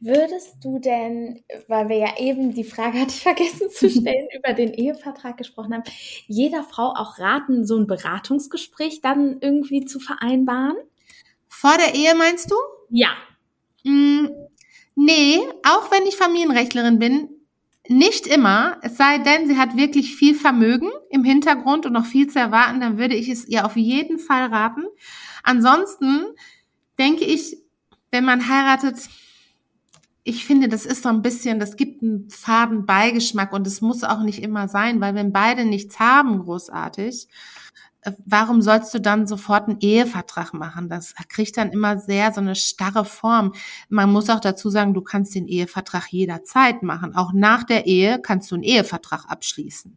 Würdest 0.00 0.56
du 0.62 0.78
denn, 0.78 1.42
weil 1.66 1.88
wir 1.88 1.96
ja 1.96 2.18
eben 2.18 2.54
die 2.54 2.64
Frage 2.64 3.00
hatte 3.00 3.10
ich 3.10 3.22
vergessen 3.22 3.70
zu 3.70 3.88
stellen, 3.90 4.28
über 4.36 4.52
den 4.52 4.72
Ehevertrag 4.72 5.36
gesprochen 5.36 5.74
haben, 5.74 5.84
jeder 6.26 6.62
Frau 6.62 6.94
auch 6.94 7.18
raten, 7.18 7.66
so 7.66 7.76
ein 7.76 7.86
Beratungsgespräch 7.86 9.00
dann 9.00 9.38
irgendwie 9.40 9.84
zu 9.84 10.00
vereinbaren? 10.00 10.76
Vor 11.48 11.76
der 11.76 11.94
Ehe 11.94 12.14
meinst 12.14 12.50
du? 12.50 12.56
Ja. 12.90 13.08
Mm, 13.84 14.28
nee, 14.94 15.38
auch 15.64 15.90
wenn 15.90 16.06
ich 16.06 16.16
Familienrechtlerin 16.16 16.98
bin, 16.98 17.30
nicht 17.88 18.26
immer, 18.26 18.78
es 18.82 18.98
sei 18.98 19.18
denn, 19.18 19.48
sie 19.48 19.56
hat 19.56 19.76
wirklich 19.76 20.14
viel 20.14 20.34
Vermögen 20.34 20.90
im 21.08 21.24
Hintergrund 21.24 21.86
und 21.86 21.94
noch 21.94 22.04
viel 22.04 22.28
zu 22.28 22.38
erwarten, 22.38 22.80
dann 22.80 22.98
würde 22.98 23.14
ich 23.14 23.28
es 23.28 23.48
ihr 23.48 23.64
auf 23.64 23.76
jeden 23.76 24.18
Fall 24.18 24.46
raten. 24.46 24.84
Ansonsten 25.42 26.26
denke 26.98 27.24
ich, 27.24 27.56
wenn 28.10 28.24
man 28.24 28.48
heiratet, 28.48 28.98
ich 30.28 30.44
finde, 30.44 30.68
das 30.68 30.84
ist 30.84 31.04
so 31.04 31.08
ein 31.08 31.22
bisschen, 31.22 31.58
das 31.58 31.76
gibt 31.76 32.02
einen 32.02 32.28
faden 32.28 32.84
Beigeschmack 32.84 33.50
und 33.54 33.66
es 33.66 33.80
muss 33.80 34.04
auch 34.04 34.20
nicht 34.20 34.42
immer 34.42 34.68
sein, 34.68 35.00
weil 35.00 35.14
wenn 35.14 35.32
beide 35.32 35.64
nichts 35.64 35.98
haben, 35.98 36.40
großartig, 36.40 37.28
äh, 38.02 38.12
warum 38.26 38.60
sollst 38.60 38.92
du 38.92 39.00
dann 39.00 39.26
sofort 39.26 39.68
einen 39.68 39.80
Ehevertrag 39.80 40.52
machen? 40.52 40.90
Das 40.90 41.14
kriegt 41.30 41.56
dann 41.56 41.72
immer 41.72 41.98
sehr 41.98 42.30
so 42.32 42.42
eine 42.42 42.56
starre 42.56 43.06
Form. 43.06 43.54
Man 43.88 44.12
muss 44.12 44.28
auch 44.28 44.40
dazu 44.40 44.68
sagen, 44.68 44.92
du 44.92 45.00
kannst 45.00 45.34
den 45.34 45.48
Ehevertrag 45.48 46.12
jederzeit 46.12 46.82
machen. 46.82 47.16
Auch 47.16 47.32
nach 47.32 47.64
der 47.64 47.86
Ehe 47.86 48.20
kannst 48.20 48.50
du 48.50 48.56
einen 48.56 48.64
Ehevertrag 48.64 49.24
abschließen. 49.30 49.96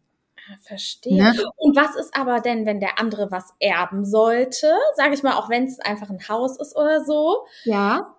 Ah, 0.50 0.56
verstehe. 0.62 1.22
Ne? 1.22 1.44
Und 1.56 1.76
was 1.76 1.94
ist 1.94 2.16
aber 2.16 2.40
denn, 2.40 2.64
wenn 2.64 2.80
der 2.80 2.98
andere 2.98 3.30
was 3.30 3.52
erben 3.60 4.06
sollte? 4.06 4.72
Sage 4.96 5.12
ich 5.12 5.22
mal, 5.22 5.34
auch 5.34 5.50
wenn 5.50 5.64
es 5.64 5.78
einfach 5.78 6.08
ein 6.08 6.26
Haus 6.26 6.58
ist 6.58 6.74
oder 6.74 7.04
so. 7.04 7.46
Ja. 7.64 8.14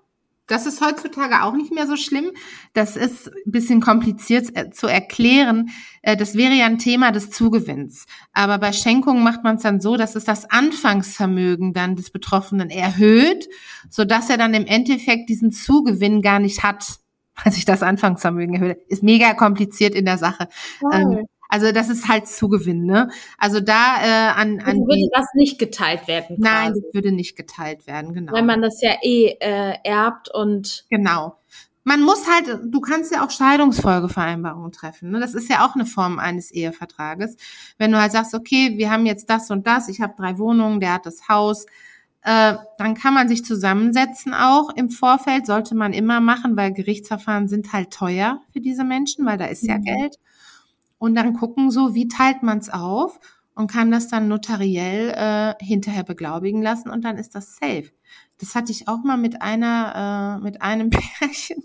Das 0.47 0.65
ist 0.65 0.81
heutzutage 0.81 1.43
auch 1.43 1.53
nicht 1.53 1.71
mehr 1.71 1.87
so 1.87 1.95
schlimm. 1.95 2.31
Das 2.73 2.97
ist 2.97 3.27
ein 3.27 3.51
bisschen 3.51 3.79
kompliziert 3.79 4.55
äh, 4.55 4.71
zu 4.71 4.87
erklären. 4.87 5.69
Äh, 6.01 6.17
das 6.17 6.35
wäre 6.35 6.53
ja 6.53 6.65
ein 6.65 6.79
Thema 6.79 7.11
des 7.11 7.29
Zugewinns. 7.29 8.05
Aber 8.33 8.57
bei 8.57 8.73
Schenkungen 8.73 9.23
macht 9.23 9.43
man 9.43 9.55
es 9.55 9.63
dann 9.63 9.79
so, 9.79 9.95
dass 9.95 10.15
es 10.15 10.25
das 10.25 10.49
Anfangsvermögen 10.49 11.73
dann 11.73 11.95
des 11.95 12.11
Betroffenen 12.11 12.69
erhöht, 12.69 13.47
sodass 13.89 14.29
er 14.29 14.37
dann 14.37 14.53
im 14.53 14.65
Endeffekt 14.65 15.29
diesen 15.29 15.51
Zugewinn 15.51 16.21
gar 16.21 16.39
nicht 16.39 16.63
hat, 16.63 16.99
weil 17.43 17.53
sich 17.53 17.63
das 17.63 17.81
Anfangsvermögen 17.81 18.55
erhöht. 18.55 18.79
Ist 18.87 19.03
mega 19.03 19.33
kompliziert 19.33 19.95
in 19.95 20.05
der 20.05 20.17
Sache. 20.17 20.49
Ähm, 20.91 21.25
also 21.53 21.71
das 21.71 21.87
ist 21.87 22.07
halt 22.07 22.27
Zugewinn, 22.27 22.87
ne? 22.87 23.11
Also 23.37 23.59
da 23.59 24.01
äh, 24.01 24.31
an, 24.31 24.59
an 24.59 24.65
also 24.65 24.79
würde 24.87 25.07
das 25.13 25.27
nicht 25.35 25.59
geteilt 25.59 26.07
werden. 26.07 26.37
Quasi. 26.37 26.41
Nein, 26.41 26.73
das 26.73 26.93
würde 26.95 27.11
nicht 27.11 27.35
geteilt 27.35 27.85
werden, 27.85 28.11
genau. 28.15 28.33
Weil 28.33 28.41
man 28.41 28.63
das 28.63 28.81
ja 28.81 28.93
eh 29.03 29.37
äh, 29.39 29.75
erbt 29.83 30.33
und 30.33 30.85
genau. 30.89 31.37
Man 31.83 32.01
muss 32.01 32.27
halt, 32.27 32.59
du 32.73 32.81
kannst 32.81 33.13
ja 33.13 33.23
auch 33.23 33.29
Scheidungsfolgevereinbarungen 33.29 34.71
treffen. 34.71 35.11
Ne? 35.11 35.19
Das 35.19 35.35
ist 35.35 35.47
ja 35.47 35.63
auch 35.63 35.75
eine 35.75 35.85
Form 35.85 36.17
eines 36.17 36.49
Ehevertrages. 36.49 37.37
Wenn 37.77 37.91
du 37.91 38.01
halt 38.01 38.13
sagst, 38.13 38.33
okay, 38.33 38.73
wir 38.77 38.89
haben 38.89 39.05
jetzt 39.05 39.29
das 39.29 39.51
und 39.51 39.67
das, 39.67 39.89
ich 39.89 40.01
habe 40.01 40.15
drei 40.17 40.39
Wohnungen, 40.39 40.79
der 40.79 40.93
hat 40.93 41.05
das 41.05 41.29
Haus, 41.29 41.67
äh, 42.23 42.55
dann 42.79 42.95
kann 42.95 43.13
man 43.13 43.27
sich 43.27 43.45
zusammensetzen 43.45 44.33
auch 44.33 44.71
im 44.75 44.89
Vorfeld, 44.89 45.45
sollte 45.45 45.75
man 45.75 45.93
immer 45.93 46.19
machen, 46.19 46.57
weil 46.57 46.73
Gerichtsverfahren 46.73 47.47
sind 47.47 47.73
halt 47.73 47.91
teuer 47.91 48.41
für 48.53 48.59
diese 48.59 48.83
Menschen, 48.83 49.27
weil 49.27 49.37
da 49.37 49.45
ist 49.45 49.67
ja 49.67 49.77
mhm. 49.77 49.83
Geld 49.83 50.17
und 51.03 51.15
dann 51.15 51.33
gucken 51.33 51.69
so, 51.69 51.95
wie 51.95 52.07
teilt 52.07 52.43
man 52.43 52.59
es 52.59 52.69
auf 52.69 53.19
und 53.55 53.69
kann 53.69 53.91
das 53.91 54.07
dann 54.07 54.29
notariell 54.29 55.09
äh, 55.09 55.53
hinterher 55.61 56.03
beglaubigen 56.03 56.61
lassen 56.61 56.89
und 56.89 57.03
dann 57.03 57.17
ist 57.17 57.35
das 57.35 57.57
safe. 57.57 57.91
Das 58.37 58.55
hatte 58.55 58.71
ich 58.71 58.87
auch 58.87 59.03
mal 59.03 59.17
mit 59.17 59.41
einer, 59.41 60.39
äh, 60.39 60.43
mit 60.45 60.61
einem 60.61 60.89
Pärchen. 61.19 61.61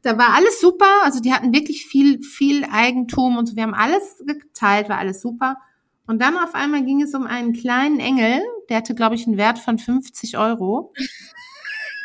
Da 0.00 0.16
war 0.16 0.34
alles 0.34 0.62
super. 0.62 0.88
Also 1.04 1.20
die 1.20 1.34
hatten 1.34 1.52
wirklich 1.52 1.84
viel, 1.84 2.22
viel 2.22 2.64
Eigentum 2.72 3.36
und 3.36 3.44
so. 3.44 3.54
Wir 3.54 3.64
haben 3.64 3.74
alles 3.74 4.24
geteilt, 4.26 4.88
war 4.88 4.96
alles 4.96 5.20
super. 5.20 5.58
Und 6.06 6.22
dann 6.22 6.38
auf 6.38 6.54
einmal 6.54 6.82
ging 6.82 7.02
es 7.02 7.14
um 7.14 7.26
einen 7.26 7.52
kleinen 7.52 8.00
Engel, 8.00 8.40
der 8.70 8.78
hatte, 8.78 8.94
glaube 8.94 9.14
ich, 9.14 9.26
einen 9.26 9.36
Wert 9.36 9.58
von 9.58 9.78
50 9.78 10.38
Euro. 10.38 10.94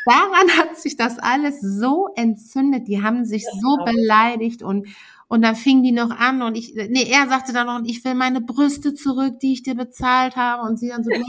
Daran 0.05 0.49
hat 0.59 0.77
sich 0.77 0.97
das 0.97 1.19
alles 1.19 1.61
so 1.61 2.09
entzündet. 2.17 2.89
Die 2.89 3.01
haben 3.01 3.23
sich 3.23 3.45
so 3.45 3.77
beleidigt 3.85 4.61
und 4.61 4.88
Und 5.28 5.41
dann 5.41 5.55
fing 5.55 5.82
die 5.82 5.91
noch 5.91 6.11
an 6.11 6.41
und 6.43 6.55
ich, 6.55 6.76
nee, 6.76 7.09
er 7.09 7.28
sagte 7.28 7.51
dann 7.51 7.65
noch, 7.65 7.82
ich 7.84 8.05
will 8.05 8.13
meine 8.13 8.41
Brüste 8.41 8.93
zurück, 8.93 9.39
die 9.39 9.53
ich 9.53 9.63
dir 9.63 9.76
bezahlt 9.76 10.36
habe. 10.36 10.67
Und 10.67 10.78
sie 10.78 10.89
dann 10.89 11.03
so, 11.03 11.09
du 11.09 11.23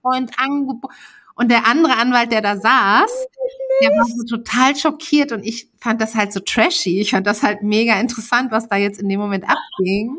Freund 0.00 0.30
angeboten. 0.38 0.94
Und 1.34 1.50
der 1.50 1.66
andere 1.66 1.96
Anwalt, 1.96 2.30
der 2.30 2.42
da 2.42 2.56
saß, 2.56 3.10
der 3.80 3.90
war 3.90 4.06
so 4.06 4.36
total 4.36 4.76
schockiert 4.76 5.32
und 5.32 5.44
ich 5.44 5.68
fand 5.78 6.00
das 6.00 6.14
halt 6.14 6.32
so 6.32 6.40
trashy. 6.40 7.00
Ich 7.00 7.10
fand 7.10 7.26
das 7.26 7.42
halt 7.42 7.62
mega 7.62 7.98
interessant, 7.98 8.52
was 8.52 8.68
da 8.68 8.76
jetzt 8.76 9.00
in 9.00 9.08
dem 9.08 9.18
Moment 9.18 9.44
abging. 9.44 10.18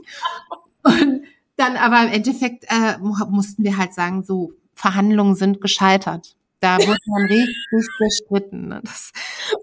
Und 0.83 1.23
dann 1.55 1.77
aber 1.77 2.03
im 2.03 2.11
Endeffekt 2.11 2.65
äh, 2.67 2.97
mussten 2.99 3.63
wir 3.63 3.77
halt 3.77 3.93
sagen, 3.93 4.23
so 4.23 4.53
Verhandlungen 4.73 5.35
sind 5.35 5.61
gescheitert. 5.61 6.35
Da 6.63 6.77
wurde 6.77 6.97
man 7.07 7.23
richtig 7.23 7.87
gestritten. 7.99 8.69
Ne? 8.69 8.79
Das, 8.85 9.11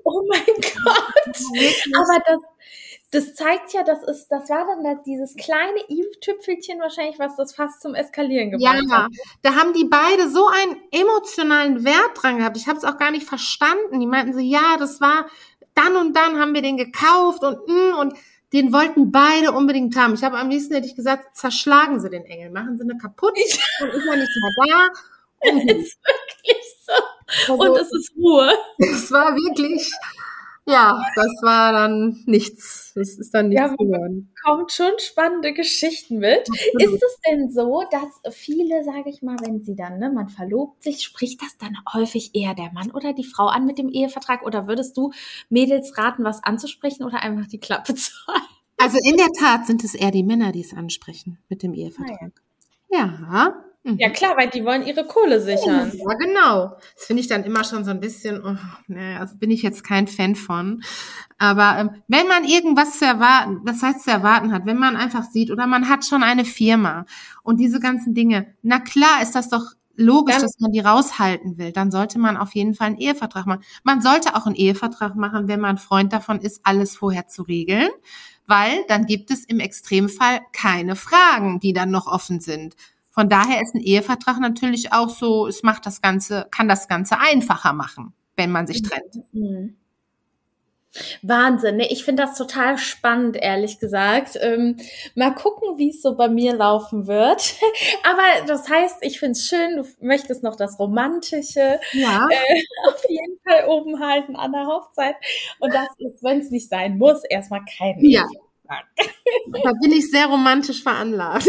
oh 0.04 0.22
mein 0.28 0.44
Gott. 0.84 1.34
Aber 1.96 2.22
das, 2.26 2.42
das 3.10 3.34
zeigt 3.34 3.72
ja, 3.72 3.82
das 3.82 4.02
ist, 4.02 4.28
das 4.28 4.50
war 4.50 4.66
dann 4.66 4.84
das, 4.84 5.02
dieses 5.06 5.34
kleine 5.34 5.78
i-Tüpfelchen 5.88 6.78
wahrscheinlich, 6.78 7.18
was 7.18 7.36
das 7.36 7.54
fast 7.54 7.80
zum 7.80 7.94
Eskalieren 7.94 8.50
gebracht 8.50 8.84
ja, 8.86 9.04
hat. 9.04 9.12
Ja, 9.12 9.22
da 9.40 9.54
haben 9.54 9.72
die 9.72 9.86
beide 9.86 10.28
so 10.28 10.46
einen 10.46 10.76
emotionalen 10.90 11.84
Wert 11.86 12.10
dran 12.16 12.36
gehabt. 12.36 12.58
Ich 12.58 12.68
habe 12.68 12.76
es 12.76 12.84
auch 12.84 12.98
gar 12.98 13.12
nicht 13.12 13.26
verstanden. 13.26 13.98
Die 13.98 14.06
meinten 14.06 14.34
so, 14.34 14.40
ja, 14.40 14.76
das 14.78 15.00
war 15.00 15.24
dann 15.74 15.96
und 15.96 16.14
dann 16.14 16.38
haben 16.38 16.52
wir 16.52 16.60
den 16.60 16.76
gekauft 16.76 17.42
und 17.42 17.66
mm, 17.66 17.98
und 17.98 18.14
den 18.52 18.74
wollten 18.74 19.10
beide 19.10 19.52
unbedingt 19.52 19.96
haben. 19.96 20.12
Ich 20.12 20.22
habe 20.22 20.36
am 20.36 20.50
liebsten 20.50 20.74
hätte 20.74 20.86
ich 20.86 20.96
gesagt, 20.96 21.34
zerschlagen 21.34 21.98
Sie 21.98 22.10
den 22.10 22.26
Engel, 22.26 22.50
machen 22.50 22.76
Sie 22.76 22.82
eine 22.82 22.98
kaputt 22.98 23.32
und 23.80 23.88
ist 23.88 24.06
er 24.06 24.16
nicht 24.16 24.36
mehr 24.36 24.66
da. 24.68 24.88
Und 25.42 25.70
ist 25.70 25.98
wirklich. 26.04 26.59
Also, 27.48 27.54
und 27.54 27.78
es 27.78 27.92
ist 27.92 28.12
Ruhe. 28.16 28.50
Es 28.78 29.12
war 29.12 29.34
wirklich 29.34 29.90
ja, 30.66 31.02
das 31.16 31.32
war 31.42 31.72
dann 31.72 32.22
nichts. 32.26 32.92
Das 32.94 33.18
ist 33.18 33.34
dann 33.34 33.48
nichts 33.48 33.62
ja, 33.62 33.74
geworden. 33.74 34.32
Kommt 34.44 34.72
schon 34.72 34.92
spannende 34.98 35.52
Geschichten 35.52 36.18
mit. 36.18 36.48
Absolut. 36.48 36.82
Ist 36.82 37.02
es 37.02 37.20
denn 37.28 37.50
so, 37.50 37.82
dass 37.90 38.34
viele, 38.34 38.84
sage 38.84 39.10
ich 39.10 39.22
mal, 39.22 39.36
wenn 39.42 39.62
sie 39.64 39.74
dann, 39.74 39.98
ne, 39.98 40.10
man 40.10 40.28
verlobt 40.28 40.82
sich, 40.82 41.02
spricht 41.02 41.42
das 41.42 41.56
dann 41.58 41.76
häufig 41.92 42.34
eher 42.34 42.54
der 42.54 42.72
Mann 42.72 42.90
oder 42.90 43.12
die 43.12 43.24
Frau 43.24 43.46
an 43.46 43.64
mit 43.64 43.78
dem 43.78 43.88
Ehevertrag? 43.88 44.44
Oder 44.44 44.66
würdest 44.66 44.96
du 44.96 45.12
Mädels 45.48 45.96
raten, 45.98 46.24
was 46.24 46.44
anzusprechen 46.44 47.04
oder 47.04 47.22
einfach 47.22 47.48
die 47.48 47.60
Klappe 47.60 47.94
zu 47.96 48.12
halten? 48.28 48.46
Also 48.76 48.98
in 49.02 49.16
der 49.16 49.30
Tat 49.38 49.66
sind 49.66 49.84
es 49.84 49.94
eher 49.94 50.10
die 50.10 50.22
Männer, 50.22 50.52
die 50.52 50.62
es 50.62 50.74
ansprechen 50.74 51.38
mit 51.48 51.62
dem 51.62 51.74
Ehevertrag. 51.74 52.32
Ah, 52.92 52.96
ja. 52.96 53.64
Ja. 53.84 53.92
Ja 53.98 54.08
mhm. 54.08 54.12
klar, 54.12 54.36
weil 54.36 54.50
die 54.50 54.64
wollen 54.64 54.86
ihre 54.86 55.06
Kohle 55.06 55.40
sichern. 55.40 55.92
Ja, 55.94 56.14
genau. 56.14 56.76
Das 56.94 57.06
finde 57.06 57.22
ich 57.22 57.28
dann 57.28 57.44
immer 57.44 57.64
schon 57.64 57.84
so 57.84 57.90
ein 57.90 58.00
bisschen, 58.00 58.44
oh, 58.44 58.56
ne, 58.88 59.16
also 59.18 59.36
bin 59.36 59.50
ich 59.50 59.62
jetzt 59.62 59.84
kein 59.84 60.06
Fan 60.06 60.36
von. 60.36 60.82
Aber 61.38 61.78
ähm, 61.78 62.02
wenn 62.06 62.28
man 62.28 62.44
irgendwas 62.44 62.98
zu 62.98 63.06
erwarten, 63.06 63.62
das 63.64 63.82
heißt 63.82 64.04
zu 64.04 64.10
erwarten 64.10 64.52
hat, 64.52 64.66
wenn 64.66 64.76
man 64.76 64.96
einfach 64.96 65.24
sieht 65.24 65.50
oder 65.50 65.66
man 65.66 65.88
hat 65.88 66.04
schon 66.04 66.22
eine 66.22 66.44
Firma 66.44 67.06
und 67.42 67.58
diese 67.58 67.80
ganzen 67.80 68.12
Dinge, 68.14 68.54
na 68.62 68.80
klar 68.80 69.22
ist 69.22 69.34
das 69.34 69.48
doch 69.48 69.72
logisch, 69.96 70.34
dann, 70.34 70.42
dass 70.42 70.60
man 70.60 70.72
die 70.72 70.80
raushalten 70.80 71.56
will, 71.56 71.72
dann 71.72 71.90
sollte 71.90 72.18
man 72.18 72.36
auf 72.36 72.54
jeden 72.54 72.74
Fall 72.74 72.88
einen 72.88 72.98
Ehevertrag 72.98 73.46
machen. 73.46 73.62
Man 73.82 74.02
sollte 74.02 74.36
auch 74.36 74.46
einen 74.46 74.56
Ehevertrag 74.56 75.16
machen, 75.16 75.48
wenn 75.48 75.60
man 75.60 75.78
Freund 75.78 76.12
davon 76.12 76.40
ist, 76.40 76.60
alles 76.64 76.96
vorher 76.96 77.28
zu 77.28 77.42
regeln, 77.42 77.88
weil 78.46 78.84
dann 78.88 79.06
gibt 79.06 79.30
es 79.30 79.44
im 79.44 79.60
Extremfall 79.60 80.40
keine 80.52 80.96
Fragen, 80.96 81.60
die 81.60 81.72
dann 81.72 81.90
noch 81.90 82.06
offen 82.06 82.40
sind. 82.40 82.76
Von 83.10 83.28
daher 83.28 83.60
ist 83.60 83.74
ein 83.74 83.80
Ehevertrag 83.80 84.38
natürlich 84.40 84.92
auch 84.92 85.08
so, 85.08 85.46
es 85.46 85.62
macht 85.62 85.84
das 85.86 86.00
Ganze, 86.00 86.46
kann 86.50 86.68
das 86.68 86.88
Ganze 86.88 87.18
einfacher 87.18 87.72
machen, 87.72 88.12
wenn 88.36 88.52
man 88.52 88.66
sich 88.66 88.82
trennt. 88.82 89.16
Mhm. 89.32 89.76
Wahnsinn, 91.22 91.76
ne? 91.76 91.86
ich 91.88 92.04
finde 92.04 92.24
das 92.24 92.36
total 92.36 92.76
spannend, 92.76 93.36
ehrlich 93.36 93.78
gesagt. 93.78 94.36
Ähm, 94.40 94.76
mal 95.14 95.32
gucken, 95.32 95.78
wie 95.78 95.90
es 95.90 96.02
so 96.02 96.16
bei 96.16 96.28
mir 96.28 96.54
laufen 96.54 97.06
wird. 97.06 97.54
Aber 98.02 98.46
das 98.46 98.68
heißt, 98.68 98.96
ich 99.02 99.20
finde 99.20 99.32
es 99.32 99.46
schön, 99.46 99.76
du 99.76 99.84
möchtest 100.00 100.42
noch 100.42 100.56
das 100.56 100.78
Romantische 100.80 101.78
ja. 101.92 102.26
äh, 102.28 102.62
auf 102.88 103.04
jeden 103.08 103.38
Fall 103.46 103.68
oben 103.68 104.00
halten 104.00 104.34
an 104.34 104.52
der 104.52 104.66
Hochzeit. 104.66 105.14
Und 105.60 105.72
das 105.72 105.88
ist, 105.98 106.24
wenn 106.24 106.40
es 106.40 106.50
nicht 106.50 106.68
sein 106.68 106.98
muss, 106.98 107.22
erstmal 107.24 107.60
kein 107.78 108.04
ja. 108.04 108.26
Da 109.62 109.72
bin 109.82 109.92
ich 109.92 110.10
sehr 110.10 110.26
romantisch 110.26 110.82
veranlagt. 110.82 111.46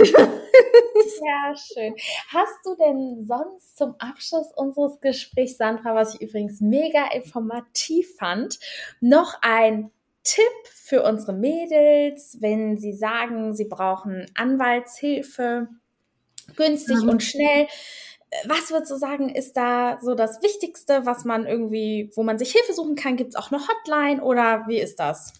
Ja, 1.23 1.55
schön. 1.55 1.95
Hast 2.29 2.65
du 2.65 2.75
denn 2.75 3.25
sonst 3.25 3.77
zum 3.77 3.95
Abschluss 3.99 4.47
unseres 4.55 4.99
Gesprächs, 5.01 5.57
Sandra, 5.57 5.93
was 5.93 6.15
ich 6.15 6.21
übrigens 6.21 6.61
mega 6.61 7.11
informativ 7.13 8.15
fand, 8.17 8.59
noch 9.01 9.37
ein 9.41 9.91
Tipp 10.23 10.43
für 10.65 11.03
unsere 11.03 11.33
Mädels, 11.33 12.37
wenn 12.41 12.77
sie 12.77 12.93
sagen, 12.93 13.53
sie 13.53 13.65
brauchen 13.65 14.25
Anwaltshilfe, 14.35 15.67
günstig 16.55 17.01
mhm. 17.03 17.09
und 17.09 17.23
schnell? 17.23 17.67
Was 18.45 18.71
würdest 18.71 18.91
du 18.91 18.95
sagen, 18.95 19.29
ist 19.29 19.57
da 19.57 19.99
so 20.01 20.15
das 20.15 20.41
Wichtigste, 20.41 21.05
was 21.05 21.25
man 21.25 21.45
irgendwie, 21.45 22.11
wo 22.15 22.23
man 22.23 22.39
sich 22.39 22.51
Hilfe 22.51 22.73
suchen 22.73 22.95
kann? 22.95 23.17
Gibt 23.17 23.31
es 23.31 23.35
auch 23.35 23.51
eine 23.51 23.61
Hotline 23.67 24.23
oder 24.23 24.65
wie 24.67 24.79
ist 24.79 24.99
das? 24.99 25.33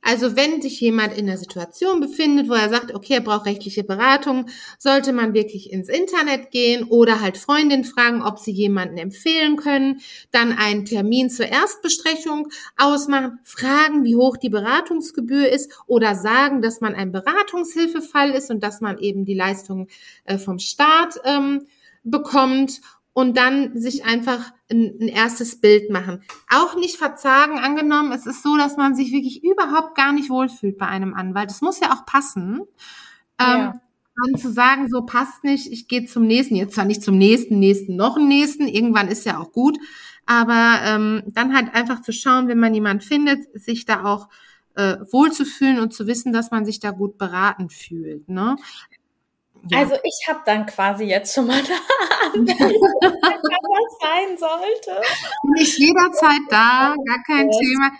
Also 0.00 0.36
wenn 0.36 0.62
sich 0.62 0.80
jemand 0.80 1.18
in 1.18 1.28
einer 1.28 1.36
Situation 1.36 2.00
befindet, 2.00 2.48
wo 2.48 2.54
er 2.54 2.70
sagt, 2.70 2.94
okay, 2.94 3.14
er 3.14 3.20
braucht 3.20 3.46
rechtliche 3.46 3.84
Beratung, 3.84 4.46
sollte 4.78 5.12
man 5.12 5.34
wirklich 5.34 5.72
ins 5.72 5.88
Internet 5.88 6.50
gehen 6.50 6.84
oder 6.84 7.20
halt 7.20 7.36
Freundin 7.36 7.84
fragen, 7.84 8.22
ob 8.22 8.38
sie 8.38 8.52
jemanden 8.52 8.96
empfehlen 8.96 9.56
können, 9.56 10.00
dann 10.30 10.52
einen 10.52 10.84
Termin 10.84 11.30
zur 11.30 11.46
Erstbesprechung 11.46 12.48
ausmachen, 12.76 13.40
fragen, 13.42 14.04
wie 14.04 14.16
hoch 14.16 14.36
die 14.36 14.50
Beratungsgebühr 14.50 15.48
ist 15.50 15.72
oder 15.86 16.14
sagen, 16.14 16.62
dass 16.62 16.80
man 16.80 16.94
ein 16.94 17.12
Beratungshilfefall 17.12 18.30
ist 18.30 18.50
und 18.50 18.62
dass 18.62 18.80
man 18.80 18.98
eben 18.98 19.24
die 19.24 19.34
Leistung 19.34 19.88
äh, 20.24 20.38
vom 20.38 20.58
Staat 20.58 21.20
ähm, 21.24 21.66
bekommt 22.04 22.80
und 23.12 23.36
dann 23.36 23.76
sich 23.76 24.04
einfach 24.04 24.52
ein, 24.70 24.98
ein, 25.00 25.08
erstes 25.08 25.60
Bild 25.60 25.90
machen. 25.90 26.22
Auch 26.50 26.76
nicht 26.76 26.96
verzagen, 26.96 27.58
angenommen, 27.58 28.12
es 28.12 28.26
ist 28.26 28.42
so, 28.42 28.56
dass 28.56 28.76
man 28.76 28.94
sich 28.94 29.12
wirklich 29.12 29.42
überhaupt 29.42 29.96
gar 29.96 30.12
nicht 30.12 30.30
wohlfühlt 30.30 30.78
bei 30.78 30.86
einem 30.86 31.14
Anwalt. 31.14 31.50
Es 31.50 31.60
muss 31.60 31.80
ja 31.80 31.92
auch 31.92 32.06
passen. 32.06 32.62
Ja. 33.40 33.72
Ähm, 33.72 33.80
dann 34.24 34.40
zu 34.40 34.52
sagen, 34.52 34.88
so 34.88 35.02
passt 35.02 35.44
nicht, 35.44 35.70
ich 35.70 35.88
gehe 35.88 36.04
zum 36.06 36.26
nächsten, 36.26 36.56
jetzt 36.56 36.74
zwar 36.74 36.84
nicht 36.84 37.02
zum 37.02 37.16
nächsten, 37.16 37.58
nächsten, 37.58 37.96
noch 37.96 38.16
einen 38.16 38.28
nächsten, 38.28 38.66
irgendwann 38.66 39.08
ist 39.08 39.24
ja 39.24 39.38
auch 39.38 39.52
gut, 39.52 39.78
aber 40.26 40.80
ähm, 40.84 41.22
dann 41.26 41.54
halt 41.54 41.74
einfach 41.74 42.02
zu 42.02 42.12
schauen, 42.12 42.48
wenn 42.48 42.58
man 42.58 42.74
jemand 42.74 43.04
findet, 43.04 43.40
sich 43.54 43.84
da 43.84 44.04
auch 44.04 44.28
äh, 44.74 44.96
wohlzufühlen 45.10 45.78
und 45.80 45.92
zu 45.92 46.06
wissen, 46.06 46.32
dass 46.32 46.50
man 46.50 46.64
sich 46.64 46.80
da 46.80 46.90
gut 46.90 47.18
beraten 47.18 47.70
fühlt. 47.70 48.28
Ne? 48.28 48.56
Ja. 49.70 49.78
Also 49.78 49.94
ich 50.02 50.28
habe 50.28 50.40
dann 50.46 50.66
quasi 50.66 51.04
jetzt 51.04 51.34
schon 51.34 51.46
mal 51.46 51.62
da, 51.62 51.74
wenn 52.34 52.46
was 52.46 53.98
sein 54.00 54.38
sollte. 54.38 55.02
Nicht 55.54 55.78
jederzeit 55.78 56.40
da, 56.48 56.94
gar 57.04 57.22
kein 57.26 57.50
Thema. 57.50 57.90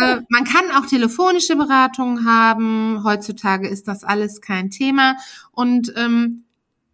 Äh, 0.00 0.20
man 0.28 0.44
kann 0.44 0.70
auch 0.72 0.86
telefonische 0.86 1.56
Beratungen 1.56 2.26
haben. 2.26 3.02
Heutzutage 3.04 3.68
ist 3.68 3.88
das 3.88 4.04
alles 4.04 4.40
kein 4.40 4.70
Thema. 4.70 5.16
Und 5.52 5.92
ähm, 5.96 6.44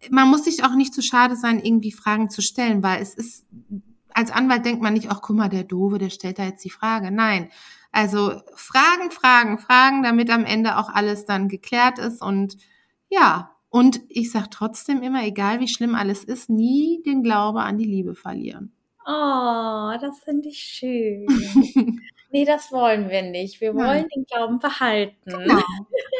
man 0.09 0.29
muss 0.29 0.45
sich 0.45 0.63
auch 0.63 0.75
nicht 0.75 0.93
zu 0.93 1.01
schade 1.01 1.35
sein, 1.35 1.59
irgendwie 1.59 1.91
Fragen 1.91 2.29
zu 2.29 2.41
stellen, 2.41 2.83
weil 2.83 3.01
es 3.01 3.13
ist, 3.15 3.45
als 4.13 4.31
Anwalt 4.31 4.65
denkt 4.65 4.81
man 4.81 4.93
nicht, 4.93 5.09
ach 5.09 5.21
guck 5.21 5.35
mal, 5.35 5.49
der 5.49 5.63
Dove, 5.63 5.97
der 5.97 6.09
stellt 6.09 6.39
da 6.39 6.45
jetzt 6.45 6.63
die 6.63 6.69
Frage. 6.69 7.11
Nein. 7.11 7.49
Also 7.91 8.41
Fragen, 8.55 9.09
Fragen, 9.09 9.57
Fragen, 9.57 10.03
damit 10.03 10.29
am 10.29 10.45
Ende 10.45 10.77
auch 10.77 10.89
alles 10.89 11.25
dann 11.25 11.47
geklärt 11.47 11.97
ist 11.97 12.21
und 12.21 12.57
ja, 13.09 13.54
und 13.75 13.99
ich 14.07 14.31
sage 14.31 14.47
trotzdem 14.51 15.03
immer, 15.03 15.25
egal 15.25 15.59
wie 15.59 15.67
schlimm 15.67 15.95
alles 15.95 16.23
ist, 16.23 16.49
nie 16.49 17.03
den 17.05 17.23
Glaube 17.23 17.59
an 17.59 17.77
die 17.77 17.83
Liebe 17.83 18.15
verlieren. 18.15 18.73
Oh, 19.05 19.91
das 19.99 20.17
finde 20.23 20.47
ich 20.47 20.59
schön. 20.59 21.27
nee, 22.31 22.45
das 22.45 22.71
wollen 22.71 23.09
wir 23.09 23.21
nicht. 23.23 23.59
Wir 23.59 23.75
wollen 23.75 24.03
ja. 24.03 24.07
den 24.15 24.25
Glauben 24.31 24.59
behalten. 24.59 25.17
Genau. 25.25 25.61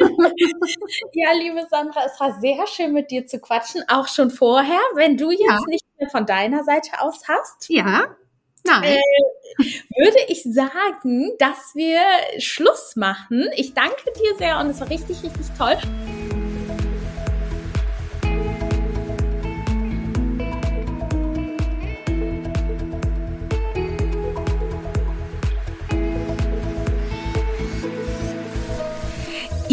ja, 1.13 1.29
liebe 1.39 1.65
Sandra, 1.71 2.01
es 2.05 2.19
war 2.19 2.37
sehr 2.41 2.67
schön 2.67 2.91
mit 2.91 3.09
dir 3.09 3.25
zu 3.25 3.39
quatschen, 3.39 3.83
auch 3.87 4.09
schon 4.09 4.31
vorher. 4.31 4.81
Wenn 4.95 5.15
du 5.15 5.31
jetzt 5.31 5.47
ja. 5.47 5.59
nicht 5.67 5.85
mehr 5.97 6.09
von 6.09 6.25
deiner 6.25 6.65
Seite 6.65 6.99
aus 6.99 7.21
hast. 7.25 7.69
Ja. 7.69 8.17
Nein. 8.65 8.83
Äh, 8.83 9.63
würde 9.97 10.17
ich 10.27 10.43
sagen, 10.43 11.31
dass 11.39 11.73
wir 11.73 12.01
Schluss 12.39 12.97
machen. 12.97 13.47
Ich 13.55 13.73
danke 13.73 14.11
dir 14.19 14.35
sehr 14.37 14.59
und 14.59 14.71
es 14.71 14.81
war 14.81 14.89
richtig, 14.89 15.23
richtig 15.23 15.45
toll. 15.57 15.77